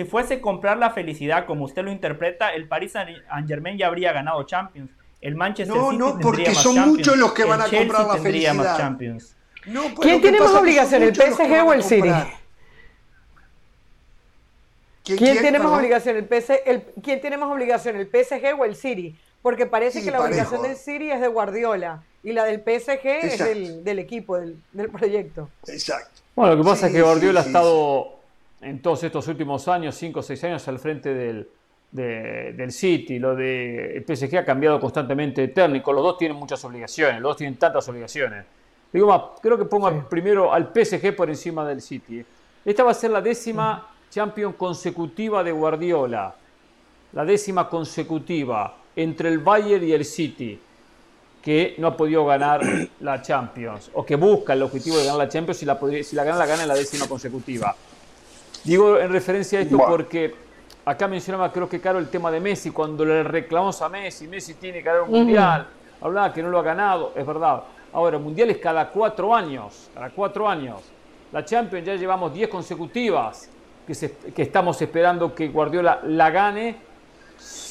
Si 0.00 0.06
fuese 0.06 0.40
comprar 0.40 0.78
la 0.78 0.88
felicidad 0.92 1.44
como 1.44 1.66
usted 1.66 1.82
lo 1.84 1.92
interpreta, 1.92 2.54
el 2.54 2.66
Paris 2.66 2.92
Saint 2.92 3.18
Germain 3.46 3.76
ya 3.76 3.86
habría 3.88 4.12
ganado 4.14 4.42
Champions. 4.44 4.90
El 5.20 5.34
Manchester 5.34 5.76
No, 5.76 5.90
City 5.90 5.98
no, 5.98 6.06
tendría 6.12 6.22
porque 6.24 6.48
más 6.48 6.62
son 6.62 6.74
Champions. 6.74 6.96
muchos 6.96 7.16
los 7.18 7.32
que 7.34 7.44
van 7.44 7.60
a 7.60 7.64
Chelsea 7.64 7.80
comprar 7.80 8.24
la 8.46 8.54
más. 8.54 8.78
Champions. 8.78 9.36
No, 9.66 9.82
pues 9.94 9.98
¿Quién 10.00 10.22
tiene 10.22 10.40
más 10.40 10.54
obligación, 10.54 11.02
el 11.02 11.14
PSG 11.14 11.66
o 11.66 11.72
el 11.74 11.82
City? 11.82 12.08
¿Quién 15.04 15.38
tiene 15.42 15.58
más 15.58 15.72
obligación? 15.78 16.16
El 16.16 16.24
PS, 16.24 16.50
el, 16.64 16.82
¿Quién 17.02 17.20
tiene 17.20 17.36
más 17.36 17.50
obligación? 17.50 17.96
¿El 17.96 18.06
PSG 18.06 18.58
o 18.58 18.64
el 18.64 18.74
City? 18.76 19.14
Porque 19.42 19.66
parece 19.66 19.98
Sí, 19.98 20.04
que 20.06 20.12
la 20.12 20.18
parejo. 20.18 20.34
obligación 20.48 20.62
del 20.62 20.76
City 20.78 21.10
es 21.10 21.20
de 21.20 21.28
Guardiola 21.28 22.02
y 22.22 22.32
la 22.32 22.44
del 22.44 22.60
PSG 22.60 23.06
es 23.06 23.38
del, 23.38 23.84
del 23.84 23.98
equipo, 23.98 24.38
del, 24.38 24.56
del 24.72 24.88
proyecto. 24.88 25.50
Exacto. 25.66 26.22
Bueno, 26.34 26.54
lo 26.54 26.62
que 26.62 26.68
pasa 26.70 26.86
Sí, 26.88 26.92
es 26.92 26.92
que 26.96 27.02
Guardiola 27.02 27.40
sí, 27.42 27.46
ha 27.46 27.50
estado 27.50 28.19
en 28.60 28.80
todos 28.82 29.02
estos 29.04 29.26
últimos 29.28 29.66
años, 29.68 29.94
5 29.94 30.20
o 30.20 30.22
6 30.22 30.44
años, 30.44 30.68
al 30.68 30.78
frente 30.78 31.14
del, 31.14 31.48
de- 31.90 32.52
del 32.52 32.72
City. 32.72 33.18
Lo 33.18 33.34
de 33.34 33.96
el 33.96 34.04
PSG 34.16 34.36
ha 34.38 34.44
cambiado 34.44 34.78
constantemente 34.80 35.40
de 35.42 35.48
técnico. 35.48 35.92
Los 35.92 36.02
dos 36.02 36.18
tienen 36.18 36.36
muchas 36.36 36.62
obligaciones, 36.64 37.20
los 37.20 37.30
dos 37.30 37.36
tienen 37.38 37.58
tantas 37.58 37.88
obligaciones. 37.88 38.44
Digo 38.92 39.06
más, 39.06 39.22
creo 39.40 39.56
que 39.56 39.64
ponga 39.64 40.08
primero 40.08 40.52
al 40.52 40.72
PSG 40.74 41.14
por 41.14 41.28
encima 41.30 41.66
del 41.66 41.80
City. 41.80 42.24
Esta 42.64 42.82
va 42.82 42.90
a 42.90 42.94
ser 42.94 43.10
la 43.12 43.20
décima 43.20 43.86
Champions 44.10 44.56
consecutiva 44.56 45.42
de 45.44 45.52
Guardiola. 45.52 46.34
La 47.12 47.24
décima 47.24 47.68
consecutiva 47.68 48.76
entre 48.96 49.28
el 49.28 49.38
Bayern 49.38 49.84
y 49.84 49.92
el 49.92 50.04
City 50.04 50.60
que 51.42 51.74
no 51.78 51.86
ha 51.88 51.96
podido 51.96 52.26
ganar 52.26 52.60
la 53.00 53.22
Champions 53.22 53.90
o 53.94 54.04
que 54.04 54.16
busca 54.16 54.52
el 54.52 54.62
objetivo 54.62 54.96
de 54.98 55.04
ganar 55.04 55.18
la 55.18 55.28
Champions 55.28 55.56
si 55.58 55.64
la, 55.64 55.78
si 56.02 56.14
la 56.16 56.24
gana, 56.24 56.36
la 56.38 56.46
gana 56.46 56.62
en 56.62 56.68
la 56.68 56.74
décima 56.74 57.06
consecutiva. 57.08 57.74
Digo 58.64 58.98
en 58.98 59.10
referencia 59.12 59.58
a 59.58 59.62
esto 59.62 59.76
Bueno. 59.76 59.90
porque 59.96 60.34
acá 60.84 61.08
mencionaba 61.08 61.50
creo 61.52 61.68
que 61.68 61.80
Caro 61.80 61.98
el 61.98 62.08
tema 62.08 62.30
de 62.30 62.40
Messi, 62.40 62.70
cuando 62.70 63.04
le 63.04 63.22
reclamamos 63.22 63.80
a 63.82 63.88
Messi, 63.88 64.26
Messi 64.28 64.54
tiene 64.54 64.78
que 64.78 64.84
ganar 64.84 65.02
un 65.02 65.10
mundial, 65.10 65.66
hablaba 66.00 66.32
que 66.32 66.42
no 66.42 66.50
lo 66.50 66.58
ha 66.58 66.62
ganado, 66.62 67.12
es 67.16 67.26
verdad. 67.26 67.62
Ahora, 67.92 68.16
el 68.18 68.22
mundial 68.22 68.50
es 68.50 68.58
cada 68.58 68.88
cuatro 68.88 69.34
años, 69.34 69.90
cada 69.94 70.10
cuatro 70.10 70.48
años. 70.48 70.80
La 71.32 71.44
Champions 71.44 71.86
ya 71.86 71.94
llevamos 71.94 72.32
10 72.32 72.48
consecutivas 72.48 73.48
que, 73.86 73.94
se- 73.94 74.12
que 74.16 74.42
estamos 74.42 74.80
esperando 74.80 75.34
que 75.34 75.48
Guardiola 75.48 76.00
la 76.04 76.30
gane. 76.30 76.76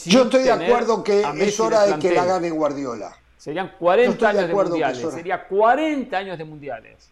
Yo 0.05 0.23
estoy 0.23 0.43
de 0.43 0.51
acuerdo 0.51 1.03
que 1.03 1.21
es 1.37 1.59
hora 1.59 1.83
de 1.85 1.99
que 1.99 2.11
la 2.13 2.25
gane 2.25 2.49
Guardiola. 2.49 3.15
Serían 3.37 3.67
Yo 3.71 3.77
40 3.77 4.11
estoy 4.11 4.33
de 4.33 4.39
años 4.39 4.47
de 4.49 4.53
mundiales. 4.69 5.13
Sería 5.13 5.47
40 5.47 6.17
años 6.17 6.37
de 6.37 6.43
mundiales. 6.45 7.09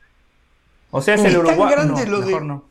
O 0.91 1.01
sea, 1.01 1.15
es 1.15 1.21
Es 1.21 1.28
el 1.28 1.34
tan 1.34 1.45
Uruguay. 1.47 1.71
grande 1.71 2.05
no, 2.05 2.11
lo 2.11 2.21
de- 2.25 2.41
no. 2.41 2.63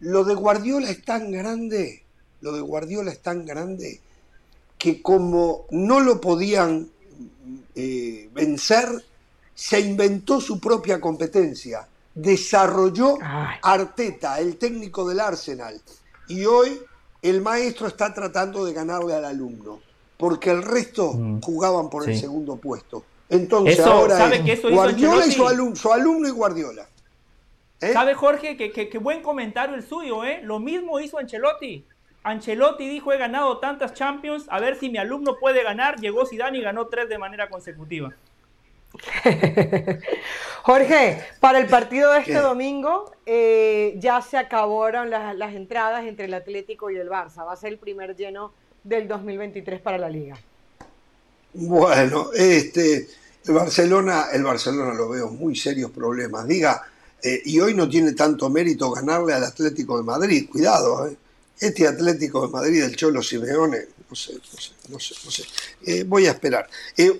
Lo 0.00 0.24
de 0.24 0.34
Guardiola 0.34 0.90
es 0.90 1.02
tan 1.04 1.30
grande, 1.30 2.02
lo 2.40 2.52
de 2.52 2.60
Guardiola 2.60 3.10
es 3.12 3.20
tan 3.20 3.44
grande 3.46 4.00
que 4.78 5.00
como 5.00 5.64
no 5.70 6.00
lo 6.00 6.20
podían 6.20 6.88
eh, 7.74 8.28
vencer, 8.32 8.88
se 9.54 9.80
inventó 9.80 10.40
su 10.40 10.60
propia 10.60 11.00
competencia, 11.00 11.86
desarrolló 12.14 13.16
Ay. 13.22 13.56
Arteta, 13.62 14.38
el 14.40 14.56
técnico 14.56 15.08
del 15.08 15.20
Arsenal, 15.20 15.80
y 16.28 16.44
hoy 16.44 16.80
el 17.22 17.40
maestro 17.40 17.86
está 17.86 18.12
tratando 18.12 18.64
de 18.64 18.72
ganarle 18.72 19.14
al 19.14 19.24
alumno, 19.24 19.80
porque 20.18 20.50
el 20.50 20.62
resto 20.62 21.14
Mm. 21.14 21.40
jugaban 21.40 21.88
por 21.88 22.08
el 22.08 22.18
segundo 22.18 22.56
puesto. 22.56 23.04
Entonces 23.30 23.78
Eso, 23.78 23.90
ahora 23.90 24.18
¿sabe 24.18 24.36
es 24.36 24.42
que 24.42 24.52
eso 24.52 24.68
hizo 24.68 24.76
Guardiola 24.76 25.26
y 25.26 25.32
su 25.32 25.92
alumno 25.92 26.28
y 26.28 26.30
Guardiola. 26.30 26.86
¿Eh? 27.84 27.92
¿Sabe, 27.92 28.14
Jorge? 28.14 28.56
Que, 28.56 28.72
que- 28.72 28.88
que 28.88 28.98
buen 28.98 29.22
comentario 29.22 29.74
el 29.74 29.82
suyo, 29.82 30.24
¿eh? 30.24 30.40
Lo 30.42 30.58
mismo 30.58 30.98
hizo 31.00 31.18
Ancelotti. 31.18 31.84
Ancelotti 32.22 32.88
dijo, 32.88 33.12
he 33.12 33.18
ganado 33.18 33.58
tantas 33.58 33.92
Champions, 33.94 34.46
a 34.48 34.58
ver 34.58 34.76
si 34.76 34.88
mi 34.88 34.98
alumno 34.98 35.36
puede 35.38 35.62
ganar. 35.62 36.00
Llegó 36.00 36.24
Zidane 36.26 36.58
y 36.58 36.62
ganó 36.62 36.86
tres 36.86 37.08
de 37.08 37.18
manera 37.18 37.48
consecutiva. 37.48 38.12
Jorge, 40.62 41.22
para 41.40 41.58
el 41.58 41.66
partido 41.66 42.12
de 42.12 42.20
este 42.20 42.32
¿Qué? 42.32 42.38
domingo 42.38 43.12
eh, 43.26 43.94
ya 43.98 44.22
se 44.22 44.38
acabaron 44.38 45.10
las, 45.10 45.34
las 45.36 45.54
entradas 45.54 46.04
entre 46.06 46.26
el 46.26 46.34
Atlético 46.34 46.90
y 46.90 46.96
el 46.96 47.08
Barça. 47.08 47.44
Va 47.46 47.52
a 47.52 47.56
ser 47.56 47.72
el 47.72 47.78
primer 47.78 48.16
lleno 48.16 48.52
del 48.82 49.06
2023 49.08 49.80
para 49.80 49.98
la 49.98 50.08
liga. 50.08 50.36
Bueno, 51.52 52.30
este, 52.34 53.06
el 53.46 53.54
Barcelona, 53.54 54.26
el 54.32 54.42
Barcelona 54.42 54.94
lo 54.94 55.08
veo 55.10 55.28
muy 55.28 55.54
serios 55.56 55.90
problemas. 55.90 56.46
Diga, 56.46 56.82
eh, 57.24 57.42
y 57.46 57.58
hoy 57.60 57.74
no 57.74 57.88
tiene 57.88 58.12
tanto 58.12 58.48
mérito 58.50 58.90
ganarle 58.90 59.32
al 59.32 59.44
Atlético 59.44 59.96
de 59.96 60.02
Madrid. 60.04 60.48
Cuidado, 60.50 61.08
eh. 61.08 61.16
este 61.58 61.88
Atlético 61.88 62.46
de 62.46 62.52
Madrid 62.52 62.82
del 62.82 62.94
Cholo 62.96 63.22
Simeone, 63.22 63.78
no 64.10 64.14
sé, 64.14 64.34
no 64.34 64.60
sé, 64.60 64.72
no 64.90 64.98
sé, 65.00 65.14
no 65.24 65.30
sé. 65.30 65.44
Eh, 65.86 66.04
voy 66.06 66.26
a 66.26 66.32
esperar. 66.32 66.68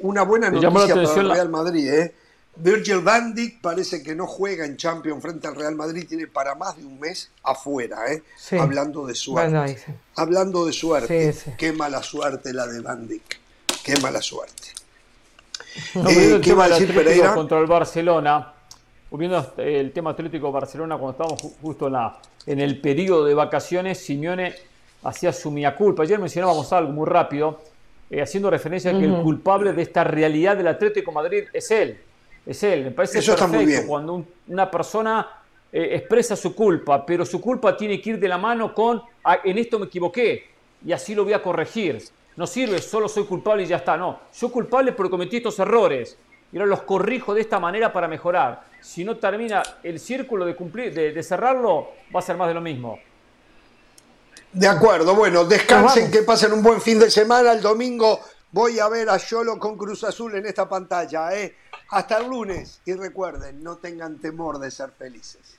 Una 0.03 0.23
buena 0.23 0.51
Me 0.51 0.61
noticia 0.61 0.95
para 0.95 1.15
el 1.21 1.31
Real 1.31 1.49
Madrid, 1.49 1.89
eh. 1.93 2.15
Virgil 2.57 3.01
van 3.01 3.35
Dijk 3.35 3.61
parece 3.61 4.01
que 4.01 4.15
no 4.15 4.29
juega 4.29 4.65
en 4.65 4.77
Champions 4.77 5.21
frente 5.21 5.49
al 5.49 5.57
Real 5.57 5.75
Madrid, 5.75 6.07
tiene 6.09 6.29
para 6.29 6.55
más 6.55 6.77
de 6.77 6.85
un 6.85 7.01
mes 7.01 7.31
afuera, 7.43 8.13
eh. 8.13 8.23
Sí. 8.39 8.57
Hablando 8.57 9.07
de 9.07 9.15
suerte. 9.17 9.51
Bueno, 9.51 9.63
ahí 9.65 9.75
sí. 9.77 9.93
Hablando 10.15 10.65
de 10.65 10.73
suerte, 10.73 11.33
Sí, 11.33 11.51
qué 11.59 11.73
mala 11.73 12.01
suerte 12.03 12.53
la 12.53 12.67
de 12.69 12.81
Van 12.81 13.09
Dijk. 13.09 13.41
Qué 13.83 13.97
mala 13.99 14.23
suerte. 14.23 14.69
No, 15.95 16.09
Eh, 16.09 16.35
el 16.37 16.41
¿qué 16.41 16.53
va 16.55 16.67
a 16.67 16.69
decir 16.69 16.95
Pereira? 16.95 17.35
contra 17.35 17.59
el 17.59 17.67
Barcelona, 17.67 18.54
viendo 19.19 19.53
el 19.59 19.93
tema 19.93 20.11
Atlético 20.11 20.51
Barcelona 20.53 20.97
cuando 20.97 21.13
estábamos 21.13 21.43
ju- 21.43 21.53
justo 21.63 21.87
en, 21.87 21.93
la, 21.95 22.17
en 22.47 22.61
el 22.61 22.81
periodo 22.81 23.25
de 23.25 23.35
vacaciones, 23.35 23.99
Simeone 23.99 24.55
hacía 25.03 25.33
su 25.33 25.51
mía 25.51 25.75
culpa. 25.77 26.03
Ayer 26.03 26.19
mencionábamos 26.19 26.73
algo 26.73 26.93
muy 26.93 27.07
rápido, 27.07 27.61
eh, 28.11 28.23
haciendo 28.23 28.51
referencia 28.51 28.91
a 28.91 28.99
que 28.99 29.05
el 29.05 29.23
culpable 29.23 29.73
de 29.73 29.83
esta 29.83 30.05
realidad 30.05 30.57
del 30.57 30.69
Atlético 30.69 31.11
de 31.11 31.15
Madrid 31.15 31.45
es 31.53 31.71
él. 31.71 31.99
Es 32.47 32.63
él. 32.63 32.85
Me 32.85 32.91
parece 32.91 33.19
Eso 33.19 33.33
está 33.33 33.45
perfecto 33.47 33.65
muy 33.65 33.73
bien. 33.73 33.87
cuando 33.87 34.15
un- 34.15 34.27
una 34.49 34.71
persona 34.71 35.27
eh, 35.73 35.97
expresa 35.97 36.37
su 36.37 36.55
culpa, 36.55 37.05
pero 37.05 37.27
su 37.27 37.41
culpa 37.41 37.77
tiene 37.77 38.01
que 38.01 38.11
ir 38.11 38.19
de 38.21 38.29
la 38.29 38.39
mano 38.39 38.73
con 38.73 39.03
"Ah, 39.25 39.39
en 39.43 39.59
esto 39.59 39.79
me 39.79 39.87
equivoqué 39.87 40.45
y 40.87 40.93
así 40.93 41.15
lo 41.17 41.25
voy 41.25 41.33
a 41.33 41.43
corregir. 41.43 42.01
No 42.37 42.47
sirve, 42.47 42.81
solo 42.81 43.09
soy 43.09 43.25
culpable 43.25 43.65
y 43.65 43.67
ya 43.67 43.77
está. 43.79 43.97
No, 43.97 44.21
soy 44.31 44.51
culpable 44.51 44.93
porque 44.93 45.11
cometí 45.11 45.39
estos 45.39 45.59
errores. 45.59 46.17
Y 46.53 46.59
ahora 46.59 46.69
los 46.69 46.83
corrijo 46.83 47.35
de 47.35 47.41
esta 47.41 47.59
manera 47.59 47.93
para 47.93 48.07
mejorar. 48.07 48.63
Si 48.85 49.03
no 49.03 49.17
termina 49.17 49.63
el 49.83 49.99
círculo 49.99 50.45
de 50.45 50.55
cumplir, 50.55 50.93
de, 50.93 51.13
de 51.13 51.23
cerrarlo, 51.23 51.89
va 52.15 52.21
a 52.21 52.23
ser 52.23 52.37
más 52.37 52.49
de 52.49 52.55
lo 52.55 52.61
mismo. 52.61 52.99
De 54.53 54.69
acuerdo, 54.69 55.15
bueno, 55.15 55.47
descansen, 55.47 56.11
que 56.11 56.23
pasen 56.23 56.53
un 56.53 56.63
buen 56.63 56.83
fin 56.83 56.99
de 56.99 57.11
semana. 57.11 57.53
El 57.53 57.63
domingo 57.63 58.21
voy 58.53 58.79
a 58.79 58.89
ver 58.89 59.09
a 59.09 59.17
Yolo 59.17 59.59
con 59.59 59.79
Cruz 59.79 60.05
Azul 60.05 60.37
en 60.37 60.45
esta 60.45 60.69
pantalla. 60.69 61.35
¿eh? 61.35 61.57
Hasta 61.89 62.19
el 62.19 62.29
lunes 62.29 62.83
y 62.85 62.93
recuerden, 62.93 63.65
no 63.65 63.79
tengan 63.79 64.19
temor 64.19 64.59
de 64.59 64.71
ser 64.71 64.91
felices. 64.91 65.59